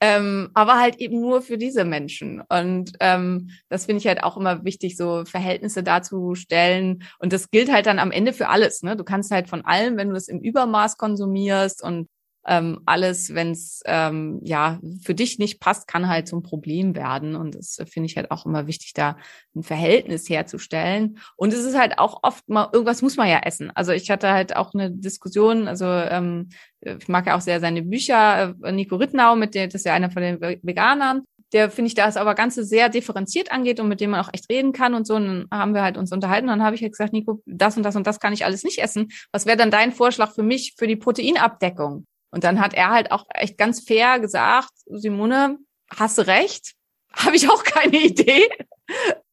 Ähm, 0.00 0.50
aber 0.54 0.80
halt 0.80 0.96
eben 0.96 1.20
nur 1.20 1.40
für 1.40 1.56
diese 1.56 1.84
Menschen. 1.84 2.42
Und 2.48 2.92
ähm, 3.00 3.50
das 3.68 3.86
finde 3.86 4.00
ich 4.00 4.06
halt 4.06 4.22
auch 4.22 4.36
immer 4.36 4.64
wichtig, 4.64 4.96
so 4.96 5.24
Verhältnisse 5.24 5.82
darzustellen. 5.82 7.04
Und 7.20 7.32
das 7.32 7.50
gilt 7.50 7.72
halt 7.72 7.86
dann 7.86 7.98
am 7.98 8.10
Ende 8.10 8.32
für 8.32 8.48
alles. 8.48 8.82
Ne? 8.82 8.96
Du 8.96 9.04
kannst 9.04 9.30
halt 9.30 9.48
von 9.48 9.64
allem, 9.64 9.96
wenn 9.96 10.10
du 10.10 10.16
es 10.16 10.28
im 10.28 10.40
Übermaß 10.40 10.96
konsumierst 10.96 11.82
und 11.82 12.08
ähm, 12.46 12.80
alles, 12.86 13.34
wenn 13.34 13.52
es 13.52 13.82
ähm, 13.86 14.40
ja 14.42 14.78
für 15.02 15.14
dich 15.14 15.38
nicht 15.38 15.60
passt, 15.60 15.88
kann 15.88 16.08
halt 16.08 16.28
zum 16.28 16.42
Problem 16.42 16.94
werden. 16.94 17.36
Und 17.36 17.54
das 17.54 17.78
finde 17.88 18.06
ich 18.06 18.16
halt 18.16 18.30
auch 18.30 18.46
immer 18.46 18.66
wichtig, 18.66 18.92
da 18.94 19.16
ein 19.54 19.62
Verhältnis 19.62 20.28
herzustellen. 20.28 21.18
Und 21.36 21.52
es 21.52 21.64
ist 21.64 21.78
halt 21.78 21.98
auch 21.98 22.20
oft 22.22 22.48
mal, 22.48 22.68
irgendwas 22.72 23.02
muss 23.02 23.16
man 23.16 23.28
ja 23.28 23.40
essen. 23.40 23.70
Also 23.74 23.92
ich 23.92 24.10
hatte 24.10 24.30
halt 24.32 24.56
auch 24.56 24.74
eine 24.74 24.90
Diskussion, 24.90 25.68
also 25.68 25.86
ähm, 25.86 26.48
ich 26.80 27.08
mag 27.08 27.26
ja 27.26 27.36
auch 27.36 27.40
sehr 27.40 27.60
seine 27.60 27.82
Bücher, 27.82 28.54
äh, 28.62 28.72
Nico 28.72 28.96
Rittnau, 28.96 29.36
mit 29.36 29.54
der, 29.54 29.66
das 29.66 29.76
ist 29.76 29.86
ja 29.86 29.94
einer 29.94 30.10
von 30.10 30.22
den 30.22 30.40
Veganern, 30.40 31.22
der 31.54 31.70
finde 31.70 31.86
ich, 31.86 31.94
da 31.94 32.08
es 32.08 32.16
aber 32.16 32.34
Ganze 32.34 32.64
sehr 32.64 32.88
differenziert 32.88 33.52
angeht 33.52 33.78
und 33.78 33.88
mit 33.88 34.00
dem 34.00 34.10
man 34.10 34.20
auch 34.20 34.30
echt 34.32 34.50
reden 34.50 34.72
kann 34.72 34.92
und 34.92 35.06
so. 35.06 35.14
Und 35.14 35.46
dann 35.50 35.60
haben 35.60 35.72
wir 35.72 35.82
halt 35.82 35.96
uns 35.96 36.10
unterhalten. 36.10 36.48
Dann 36.48 36.64
habe 36.64 36.74
ich 36.74 36.82
halt 36.82 36.92
gesagt, 36.92 37.12
Nico, 37.12 37.42
das 37.46 37.76
und 37.76 37.84
das 37.84 37.94
und 37.94 38.06
das 38.08 38.18
kann 38.18 38.32
ich 38.32 38.44
alles 38.44 38.64
nicht 38.64 38.80
essen. 38.80 39.08
Was 39.30 39.46
wäre 39.46 39.56
dann 39.56 39.70
dein 39.70 39.92
Vorschlag 39.92 40.32
für 40.32 40.42
mich 40.42 40.74
für 40.76 40.88
die 40.88 40.96
Proteinabdeckung? 40.96 42.06
Und 42.34 42.42
dann 42.42 42.60
hat 42.60 42.74
er 42.74 42.90
halt 42.90 43.12
auch 43.12 43.26
echt 43.32 43.56
ganz 43.56 43.84
fair 43.84 44.18
gesagt, 44.18 44.72
Simone, 44.86 45.58
hast 45.96 46.18
du 46.18 46.26
recht, 46.26 46.74
habe 47.14 47.36
ich 47.36 47.48
auch 47.48 47.62
keine 47.62 47.96
Idee. 47.96 48.48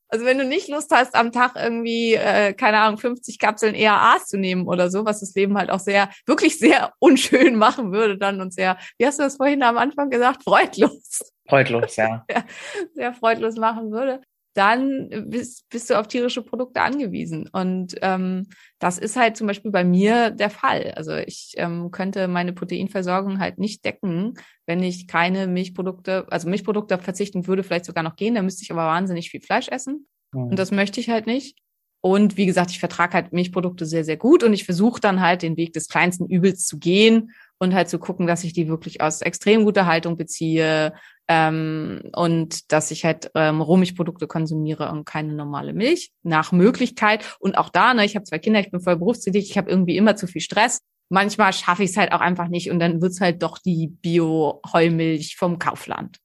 Also 0.07 0.23
wenn 0.25 0.37
du 0.37 0.45
nicht 0.45 0.67
Lust 0.67 0.91
hast, 0.91 1.15
am 1.15 1.31
Tag 1.31 1.53
irgendwie, 1.55 2.13
äh, 2.13 2.53
keine 2.53 2.79
Ahnung, 2.79 2.99
50 2.99 3.39
Kapseln 3.39 3.73
EAAs 3.73 4.27
zu 4.27 4.37
nehmen 4.37 4.67
oder 4.67 4.91
so, 4.91 5.03
was 5.03 5.21
das 5.21 5.33
Leben 5.33 5.57
halt 5.57 5.71
auch 5.71 5.79
sehr, 5.79 6.09
wirklich 6.27 6.59
sehr 6.59 6.93
unschön 6.99 7.55
machen 7.55 7.91
würde 7.91 8.19
dann 8.19 8.39
und 8.39 8.53
sehr, 8.53 8.77
wie 8.99 9.07
hast 9.07 9.17
du 9.17 9.23
das 9.23 9.37
vorhin 9.37 9.63
am 9.63 9.79
Anfang 9.79 10.11
gesagt, 10.11 10.43
freudlos. 10.43 11.33
Freudlos, 11.49 11.95
ja. 11.95 12.23
sehr, 12.29 12.43
sehr 12.93 13.13
freudlos 13.13 13.55
machen 13.55 13.91
würde. 13.91 14.21
Dann 14.53 15.09
bist, 15.29 15.69
bist 15.69 15.89
du 15.89 15.99
auf 15.99 16.07
tierische 16.07 16.41
Produkte 16.41 16.81
angewiesen. 16.81 17.49
Und 17.51 17.95
ähm, 18.01 18.47
das 18.79 18.97
ist 18.97 19.15
halt 19.15 19.37
zum 19.37 19.47
Beispiel 19.47 19.71
bei 19.71 19.83
mir 19.83 20.31
der 20.31 20.49
Fall. 20.49 20.93
Also 20.95 21.15
ich 21.15 21.53
ähm, 21.57 21.91
könnte 21.91 22.27
meine 22.27 22.53
Proteinversorgung 22.53 23.39
halt 23.39 23.59
nicht 23.59 23.85
decken, 23.85 24.33
wenn 24.65 24.83
ich 24.83 25.07
keine 25.07 25.47
Milchprodukte, 25.47 26.25
also 26.29 26.49
Milchprodukte 26.49 26.97
verzichten 26.97 27.47
würde, 27.47 27.63
vielleicht 27.63 27.85
sogar 27.85 28.03
noch 28.03 28.15
gehen. 28.15 28.35
Da 28.35 28.41
müsste 28.41 28.63
ich 28.63 28.71
aber 28.71 28.85
wahnsinnig 28.85 29.29
viel 29.29 29.41
Fleisch 29.41 29.69
essen. 29.69 30.07
Mhm. 30.33 30.47
Und 30.47 30.59
das 30.59 30.71
möchte 30.71 30.99
ich 30.99 31.09
halt 31.09 31.27
nicht. 31.27 31.57
Und 32.03 32.35
wie 32.35 32.47
gesagt, 32.47 32.71
ich 32.71 32.79
vertrage 32.79 33.13
halt 33.13 33.31
Milchprodukte 33.31 33.85
sehr, 33.85 34.03
sehr 34.03 34.17
gut 34.17 34.43
und 34.43 34.53
ich 34.53 34.65
versuche 34.65 34.99
dann 34.99 35.21
halt 35.21 35.43
den 35.43 35.55
Weg 35.55 35.73
des 35.73 35.87
kleinsten 35.87 36.25
Übels 36.25 36.65
zu 36.65 36.79
gehen 36.79 37.31
und 37.59 37.75
halt 37.75 37.89
zu 37.89 37.99
gucken, 37.99 38.25
dass 38.25 38.43
ich 38.43 38.53
die 38.53 38.67
wirklich 38.67 39.01
aus 39.01 39.21
extrem 39.21 39.65
guter 39.65 39.85
Haltung 39.85 40.17
beziehe 40.17 40.93
ähm, 41.33 42.01
und 42.13 42.73
dass 42.73 42.91
ich 42.91 43.05
halt 43.05 43.31
ähm, 43.35 43.61
Rohmilchprodukte 43.61 44.27
konsumiere 44.27 44.91
und 44.91 45.05
keine 45.05 45.31
normale 45.31 45.71
Milch 45.71 46.11
nach 46.23 46.51
Möglichkeit. 46.51 47.37
Und 47.39 47.57
auch 47.57 47.69
da, 47.69 47.93
ne, 47.93 48.03
ich 48.03 48.15
habe 48.15 48.25
zwei 48.25 48.37
Kinder, 48.37 48.59
ich 48.59 48.69
bin 48.69 48.81
voll 48.81 48.97
berufstätig, 48.97 49.49
ich 49.49 49.57
habe 49.57 49.69
irgendwie 49.69 49.95
immer 49.95 50.17
zu 50.17 50.27
viel 50.27 50.41
Stress. 50.41 50.81
Manchmal 51.07 51.53
schaffe 51.53 51.83
ich 51.83 51.91
es 51.91 51.97
halt 51.97 52.11
auch 52.11 52.19
einfach 52.19 52.49
nicht 52.49 52.69
und 52.69 52.79
dann 52.79 53.01
wird's 53.01 53.21
halt 53.21 53.41
doch 53.43 53.59
die 53.59 53.87
Bio-Heumilch 53.87 55.37
vom 55.37 55.57
Kaufland. 55.57 56.17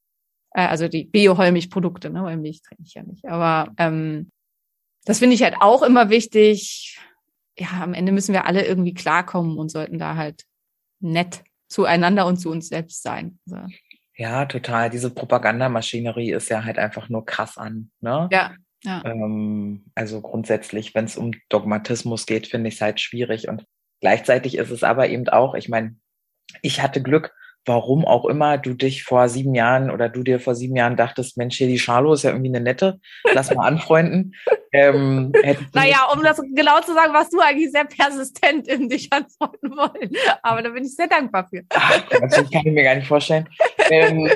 Äh, 0.51 0.67
also 0.67 0.89
die 0.89 1.05
Bio-Heumilchprodukte, 1.05 2.11
ne, 2.11 2.25
weil 2.25 2.37
Milch 2.37 2.63
trinke 2.63 2.83
ich 2.85 2.95
ja 2.95 3.05
nicht. 3.05 3.27
Aber 3.27 3.73
ähm, 3.79 4.33
das 5.05 5.21
finde 5.21 5.37
ich 5.37 5.43
halt 5.45 5.55
auch 5.61 5.83
immer 5.83 6.11
wichtig. 6.11 6.99
Ja, 7.57 7.81
am 7.81 7.95
Ende 7.95 8.11
müssen 8.11 8.33
wir 8.33 8.45
alle 8.45 8.67
irgendwie 8.67 8.93
klarkommen 8.93 9.57
und 9.57 9.71
sollten 9.71 10.01
da 10.01 10.17
halt 10.17 10.47
nett 10.99 11.45
zueinander 11.69 12.27
und 12.27 12.39
zu 12.39 12.51
uns 12.51 12.69
selbst 12.69 13.05
sein. 13.05 13.39
Also. 13.49 13.69
Ja, 14.17 14.47
total. 14.47 14.91
Diese 14.91 15.11
Propagandamaschinerie 15.11 16.33
ist 16.33 16.49
ja 16.49 16.65
halt 16.65 16.79
einfach 16.79 17.09
nur 17.09 17.27
krass 17.27 17.59
an. 17.59 17.91
Ne? 18.01 18.29
Ja. 18.33 18.55
ja. 18.83 19.03
Ähm, 19.05 19.85
also 19.95 20.23
grundsätzlich, 20.23 20.95
wenn 20.95 21.05
es 21.05 21.17
um 21.17 21.33
Dogmatismus 21.51 22.25
geht, 22.25 22.47
finde 22.47 22.69
ich 22.69 22.77
es 22.77 22.81
halt 22.81 23.01
schwierig. 23.01 23.49
Und 23.49 23.65
gleichzeitig 24.01 24.57
ist 24.57 24.71
es 24.71 24.85
aber 24.85 25.09
eben 25.09 25.29
auch, 25.29 25.55
ich 25.55 25.69
meine, 25.69 25.97
ich 26.63 26.81
hatte 26.81 27.03
Glück, 27.03 27.33
warum 27.67 28.05
auch 28.05 28.25
immer 28.25 28.59
du 28.59 28.75
dich 28.75 29.03
vor 29.03 29.29
sieben 29.29 29.55
Jahren 29.55 29.91
oder 29.91 30.09
du 30.09 30.23
dir 30.23 30.41
vor 30.41 30.55
sieben 30.55 30.77
Jahren 30.77 30.97
dachtest, 30.97 31.37
Mensch, 31.37 31.59
hier 31.59 31.67
die 31.67 31.79
Charlo 31.79 32.15
ist 32.15 32.23
ja 32.23 32.31
irgendwie 32.31 32.51
eine 32.51 32.61
nette, 32.61 33.01
lass 33.35 33.53
mal 33.53 33.67
anfreunden. 33.67 34.35
ähm, 34.73 35.33
naja, 35.75 36.09
um 36.15 36.23
das 36.23 36.41
genau 36.55 36.81
zu 36.81 36.95
sagen, 36.95 37.13
warst 37.13 37.33
du 37.33 37.41
eigentlich 37.41 37.73
sehr 37.73 37.85
persistent 37.85 38.69
in 38.69 38.89
dich 38.89 39.13
antworten 39.13 39.71
wollen. 39.71 40.13
Aber 40.43 40.63
da 40.63 40.71
bin 40.71 40.85
ich 40.85 40.95
sehr 40.95 41.09
dankbar 41.09 41.49
für. 41.49 41.63
Ach, 41.71 42.03
das 42.09 42.51
kann 42.51 42.63
ich 42.65 42.73
mir 42.73 42.85
gar 42.85 42.95
nicht 42.95 43.09
vorstellen. 43.09 43.49
Ähm, 43.91 44.31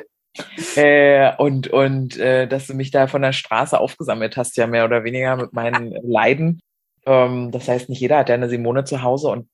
äh, 0.77 1.35
und 1.37 1.69
und 1.69 2.19
äh, 2.19 2.47
dass 2.47 2.67
du 2.67 2.75
mich 2.75 2.91
da 2.91 3.07
von 3.07 3.23
der 3.23 3.33
Straße 3.33 3.79
aufgesammelt 3.79 4.37
hast, 4.37 4.57
ja 4.57 4.67
mehr 4.67 4.85
oder 4.85 5.05
weniger 5.05 5.37
mit 5.37 5.53
meinen 5.53 5.93
Leiden. 6.03 6.61
Ähm, 7.07 7.51
das 7.51 7.69
heißt, 7.69 7.89
nicht 7.89 8.01
jeder 8.01 8.19
hat 8.19 8.29
ja 8.29 8.35
eine 8.35 8.49
Simone 8.49 8.85
zu 8.85 9.03
Hause 9.03 9.29
und 9.29 9.49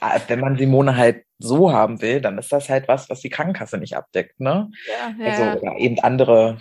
äh, 0.00 0.20
wenn 0.28 0.40
man 0.40 0.58
Simone 0.58 0.96
halt 0.96 1.24
so 1.38 1.72
haben 1.72 2.02
will, 2.02 2.20
dann 2.20 2.38
ist 2.38 2.52
das 2.52 2.68
halt 2.68 2.88
was, 2.88 3.08
was 3.10 3.20
die 3.20 3.30
Krankenkasse 3.30 3.78
nicht 3.78 3.96
abdeckt, 3.96 4.40
ne? 4.40 4.70
Ja, 4.86 5.24
ja. 5.24 5.32
Also 5.32 5.60
oder 5.60 5.78
eben 5.78 5.98
andere, 6.00 6.60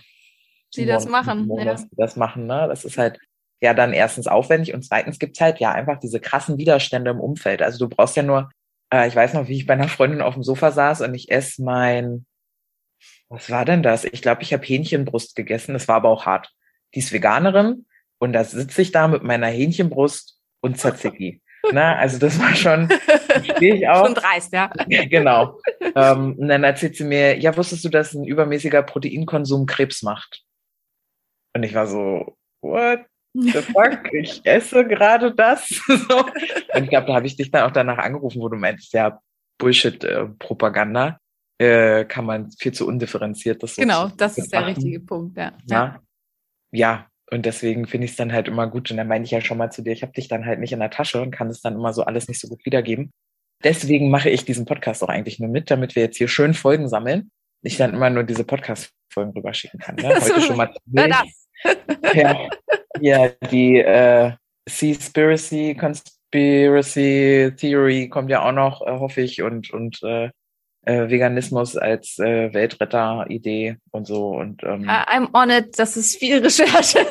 die 0.75 0.81
Simone, 0.81 0.93
das 0.93 1.07
machen, 1.07 1.39
Simones, 1.39 1.81
ja. 1.81 1.87
die 1.91 1.95
das 1.97 2.15
machen, 2.15 2.47
ne? 2.47 2.67
Das 2.69 2.85
ist 2.85 2.97
halt 2.97 3.19
ja 3.59 3.73
dann 3.73 3.93
erstens 3.93 4.27
aufwendig 4.27 4.73
und 4.73 4.83
zweitens 4.83 5.19
gibt's 5.19 5.41
halt 5.41 5.59
ja 5.59 5.71
einfach 5.71 5.99
diese 5.99 6.19
krassen 6.19 6.57
Widerstände 6.57 7.11
im 7.11 7.19
Umfeld. 7.19 7.61
Also 7.61 7.79
du 7.79 7.89
brauchst 7.89 8.15
ja 8.15 8.23
nur, 8.23 8.51
äh, 8.93 9.07
ich 9.07 9.15
weiß 9.15 9.33
noch, 9.33 9.47
wie 9.47 9.55
ich 9.55 9.65
bei 9.65 9.73
einer 9.73 9.87
Freundin 9.87 10.21
auf 10.21 10.35
dem 10.35 10.43
Sofa 10.43 10.71
saß 10.71 11.01
und 11.01 11.15
ich 11.15 11.31
esse 11.31 11.63
mein, 11.63 12.26
was 13.29 13.49
war 13.49 13.65
denn 13.65 13.83
das? 13.83 14.05
Ich 14.05 14.21
glaube, 14.21 14.43
ich 14.43 14.53
habe 14.53 14.65
Hähnchenbrust 14.65 15.35
gegessen. 15.35 15.73
Das 15.73 15.87
war 15.87 15.95
aber 15.95 16.09
auch 16.09 16.25
hart. 16.25 16.51
Die 16.95 16.99
ist 16.99 17.11
Veganerin 17.11 17.85
und 18.19 18.33
da 18.33 18.43
sitze 18.43 18.81
ich 18.81 18.91
da 18.91 19.07
mit 19.07 19.23
meiner 19.23 19.47
Hähnchenbrust 19.47 20.39
und 20.61 20.77
Tzatziki. 20.77 21.41
Na, 21.73 21.97
also 21.97 22.17
das 22.17 22.39
war 22.39 22.55
schon, 22.55 22.89
stehe 23.43 23.75
ich 23.75 23.87
auch. 23.89 24.05
Schon 24.05 24.15
dreist, 24.15 24.53
ja. 24.53 24.67
genau. 24.87 25.59
Ähm, 25.95 26.35
und 26.37 26.47
dann 26.47 26.63
erzählt 26.63 26.95
sie 26.95 27.03
mir, 27.03 27.37
ja, 27.37 27.55
wusstest 27.57 27.83
du, 27.83 27.89
dass 27.89 28.13
ein 28.13 28.25
übermäßiger 28.25 28.83
Proteinkonsum 28.83 29.65
Krebs 29.65 30.01
macht? 30.01 30.43
Und 31.53 31.63
ich 31.63 31.73
war 31.73 31.87
so, 31.87 32.37
what 32.61 33.01
the 33.33 33.61
fuck? 33.61 33.99
Ich 34.13 34.41
esse 34.45 34.85
gerade 34.87 35.33
das. 35.33 35.67
so. 35.67 36.19
Und 36.73 36.83
ich 36.83 36.89
glaube, 36.89 37.07
da 37.07 37.15
habe 37.15 37.27
ich 37.27 37.35
dich 37.35 37.51
dann 37.51 37.67
auch 37.67 37.73
danach 37.73 37.97
angerufen, 37.97 38.41
wo 38.41 38.47
du 38.47 38.55
meinst, 38.55 38.93
ja, 38.93 39.19
Bullshit-Propaganda. 39.57 41.19
Äh, 41.59 42.05
kann 42.05 42.25
man 42.25 42.51
viel 42.51 42.71
zu 42.71 42.87
undifferenziert 42.87 43.63
das 43.63 43.77
Genau, 43.77 44.09
das 44.09 44.37
ist 44.37 44.53
der 44.53 44.67
richtige 44.67 44.99
Punkt, 44.99 45.37
ja. 45.37 45.53
Ja, 45.65 46.01
ja 46.71 47.07
und 47.29 47.45
deswegen 47.45 47.87
finde 47.87 48.05
ich 48.05 48.11
es 48.11 48.17
dann 48.17 48.31
halt 48.31 48.47
immer 48.47 48.67
gut. 48.67 48.89
Und 48.89 48.97
dann 48.97 49.07
meine 49.07 49.25
ich 49.25 49.31
ja 49.31 49.41
schon 49.41 49.57
mal 49.57 49.71
zu 49.71 49.81
dir, 49.81 49.91
ich 49.91 50.01
habe 50.01 50.13
dich 50.13 50.27
dann 50.27 50.45
halt 50.45 50.59
nicht 50.59 50.71
in 50.71 50.79
der 50.79 50.89
Tasche 50.89 51.21
und 51.21 51.31
kann 51.31 51.49
es 51.49 51.61
dann 51.61 51.75
immer 51.75 51.93
so 51.93 52.03
alles 52.03 52.27
nicht 52.27 52.39
so 52.39 52.47
gut 52.47 52.65
wiedergeben. 52.65 53.11
Deswegen 53.63 54.09
mache 54.09 54.29
ich 54.29 54.45
diesen 54.45 54.65
Podcast 54.65 55.03
auch 55.03 55.09
eigentlich 55.09 55.39
nur 55.39 55.49
mit, 55.49 55.69
damit 55.69 55.95
wir 55.95 56.03
jetzt 56.03 56.17
hier 56.17 56.27
schön 56.27 56.53
Folgen 56.53 56.87
sammeln. 56.87 57.31
Ich 57.63 57.77
dann 57.77 57.93
immer 57.93 58.09
nur 58.09 58.23
diese 58.23 58.43
Podcast-Folgen 58.43 59.31
rüberschicken 59.31 59.79
kann. 59.79 59.95
Ne? 59.95 60.09
Heute 60.21 60.41
schon 60.41 60.57
mal. 60.57 60.73
ja, 62.13 62.47
ja, 63.01 63.29
die 63.51 63.79
äh, 63.79 64.33
Seaspiracy, 64.69 65.75
Conspiracy 65.75 67.51
Theory 67.57 68.09
kommt 68.09 68.29
ja 68.29 68.43
auch 68.43 68.51
noch, 68.51 68.85
äh, 68.85 68.91
hoffe 68.91 69.21
ich, 69.21 69.41
und, 69.41 69.71
und 69.71 70.01
äh, 70.03 70.29
äh, 70.87 71.09
Veganismus 71.09 71.75
als 71.75 72.17
äh, 72.17 72.53
Weltretter-Idee 72.53 73.77
und 73.91 74.07
so. 74.07 74.29
Und, 74.29 74.63
ähm, 74.63 74.89
I'm 74.89 75.27
on 75.33 75.49
it, 75.49 75.77
das 75.77 75.97
ist 75.97 76.15
viel 76.15 76.37
Recherche, 76.43 77.05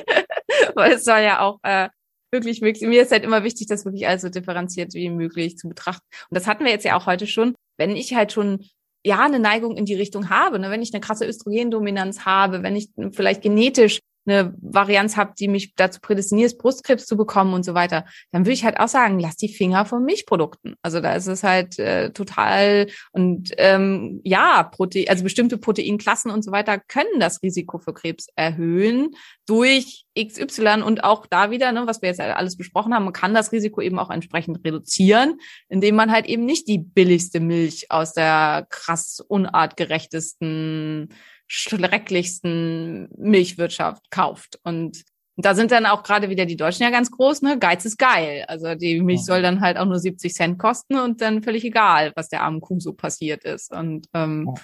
weil 0.74 0.92
es 0.92 1.04
soll 1.04 1.20
ja 1.20 1.40
auch 1.40 1.58
äh, 1.62 1.88
wirklich 2.32 2.60
möglich. 2.60 2.88
Mir 2.88 3.02
ist 3.02 3.12
halt 3.12 3.24
immer 3.24 3.44
wichtig, 3.44 3.66
das 3.66 3.84
wirklich 3.84 4.08
alles 4.08 4.22
so 4.22 4.28
differenziert 4.30 4.94
wie 4.94 5.10
möglich 5.10 5.58
zu 5.58 5.68
betrachten. 5.68 6.06
Und 6.30 6.34
das 6.34 6.46
hatten 6.46 6.64
wir 6.64 6.72
jetzt 6.72 6.84
ja 6.84 6.96
auch 6.96 7.06
heute 7.06 7.26
schon. 7.26 7.54
Wenn 7.76 7.94
ich 7.94 8.14
halt 8.14 8.32
schon 8.32 8.64
ja 9.04 9.24
eine 9.24 9.38
Neigung 9.38 9.76
in 9.76 9.84
die 9.84 9.94
Richtung 9.94 10.30
habe, 10.30 10.58
ne, 10.58 10.70
wenn 10.70 10.82
ich 10.82 10.92
eine 10.92 11.00
krasse 11.00 11.26
Östrogendominanz 11.26 12.24
habe, 12.24 12.62
wenn 12.62 12.76
ich 12.76 12.88
vielleicht 13.12 13.42
genetisch 13.42 14.00
eine 14.26 14.54
Varianz 14.60 15.16
habe, 15.16 15.32
die 15.38 15.48
mich 15.48 15.74
dazu 15.74 16.00
prädestiniert, 16.00 16.58
Brustkrebs 16.58 17.06
zu 17.06 17.16
bekommen 17.16 17.54
und 17.54 17.64
so 17.64 17.74
weiter, 17.74 18.04
dann 18.32 18.42
würde 18.42 18.52
ich 18.52 18.64
halt 18.64 18.78
auch 18.80 18.88
sagen, 18.88 19.18
lass 19.18 19.36
die 19.36 19.52
Finger 19.52 19.84
von 19.84 20.04
Milchprodukten. 20.04 20.74
Also 20.82 21.00
da 21.00 21.14
ist 21.14 21.26
es 21.26 21.42
halt 21.42 21.78
äh, 21.78 22.10
total 22.12 22.86
und 23.12 23.52
ähm, 23.58 24.20
ja, 24.24 24.62
Protein, 24.62 25.08
also 25.08 25.24
bestimmte 25.24 25.58
Proteinklassen 25.58 26.30
und 26.30 26.42
so 26.42 26.52
weiter 26.52 26.78
können 26.78 27.20
das 27.20 27.42
Risiko 27.42 27.78
für 27.78 27.94
Krebs 27.94 28.28
erhöhen 28.36 29.10
durch 29.46 30.06
XY 30.18 30.82
und 30.82 31.04
auch 31.04 31.26
da 31.26 31.50
wieder, 31.50 31.72
ne, 31.72 31.86
was 31.86 32.02
wir 32.02 32.08
jetzt 32.08 32.20
alles 32.20 32.56
besprochen 32.56 32.94
haben, 32.94 33.04
man 33.04 33.12
kann 33.12 33.34
das 33.34 33.52
Risiko 33.52 33.80
eben 33.80 33.98
auch 33.98 34.10
entsprechend 34.10 34.64
reduzieren, 34.64 35.38
indem 35.68 35.94
man 35.94 36.10
halt 36.10 36.26
eben 36.26 36.44
nicht 36.44 36.68
die 36.68 36.78
billigste 36.78 37.40
Milch 37.40 37.90
aus 37.90 38.14
der 38.14 38.66
krass 38.70 39.20
unartgerechtesten 39.26 41.08
schrecklichsten 41.46 43.08
Milchwirtschaft 43.16 44.10
kauft. 44.10 44.58
Und 44.62 45.04
da 45.36 45.54
sind 45.54 45.70
dann 45.70 45.86
auch 45.86 46.02
gerade 46.02 46.30
wieder 46.30 46.46
die 46.46 46.56
Deutschen 46.56 46.82
ja 46.82 46.90
ganz 46.90 47.10
groß, 47.10 47.42
ne? 47.42 47.58
Geiz 47.58 47.84
ist 47.84 47.98
geil. 47.98 48.44
Also 48.48 48.74
die 48.74 49.00
Milch 49.02 49.24
soll 49.24 49.42
dann 49.42 49.60
halt 49.60 49.76
auch 49.76 49.84
nur 49.84 49.98
70 49.98 50.32
Cent 50.32 50.58
kosten 50.58 50.96
und 50.96 51.20
dann 51.20 51.42
völlig 51.42 51.64
egal, 51.64 52.12
was 52.16 52.28
der 52.28 52.42
armen 52.42 52.60
Kuh 52.60 52.80
so 52.80 52.94
passiert 52.94 53.44
ist. 53.44 53.70
Und 53.70 54.06
ähm, 54.14 54.54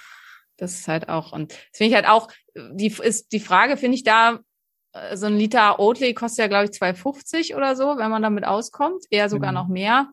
das 0.56 0.74
ist 0.74 0.88
halt 0.88 1.08
auch, 1.08 1.32
und 1.32 1.52
das 1.52 1.58
finde 1.74 1.90
ich 1.90 1.94
halt 1.94 2.08
auch, 2.08 2.28
die 2.72 2.86
ist 3.02 3.32
die 3.32 3.40
Frage, 3.40 3.76
finde 3.76 3.96
ich 3.96 4.04
da, 4.04 4.40
äh, 4.92 5.16
so 5.16 5.26
ein 5.26 5.36
Liter 5.36 5.78
Oatly 5.78 6.14
kostet 6.14 6.38
ja, 6.38 6.48
glaube 6.48 6.64
ich, 6.64 6.70
2,50 6.70 7.54
oder 7.54 7.76
so, 7.76 7.98
wenn 7.98 8.10
man 8.10 8.22
damit 8.22 8.46
auskommt, 8.46 9.04
eher 9.10 9.28
sogar 9.28 9.52
mhm. 9.52 9.56
noch 9.56 9.68
mehr. 9.68 10.10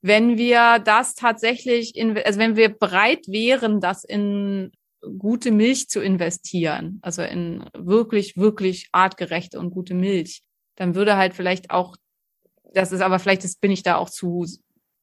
Wenn 0.00 0.38
wir 0.38 0.78
das 0.78 1.16
tatsächlich, 1.16 1.96
in, 1.96 2.16
also 2.18 2.38
wenn 2.38 2.54
wir 2.54 2.68
bereit 2.68 3.26
wären, 3.26 3.80
das 3.80 4.04
in 4.04 4.70
gute 5.16 5.50
Milch 5.50 5.88
zu 5.88 6.00
investieren, 6.00 6.98
also 7.02 7.22
in 7.22 7.64
wirklich, 7.76 8.36
wirklich 8.36 8.88
artgerechte 8.92 9.58
und 9.58 9.70
gute 9.70 9.94
Milch, 9.94 10.42
dann 10.76 10.94
würde 10.94 11.16
halt 11.16 11.34
vielleicht 11.34 11.70
auch, 11.70 11.96
das 12.74 12.92
ist 12.92 13.00
aber 13.00 13.18
vielleicht 13.18 13.44
das 13.44 13.56
bin 13.56 13.70
ich 13.70 13.82
da 13.82 13.96
auch 13.96 14.10
zu 14.10 14.46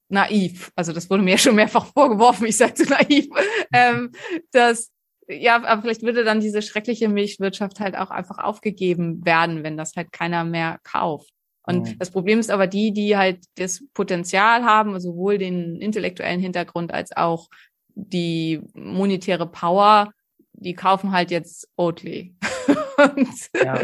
naiv. 0.09 0.71
Also 0.75 0.93
das 0.93 1.09
wurde 1.09 1.23
mir 1.23 1.37
schon 1.39 1.55
mehrfach 1.55 1.87
vorgeworfen, 1.87 2.47
ich 2.47 2.57
sei 2.57 2.69
zu 2.69 2.83
naiv, 2.85 3.27
ähm, 3.73 4.11
dass 4.51 4.91
ja, 5.27 5.55
aber 5.63 5.81
vielleicht 5.81 6.03
würde 6.03 6.23
dann 6.23 6.39
diese 6.39 6.61
schreckliche 6.61 7.09
Milchwirtschaft 7.09 7.79
halt 7.79 7.97
auch 7.97 8.11
einfach 8.11 8.37
aufgegeben 8.37 9.25
werden, 9.25 9.63
wenn 9.63 9.75
das 9.75 9.95
halt 9.95 10.11
keiner 10.11 10.43
mehr 10.43 10.79
kauft. 10.83 11.31
Und 11.63 11.89
mhm. 11.89 11.97
das 11.97 12.11
Problem 12.11 12.39
ist 12.39 12.51
aber 12.51 12.67
die, 12.67 12.93
die 12.93 13.17
halt 13.17 13.43
das 13.55 13.83
Potenzial 13.93 14.63
haben, 14.63 14.99
sowohl 14.99 15.39
den 15.39 15.81
intellektuellen 15.81 16.39
Hintergrund 16.39 16.93
als 16.93 17.15
auch 17.17 17.49
die 17.95 18.61
monetäre 18.73 19.47
Power, 19.47 20.11
die 20.53 20.73
kaufen 20.73 21.11
halt 21.11 21.31
jetzt 21.31 21.67
Oatly. 21.75 22.35
ja. 23.63 23.81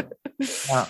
ja. 0.68 0.88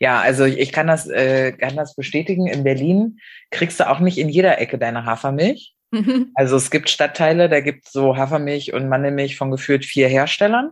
Ja, 0.00 0.20
also 0.20 0.44
ich 0.44 0.70
kann 0.72 0.86
das, 0.86 1.08
äh, 1.08 1.52
kann 1.52 1.74
das 1.74 1.96
bestätigen. 1.96 2.46
In 2.46 2.62
Berlin 2.62 3.18
kriegst 3.50 3.80
du 3.80 3.88
auch 3.90 3.98
nicht 3.98 4.16
in 4.18 4.28
jeder 4.28 4.60
Ecke 4.60 4.78
deine 4.78 5.04
Hafermilch. 5.04 5.74
Mhm. 5.90 6.30
Also 6.34 6.56
es 6.56 6.70
gibt 6.70 6.88
Stadtteile, 6.88 7.48
da 7.48 7.60
gibt 7.60 7.86
es 7.86 7.92
so 7.92 8.16
Hafermilch 8.16 8.72
und 8.74 8.88
Mandelmilch 8.88 9.36
von 9.36 9.50
gefühlt 9.50 9.84
vier 9.84 10.06
Herstellern. 10.06 10.70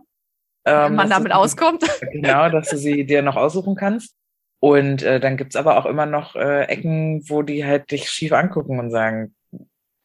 Ähm, 0.65 0.75
Wenn 0.91 0.95
man 0.95 1.09
dass 1.09 1.17
damit 1.17 1.31
du- 1.33 1.35
auskommt. 1.35 1.83
Genau, 2.13 2.49
dass 2.49 2.69
du 2.69 2.77
sie 2.77 3.05
dir 3.05 3.21
noch 3.21 3.35
aussuchen 3.35 3.75
kannst. 3.75 4.15
Und 4.59 5.03
äh, 5.03 5.19
dann 5.19 5.37
gibt's 5.37 5.55
aber 5.55 5.77
auch 5.77 5.85
immer 5.85 6.05
noch 6.05 6.35
äh, 6.35 6.63
Ecken, 6.63 7.21
wo 7.29 7.41
die 7.41 7.65
halt 7.65 7.91
dich 7.91 8.09
schief 8.09 8.31
angucken 8.31 8.79
und 8.79 8.91
sagen, 8.91 9.35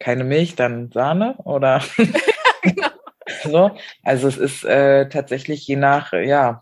keine 0.02 0.24
Milch, 0.24 0.56
dann 0.56 0.90
Sahne 0.90 1.36
oder 1.44 1.80
so. 3.44 3.70
Also 4.02 4.28
es 4.28 4.36
ist 4.36 4.64
äh, 4.64 5.08
tatsächlich 5.08 5.66
je 5.66 5.76
nach, 5.76 6.12
äh, 6.12 6.26
ja, 6.26 6.60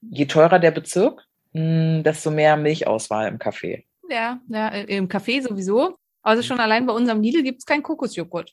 je 0.00 0.26
teurer 0.26 0.58
der 0.58 0.72
Bezirk, 0.72 1.24
mh, 1.52 2.02
desto 2.02 2.30
mehr 2.30 2.56
Milchauswahl 2.56 3.28
im 3.28 3.38
Café. 3.38 3.84
Ja, 4.10 4.40
ja, 4.48 4.68
äh, 4.68 4.96
im 4.96 5.08
Café 5.08 5.42
sowieso. 5.42 5.96
Also 6.22 6.42
schon 6.42 6.58
allein 6.58 6.86
bei 6.86 6.92
unserem 6.92 7.22
Lidl 7.22 7.42
gibt's 7.42 7.66
keinen 7.66 7.84
Kokosjoghurt. 7.84 8.52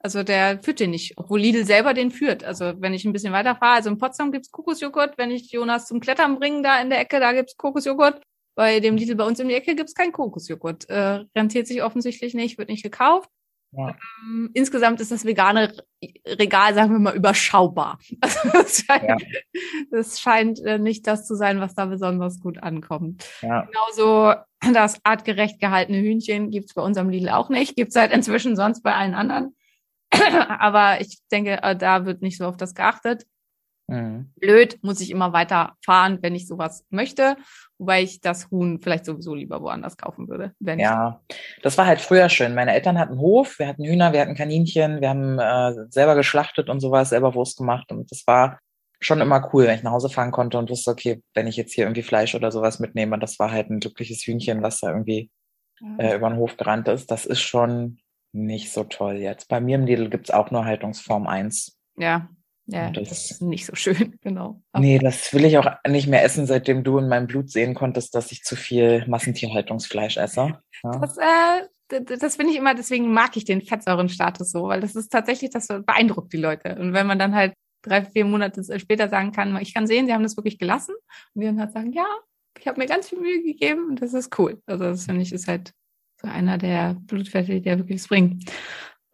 Also 0.00 0.24
der 0.24 0.60
führt 0.60 0.80
den 0.80 0.90
nicht, 0.90 1.16
obwohl 1.16 1.40
Lidl 1.40 1.64
selber 1.64 1.94
den 1.94 2.10
führt. 2.10 2.42
Also 2.42 2.74
wenn 2.80 2.92
ich 2.92 3.04
ein 3.04 3.12
bisschen 3.12 3.32
weiter 3.32 3.54
fahre, 3.54 3.76
also 3.76 3.90
in 3.90 3.98
Potsdam 3.98 4.32
gibt's 4.32 4.50
Kokosjoghurt, 4.50 5.16
wenn 5.16 5.30
ich 5.30 5.52
Jonas 5.52 5.86
zum 5.86 6.00
Klettern 6.00 6.40
bringe, 6.40 6.62
da 6.62 6.80
in 6.82 6.90
der 6.90 6.98
Ecke, 6.98 7.20
da 7.20 7.32
gibt's 7.32 7.56
Kokosjoghurt. 7.56 8.20
Bei 8.56 8.80
dem 8.80 8.96
Lidl 8.96 9.14
bei 9.14 9.24
uns 9.24 9.38
in 9.38 9.48
der 9.48 9.58
Ecke 9.58 9.76
gibt's 9.76 9.94
keinen 9.94 10.10
Kokosjoghurt. 10.10 10.90
Äh, 10.90 11.24
rentiert 11.36 11.68
sich 11.68 11.84
offensichtlich 11.84 12.34
nicht, 12.34 12.58
wird 12.58 12.68
nicht 12.68 12.82
gekauft. 12.82 13.30
Ja. 13.74 13.96
Ähm, 14.24 14.50
insgesamt 14.52 15.00
ist 15.00 15.10
das 15.12 15.24
vegane 15.24 15.72
Regal, 16.26 16.74
sagen 16.74 16.92
wir 16.92 16.98
mal, 16.98 17.16
überschaubar. 17.16 17.98
Also 18.20 18.48
das 18.52 18.84
scheint, 18.86 19.08
Ja. 19.08 19.16
das 19.90 20.20
scheint 20.20 20.60
äh, 20.60 20.78
nicht 20.78 21.06
das 21.06 21.26
zu 21.26 21.34
sein, 21.34 21.60
was 21.60 21.74
da 21.74 21.86
besonders 21.86 22.40
gut 22.40 22.62
ankommt. 22.62 23.24
Ja. 23.40 23.62
Genauso 23.66 24.34
das 24.74 25.00
artgerecht 25.04 25.58
gehaltene 25.60 25.98
Hühnchen 26.00 26.50
gibt's 26.50 26.74
bei 26.74 26.82
unserem 26.82 27.08
Lidl 27.08 27.30
auch 27.30 27.48
nicht. 27.48 27.74
Gibt's 27.76 27.96
halt 27.96 28.12
inzwischen 28.12 28.56
sonst 28.56 28.82
bei 28.82 28.94
allen 28.94 29.14
anderen. 29.14 29.56
Aber 30.12 31.00
ich 31.00 31.18
denke, 31.32 31.62
äh, 31.62 31.74
da 31.76 32.04
wird 32.04 32.20
nicht 32.20 32.36
so 32.36 32.46
auf 32.46 32.56
das 32.58 32.74
geachtet. 32.74 33.24
Mhm. 33.92 34.32
Blöd, 34.36 34.78
muss 34.82 35.00
ich 35.00 35.10
immer 35.10 35.32
weiter 35.34 35.74
fahren, 35.84 36.18
wenn 36.22 36.34
ich 36.34 36.48
sowas 36.48 36.84
möchte. 36.88 37.36
Wobei 37.78 38.02
ich 38.02 38.20
das 38.20 38.50
Huhn 38.50 38.80
vielleicht 38.80 39.04
sowieso 39.04 39.34
lieber 39.34 39.60
woanders 39.60 39.96
kaufen 39.96 40.28
würde. 40.28 40.52
Wenn 40.60 40.78
Ja, 40.78 41.20
das 41.62 41.76
war 41.76 41.86
halt 41.86 42.00
früher 42.00 42.28
schön. 42.28 42.54
Meine 42.54 42.72
Eltern 42.72 42.98
hatten 42.98 43.18
Hof, 43.18 43.58
wir 43.58 43.66
hatten 43.66 43.84
Hühner, 43.84 44.12
wir 44.12 44.20
hatten 44.20 44.34
Kaninchen, 44.34 45.00
wir 45.00 45.10
haben 45.10 45.38
äh, 45.38 45.90
selber 45.90 46.14
geschlachtet 46.14 46.70
und 46.70 46.80
sowas, 46.80 47.10
selber 47.10 47.34
Wurst 47.34 47.58
gemacht 47.58 47.92
und 47.92 48.10
das 48.10 48.26
war 48.26 48.60
schon 49.00 49.20
immer 49.20 49.50
cool, 49.52 49.66
wenn 49.66 49.74
ich 49.74 49.82
nach 49.82 49.92
Hause 49.92 50.08
fahren 50.08 50.30
konnte 50.30 50.58
und 50.58 50.70
wusste, 50.70 50.92
okay, 50.92 51.22
wenn 51.34 51.48
ich 51.48 51.56
jetzt 51.56 51.74
hier 51.74 51.84
irgendwie 51.84 52.02
Fleisch 52.02 52.34
oder 52.34 52.52
sowas 52.52 52.78
mitnehme, 52.78 53.18
das 53.18 53.38
war 53.38 53.50
halt 53.50 53.68
ein 53.68 53.80
glückliches 53.80 54.22
Hühnchen, 54.24 54.62
was 54.62 54.80
da 54.80 54.90
irgendwie 54.90 55.30
äh, 55.98 56.14
über 56.14 56.30
den 56.30 56.38
Hof 56.38 56.56
gerannt 56.56 56.86
ist. 56.86 57.10
Das 57.10 57.26
ist 57.26 57.40
schon 57.40 57.98
nicht 58.32 58.72
so 58.72 58.84
toll 58.84 59.16
jetzt. 59.16 59.48
Bei 59.48 59.60
mir 59.60 59.74
im 59.74 59.86
Lidl 59.86 60.08
gibt's 60.08 60.30
auch 60.30 60.52
nur 60.52 60.64
Haltungsform 60.64 61.26
1. 61.26 61.76
ja, 61.98 62.28
ja, 62.66 62.90
das, 62.90 63.08
das- 63.08 63.30
ist 63.30 63.42
nicht 63.42 63.66
so 63.66 63.74
schön, 63.74 64.18
genau. 64.22 64.62
Aber 64.72 64.82
Nee, 64.82 64.98
das 64.98 65.32
will 65.34 65.44
ich 65.44 65.58
auch 65.58 65.70
nicht 65.86 66.08
mehr 66.08 66.24
essen, 66.24 66.46
seitdem 66.46 66.84
du 66.84 66.98
in 66.98 67.08
meinem 67.08 67.26
Blut 67.26 67.50
sehen 67.50 67.74
konntest, 67.74 68.14
dass 68.14 68.32
ich 68.32 68.42
zu 68.44 68.56
viel 68.56 69.04
Massentierhaltungsfleisch 69.06 70.16
esse. 70.16 70.58
Ja. 70.84 70.98
Das, 70.98 71.16
äh, 71.18 72.02
das 72.18 72.36
finde 72.36 72.52
ich 72.52 72.58
immer, 72.58 72.74
deswegen 72.74 73.12
mag 73.12 73.36
ich 73.36 73.44
den 73.44 73.62
Fettsäurenstatus 73.62 74.50
so, 74.50 74.64
weil 74.68 74.80
das 74.80 74.96
ist 74.96 75.10
tatsächlich, 75.12 75.50
das 75.50 75.68
beeindruckt 75.68 76.32
die 76.32 76.38
Leute. 76.38 76.76
Und 76.76 76.94
wenn 76.94 77.06
man 77.06 77.18
dann 77.18 77.34
halt 77.34 77.52
drei, 77.82 78.04
vier 78.04 78.24
Monate 78.24 78.62
später 78.78 79.08
sagen 79.08 79.32
kann, 79.32 79.56
ich 79.60 79.74
kann 79.74 79.86
sehen, 79.86 80.06
sie 80.06 80.12
haben 80.14 80.22
das 80.22 80.36
wirklich 80.36 80.58
gelassen 80.58 80.94
und 81.34 81.40
die 81.40 81.46
dann 81.46 81.60
halt 81.60 81.72
sagen, 81.72 81.92
ja, 81.92 82.06
ich 82.58 82.66
habe 82.66 82.80
mir 82.80 82.86
ganz 82.86 83.08
viel 83.08 83.18
Mühe 83.18 83.42
gegeben 83.42 83.88
und 83.90 84.00
das 84.00 84.14
ist 84.14 84.38
cool. 84.38 84.62
Also 84.66 84.84
das 84.84 85.04
finde 85.04 85.22
ich 85.22 85.32
ist 85.32 85.48
halt 85.48 85.72
so 86.20 86.28
einer 86.28 86.58
der 86.58 86.94
Blutfette, 87.00 87.60
der 87.60 87.78
wirklich 87.78 88.00
was 88.00 88.08
bringt. 88.08 88.44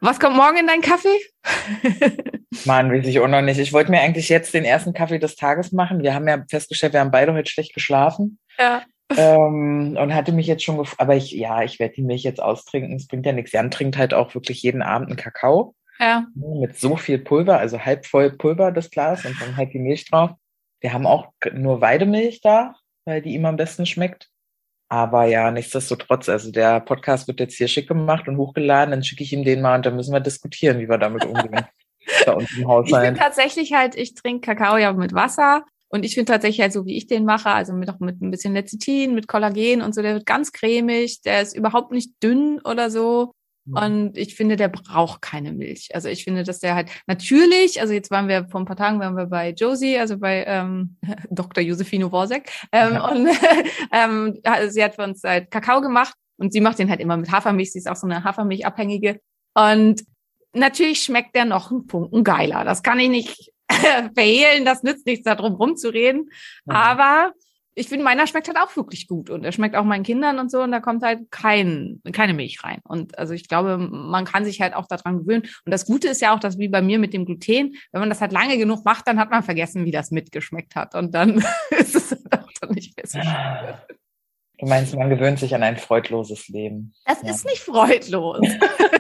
Was 0.01 0.21
kommt 0.21 0.37
morgen 0.37 0.59
in 0.59 0.67
deinen 0.67 0.83
Kaffee? 0.83 1.19
Mann, 2.65 2.91
weiß 2.93 3.07
ich 3.07 3.21
auch 3.21 3.29
noch 3.29 3.43
nicht. 3.43 3.59
Ich 3.59 3.73
wollte 3.73 3.91
mir 3.91 4.01
eigentlich 4.01 4.29
jetzt 4.29 4.55
den 4.55 4.65
ersten 4.65 4.93
Kaffee 4.95 5.19
des 5.19 5.37
Tages 5.37 5.73
machen. 5.73 6.03
Wir 6.03 6.15
haben 6.15 6.27
ja 6.29 6.43
festgestellt, 6.49 6.95
wir 6.95 7.01
haben 7.01 7.11
beide 7.11 7.35
heute 7.35 7.51
schlecht 7.51 7.75
geschlafen. 7.75 8.39
ja. 8.59 8.83
Ähm, 9.17 9.97
und 9.99 10.15
hatte 10.15 10.33
mich 10.33 10.47
jetzt 10.47 10.63
schon 10.63 10.77
gef 10.77 10.95
aber 10.99 11.17
ich, 11.17 11.31
ja, 11.33 11.63
ich 11.63 11.79
werde 11.79 11.95
die 11.95 12.03
Milch 12.03 12.25
jetzt 12.25 12.43
austrinken. 12.43 12.95
Es 12.95 13.07
bringt 13.07 13.25
ja 13.25 13.33
nichts. 13.33 13.53
Jan 13.53 13.71
trinkt 13.71 13.97
halt 13.97 14.13
auch 14.13 14.35
wirklich 14.35 14.63
jeden 14.63 14.83
Abend 14.83 15.09
einen 15.09 15.17
Kakao 15.17 15.75
Ja. 15.99 16.27
mit 16.35 16.79
so 16.79 16.95
viel 16.97 17.19
Pulver, 17.19 17.59
also 17.59 17.81
halb 17.83 18.05
voll 18.05 18.33
Pulver 18.33 18.71
das 18.71 18.91
Glas 18.91 19.25
und 19.25 19.35
dann 19.41 19.57
halt 19.57 19.73
die 19.73 19.79
Milch 19.79 20.11
drauf. 20.11 20.33
Wir 20.81 20.93
haben 20.93 21.07
auch 21.07 21.33
nur 21.55 21.81
Weidemilch 21.81 22.43
da, 22.43 22.75
weil 23.07 23.23
die 23.23 23.33
ihm 23.35 23.47
am 23.47 23.57
besten 23.57 23.87
schmeckt. 23.87 24.29
Aber 24.91 25.25
ja, 25.25 25.51
nichtsdestotrotz, 25.51 26.29
also 26.29 26.53
der 26.53 26.81
Podcast 26.81 27.29
wird 27.29 27.41
jetzt 27.41 27.57
hier 27.57 27.69
schick 27.69 27.89
gemacht 27.89 28.29
und 28.29 28.37
hochgeladen, 28.37 28.91
dann 28.91 29.03
schicke 29.05 29.23
ich 29.23 29.33
ihm 29.33 29.43
den 29.43 29.63
mal 29.63 29.77
und 29.77 29.87
dann 29.87 29.97
müssen 29.97 30.13
wir 30.13 30.21
diskutieren, 30.21 30.81
wie 30.81 30.89
wir 30.89 30.99
damit 30.99 31.25
umgehen. 31.25 31.65
Bei 32.27 32.33
uns 32.35 32.45
im 32.53 32.57
Ich 32.57 32.57
bin 32.59 32.69
Haushalt. 32.69 33.19
tatsächlich 33.19 33.73
halt, 33.73 33.95
ich 33.97 34.15
trinke 34.15 34.41
Kakao 34.55 34.77
ja 34.77 34.93
mit 34.93 35.13
Wasser 35.15 35.65
und 35.89 36.05
ich 36.05 36.15
finde 36.15 36.33
tatsächlich 36.33 36.61
halt 36.61 36.73
so, 36.73 36.85
wie 36.87 36.97
ich 36.97 37.07
den 37.07 37.25
mache, 37.25 37.51
also 37.51 37.73
mit 37.73 37.89
auch 37.91 38.01
mit 38.01 38.21
ein 38.21 38.31
bisschen 38.31 38.55
Lecithin, 38.55 39.15
mit 39.15 39.29
Kollagen 39.29 39.83
und 39.83 39.95
so, 39.95 40.03
der 40.03 40.15
wird 40.15 40.27
ganz 40.27 40.53
cremig, 40.53 41.23
der 41.23 41.43
ist 41.43 41.57
überhaupt 41.57 41.93
nicht 41.93 42.13
dünn 42.23 42.61
oder 42.65 42.91
so. 42.91 43.33
Und 43.71 44.17
ich 44.17 44.35
finde, 44.35 44.57
der 44.57 44.69
braucht 44.69 45.21
keine 45.21 45.53
Milch. 45.53 45.91
Also 45.95 46.09
ich 46.09 46.25
finde, 46.25 46.43
dass 46.43 46.59
der 46.59 46.75
halt 46.75 46.89
natürlich, 47.07 47.83
also 47.83 47.93
jetzt 47.93 48.11
waren 48.11 48.27
wir 48.27 48.47
vor 48.49 48.61
ein 48.61 48.65
paar 48.65 48.77
Tagen 48.77 48.99
waren 48.99 49.15
wir 49.15 49.27
bei 49.27 49.51
Josie, 49.51 49.99
also 49.99 50.17
bei 50.17 50.43
ähm, 50.47 50.97
Dr. 51.31 51.63
Josefino 51.63 52.11
Worsek, 52.11 52.51
ähm, 52.73 52.95
Ja. 52.95 53.09
und 53.11 53.29
ähm, 53.93 54.41
sie 54.71 54.83
hat 54.83 54.95
für 54.95 55.03
uns 55.05 55.23
halt 55.23 55.51
Kakao 55.51 55.83
gemacht 55.83 56.15
und 56.39 56.51
sie 56.55 56.63
macht 56.63 56.79
den 56.79 56.89
halt 56.89 57.01
immer 57.01 57.19
mit 57.19 57.31
Hafermilch. 57.31 57.73
Sie 57.73 57.79
ist 57.81 57.91
auch 57.91 57.97
so 57.97 58.07
eine 58.07 58.25
Hafermilchabhängige. 58.25 59.21
Und 59.55 60.03
natürlich 60.53 61.03
schmeckt 61.03 61.35
der 61.35 61.45
noch 61.45 61.71
einen 61.71 61.89
Funken 61.89 62.25
geiler. 62.25 62.65
Das 62.65 62.83
kann 62.83 62.99
ich 63.01 63.09
nicht 63.09 63.53
verhehlen, 64.15 64.65
das 64.65 64.83
nützt 64.83 65.07
nichts, 65.07 65.25
da 65.25 65.35
drum 65.35 65.55
rumzureden. 65.55 66.31
Mhm. 66.65 66.73
Aber 66.75 67.33
ich 67.75 67.89
finde, 67.89 68.05
meiner 68.05 68.27
schmeckt 68.27 68.49
halt 68.49 68.59
auch 68.59 68.75
wirklich 68.77 69.07
gut 69.07 69.31
und 69.31 69.45
er 69.45 69.53
schmeckt 69.53 69.77
auch 69.77 69.85
meinen 69.85 70.03
Kindern 70.03 70.41
und 70.41 70.51
so 70.51 70.61
und 70.63 70.73
da 70.73 70.81
kommt 70.81 71.05
halt 71.05 71.31
kein, 71.31 72.01
keine 72.13 72.35
Milch 72.35 72.65
rein. 72.65 72.81
Und 72.83 73.17
also 73.17 73.35
ich 73.35 73.47
glaube, 73.47 73.79
man 73.79 74.25
kann 74.25 74.45
sich 74.45 74.61
halt 74.61 74.75
auch 74.75 74.87
daran 74.89 75.19
gewöhnen. 75.19 75.43
Und 75.65 75.71
das 75.71 75.87
Gute 75.87 76.09
ist 76.09 76.21
ja 76.21 76.35
auch, 76.35 76.41
dass 76.41 76.59
wie 76.59 76.67
bei 76.69 76.83
mir 76.83 76.99
mit 76.99 77.15
dem 77.15 77.25
Gluten, 77.25 77.77
wenn 77.93 78.01
man 78.01 78.09
das 78.09 78.21
halt 78.21 78.33
lange 78.33 78.59
genug 78.59 78.85
macht, 78.85 79.07
dann 79.07 79.21
hat 79.21 79.31
man 79.31 79.45
vergessen, 79.45 79.85
wie 79.85 79.93
das 79.93 80.11
mitgeschmeckt 80.11 80.75
hat 80.75 80.97
und 80.97 81.15
dann 81.15 81.45
ist 81.71 81.95
es 81.95 82.11
halt 82.11 82.33
auch 82.33 82.51
dann 82.61 82.71
nicht 82.71 82.97
mehr 82.97 83.07
so 83.07 83.21
schlimm. 83.21 83.75
Du 84.59 84.67
meinst, 84.67 84.97
man 84.97 85.09
gewöhnt 85.09 85.39
sich 85.39 85.55
an 85.55 85.63
ein 85.63 85.77
freudloses 85.77 86.49
Leben. 86.49 86.93
Das 87.05 87.23
Ja. 87.23 87.31
ist 87.31 87.45
nicht 87.45 87.61
freudlos. 87.61 88.41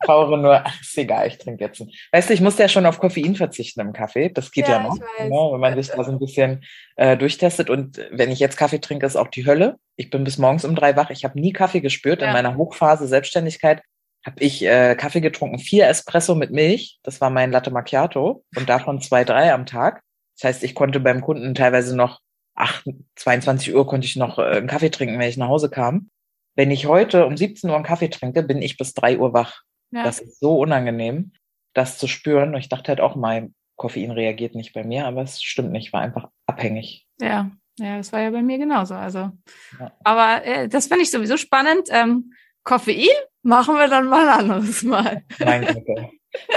Ich 0.00 0.06
brauche 0.06 0.36
nur, 0.38 0.66
ach, 0.66 0.74
ist 0.80 0.96
egal, 0.96 1.28
ich 1.28 1.38
trinke 1.38 1.64
jetzt. 1.64 1.80
einen. 1.80 1.90
Weißt 2.12 2.30
du, 2.30 2.34
ich 2.34 2.40
muss 2.40 2.58
ja 2.58 2.68
schon 2.68 2.86
auf 2.86 2.98
Koffein 2.98 3.36
verzichten 3.36 3.80
im 3.80 3.92
Kaffee. 3.92 4.30
Das 4.30 4.50
geht 4.50 4.68
ja, 4.68 4.78
Ja, 4.78 4.82
noch. 4.82 4.98
Ne, 4.98 5.52
wenn 5.52 5.60
man 5.60 5.82
sich 5.82 5.92
da 5.92 6.02
so 6.02 6.10
ein 6.10 6.18
bisschen 6.18 6.64
äh, 6.96 7.16
durchtestet. 7.16 7.70
Und 7.70 8.00
wenn 8.10 8.30
ich 8.30 8.38
jetzt 8.38 8.56
Kaffee 8.56 8.80
trinke, 8.80 9.06
ist 9.06 9.16
auch 9.16 9.28
die 9.28 9.46
Hölle. 9.46 9.76
Ich 9.96 10.10
bin 10.10 10.24
bis 10.24 10.38
morgens 10.38 10.64
um 10.64 10.74
drei 10.74 10.96
wach. 10.96 11.10
Ich 11.10 11.24
habe 11.24 11.38
nie 11.38 11.52
Kaffee 11.52 11.80
gespürt. 11.80 12.22
Ja. 12.22 12.28
In 12.28 12.32
meiner 12.32 12.56
Hochphase 12.56 13.06
Selbstständigkeit 13.06 13.82
habe 14.24 14.42
ich 14.42 14.64
äh, 14.64 14.94
Kaffee 14.96 15.20
getrunken, 15.20 15.58
vier 15.58 15.86
Espresso 15.88 16.34
mit 16.34 16.50
Milch. 16.50 16.98
Das 17.02 17.20
war 17.20 17.30
mein 17.30 17.50
Latte 17.52 17.70
Macchiato. 17.70 18.44
Und 18.56 18.68
davon 18.68 19.00
zwei, 19.00 19.24
drei 19.24 19.52
am 19.52 19.66
Tag. 19.66 20.02
Das 20.38 20.48
heißt, 20.48 20.64
ich 20.64 20.74
konnte 20.74 21.00
beim 21.00 21.20
Kunden 21.20 21.54
teilweise 21.54 21.94
noch 21.96 22.20
8, 22.54 22.84
22 23.16 23.74
Uhr 23.74 23.86
konnte 23.86 24.06
ich 24.06 24.16
noch 24.16 24.38
äh, 24.38 24.42
einen 24.42 24.66
Kaffee 24.66 24.90
trinken, 24.90 25.18
wenn 25.18 25.28
ich 25.28 25.36
nach 25.36 25.48
Hause 25.48 25.70
kam. 25.70 26.10
Wenn 26.56 26.70
ich 26.70 26.86
heute 26.86 27.26
um 27.26 27.36
17 27.36 27.70
Uhr 27.70 27.76
einen 27.76 27.84
Kaffee 27.84 28.08
trinke, 28.08 28.42
bin 28.42 28.60
ich 28.60 28.76
bis 28.76 28.92
drei 28.92 29.18
Uhr 29.18 29.32
wach. 29.32 29.62
Ja. 29.92 30.04
Das 30.04 30.20
ist 30.20 30.40
so 30.40 30.58
unangenehm, 30.58 31.32
das 31.74 31.98
zu 31.98 32.06
spüren. 32.06 32.54
Und 32.54 32.60
ich 32.60 32.68
dachte 32.68 32.88
halt 32.88 33.00
auch 33.00 33.16
mal, 33.16 33.50
Koffein 33.76 34.10
reagiert 34.10 34.54
nicht 34.54 34.72
bei 34.72 34.84
mir, 34.84 35.06
aber 35.06 35.22
es 35.22 35.42
stimmt 35.42 35.72
nicht, 35.72 35.86
ich 35.86 35.92
war 35.92 36.02
einfach 36.02 36.28
abhängig. 36.46 37.06
Ja, 37.20 37.50
ja, 37.78 37.96
das 37.96 38.12
war 38.12 38.20
ja 38.20 38.30
bei 38.30 38.42
mir 38.42 38.58
genauso. 38.58 38.94
Also, 38.94 39.30
Ja. 39.78 39.92
aber 40.04 40.44
äh, 40.44 40.68
das 40.68 40.86
finde 40.86 41.02
ich 41.02 41.10
sowieso 41.10 41.36
spannend. 41.36 41.88
Ähm, 41.90 42.32
Koffein 42.62 43.06
machen 43.42 43.76
wir 43.76 43.88
dann 43.88 44.06
mal 44.06 44.28
ein 44.28 44.40
anderes 44.40 44.82
Mal. 44.82 45.24
Mein 45.38 45.64
Gott. 45.64 46.10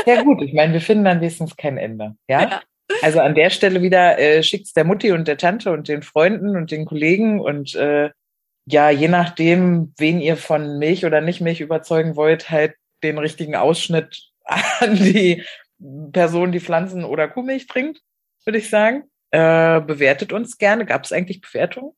Ja 0.06 0.22
gut, 0.22 0.42
ich 0.42 0.54
meine, 0.54 0.74
wir 0.74 0.82
finden 0.82 1.06
dann 1.06 1.22
wenigstens 1.22 1.56
kein 1.56 1.78
Ende. 1.78 2.16
Ja? 2.28 2.42
Ja. 2.42 2.62
Also 3.02 3.22
an 3.22 3.34
der 3.36 3.50
Stelle 3.50 3.82
wieder 3.82 4.20
äh, 4.20 4.44
schickt's 4.44 4.74
der 4.74 4.84
Mutti 4.84 5.12
und 5.12 5.28
der 5.28 5.38
Tante 5.38 5.72
und 5.72 5.88
den 5.88 6.04
Freunden 6.04 6.56
und 6.56 6.72
den 6.72 6.86
Kollegen 6.86 7.40
und 7.40 7.74
äh, 7.76 8.12
ja, 8.66 8.90
je 8.90 9.08
nachdem, 9.08 9.94
wen 9.98 10.20
ihr 10.20 10.38
von 10.38 10.78
Milch 10.78 11.06
oder 11.06 11.22
nicht 11.22 11.42
Milch 11.42 11.60
überzeugen 11.62 12.16
wollt, 12.16 12.50
halt 12.50 12.76
den 13.04 13.18
richtigen 13.18 13.56
Ausschnitt 13.56 14.32
an 14.80 14.96
die 14.96 15.44
Person, 16.12 16.52
die 16.52 16.60
Pflanzen- 16.60 17.06
oder 17.06 17.28
Kuhmilch 17.28 17.68
trinkt, 17.68 18.02
würde 18.46 18.60
ich 18.60 18.70
sagen. 18.70 19.04
Äh, 19.32 19.82
bewertet 19.82 20.32
uns 20.32 20.58
gerne. 20.58 20.86
Gab 20.86 21.04
es 21.04 21.12
eigentlich 21.12 21.42
Bewertungen? 21.42 21.94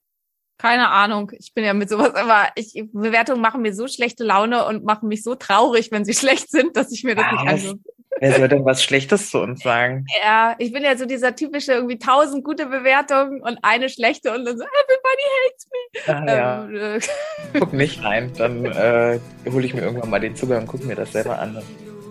Keine 0.58 0.90
Ahnung. 0.90 1.32
Ich 1.38 1.54
bin 1.54 1.66
ja 1.66 1.74
mit 1.74 1.90
sowas 1.90 2.14
immer, 2.20 2.48
ich, 2.56 2.74
Bewertungen 2.94 3.42
machen 3.42 3.62
mir 3.62 3.74
so 3.74 3.88
schlechte 3.88 4.24
Laune 4.24 4.66
und 4.66 4.86
machen 4.86 5.10
mich 5.10 5.22
so 5.22 5.36
traurig, 5.36 5.92
wenn 5.92 6.06
sie 6.06 6.14
schlecht 6.16 6.50
sind, 6.50 6.78
dass 6.78 6.92
ich 6.92 7.04
mir 7.04 7.16
das 7.16 7.32
nicht 7.32 7.46
Was? 7.46 7.76
Wer 8.20 8.32
soll 8.34 8.48
denn 8.48 8.64
was 8.66 8.84
Schlechtes 8.84 9.30
zu 9.30 9.40
uns 9.40 9.62
sagen? 9.62 10.06
Ja, 10.24 10.56
ich 10.58 10.72
bin 10.72 10.84
ja 10.84 10.96
so 10.96 11.06
dieser 11.06 11.36
typische 11.36 11.74
irgendwie 11.74 12.00
tausend 12.00 12.44
gute 12.44 12.66
Bewertungen 12.66 13.42
und 13.42 13.58
eine 13.62 13.90
schlechte 13.90 14.32
und 14.32 14.46
dann 14.46 14.58
so, 14.58 14.64
everybody 14.64 15.24
hates 15.46 15.68
me. 15.70 16.32
Ah. 16.32 16.66
Ähm, 16.66 16.76
äh, 16.76 17.60
Guck 17.60 17.74
nicht 17.74 18.04
rein, 18.04 18.32
dann 18.38 18.66
äh, 18.66 19.20
hole 19.52 19.66
ich 19.66 19.74
mir 19.74 19.82
irgendwann 19.82 20.10
mal 20.10 20.20
den 20.20 20.36
Zugang 20.36 20.62
und 20.62 20.68
gucke 20.68 20.86
mir 20.86 20.96
das 20.96 21.12
selber 21.12 21.40
an. 21.40 21.62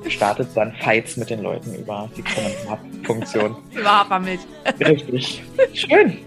startet 0.08 0.48
dann 0.54 0.74
Fights 0.74 1.16
mit 1.16 1.30
den 1.30 1.42
Leuten 1.42 1.74
über 1.74 2.10
die 2.16 2.22
Kommentarfunktion. 2.22 3.56
Über 3.72 4.00
Hafermilch. 4.00 4.40
Richtig. 4.80 5.42
Schön. 5.72 6.18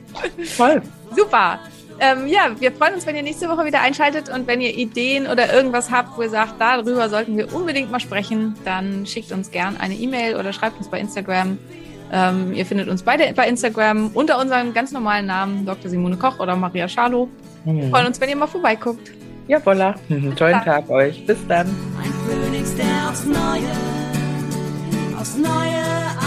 Toll. 0.57 0.81
Super. 1.15 1.59
Ähm, 1.99 2.27
ja, 2.27 2.51
wir 2.59 2.71
freuen 2.71 2.93
uns, 2.93 3.05
wenn 3.07 3.15
ihr 3.15 3.23
nächste 3.23 3.49
Woche 3.49 3.65
wieder 3.65 3.81
einschaltet 3.81 4.29
und 4.29 4.45
wenn 4.45 4.61
ihr 4.61 4.75
Ideen 4.77 5.27
oder 5.27 5.51
irgendwas 5.53 5.89
habt, 5.89 6.17
wo 6.17 6.21
ihr 6.21 6.29
sagt, 6.29 6.59
darüber 6.59 7.09
sollten 7.09 7.37
wir 7.37 7.53
unbedingt 7.53 7.91
mal 7.91 7.99
sprechen, 7.99 8.55
dann 8.65 9.05
schickt 9.05 9.31
uns 9.31 9.49
gern 9.49 9.77
eine 9.77 9.95
E-Mail 9.95 10.35
oder 10.35 10.53
schreibt 10.53 10.77
uns 10.77 10.89
bei 10.89 10.99
Instagram. 10.99 11.57
Ähm, 12.11 12.53
ihr 12.53 12.65
findet 12.65 12.87
uns 12.87 13.03
beide 13.03 13.33
bei 13.33 13.47
Instagram 13.47 14.11
unter 14.13 14.39
unserem 14.39 14.73
ganz 14.73 14.91
normalen 14.91 15.25
Namen, 15.25 15.65
Dr. 15.65 15.89
Simone 15.89 16.17
Koch 16.17 16.39
oder 16.39 16.55
Maria 16.55 16.87
Schalow. 16.87 17.27
Wir 17.65 17.89
freuen 17.89 18.07
uns, 18.07 18.21
wenn 18.21 18.29
ihr 18.29 18.35
mal 18.37 18.47
vorbeiguckt. 18.47 19.11
Ja, 19.47 19.65
voila. 19.65 19.95
Tollen 20.35 20.61
Tag 20.61 20.89
euch. 20.89 21.25
Bis 21.25 21.37
dann. 21.47 21.67
Ein 21.67 22.13
Phönix, 22.27 22.75
der 22.75 23.09
aufs 23.09 23.25
Neue, 23.25 23.71
aufs 25.19 25.37
Neue 25.37 26.26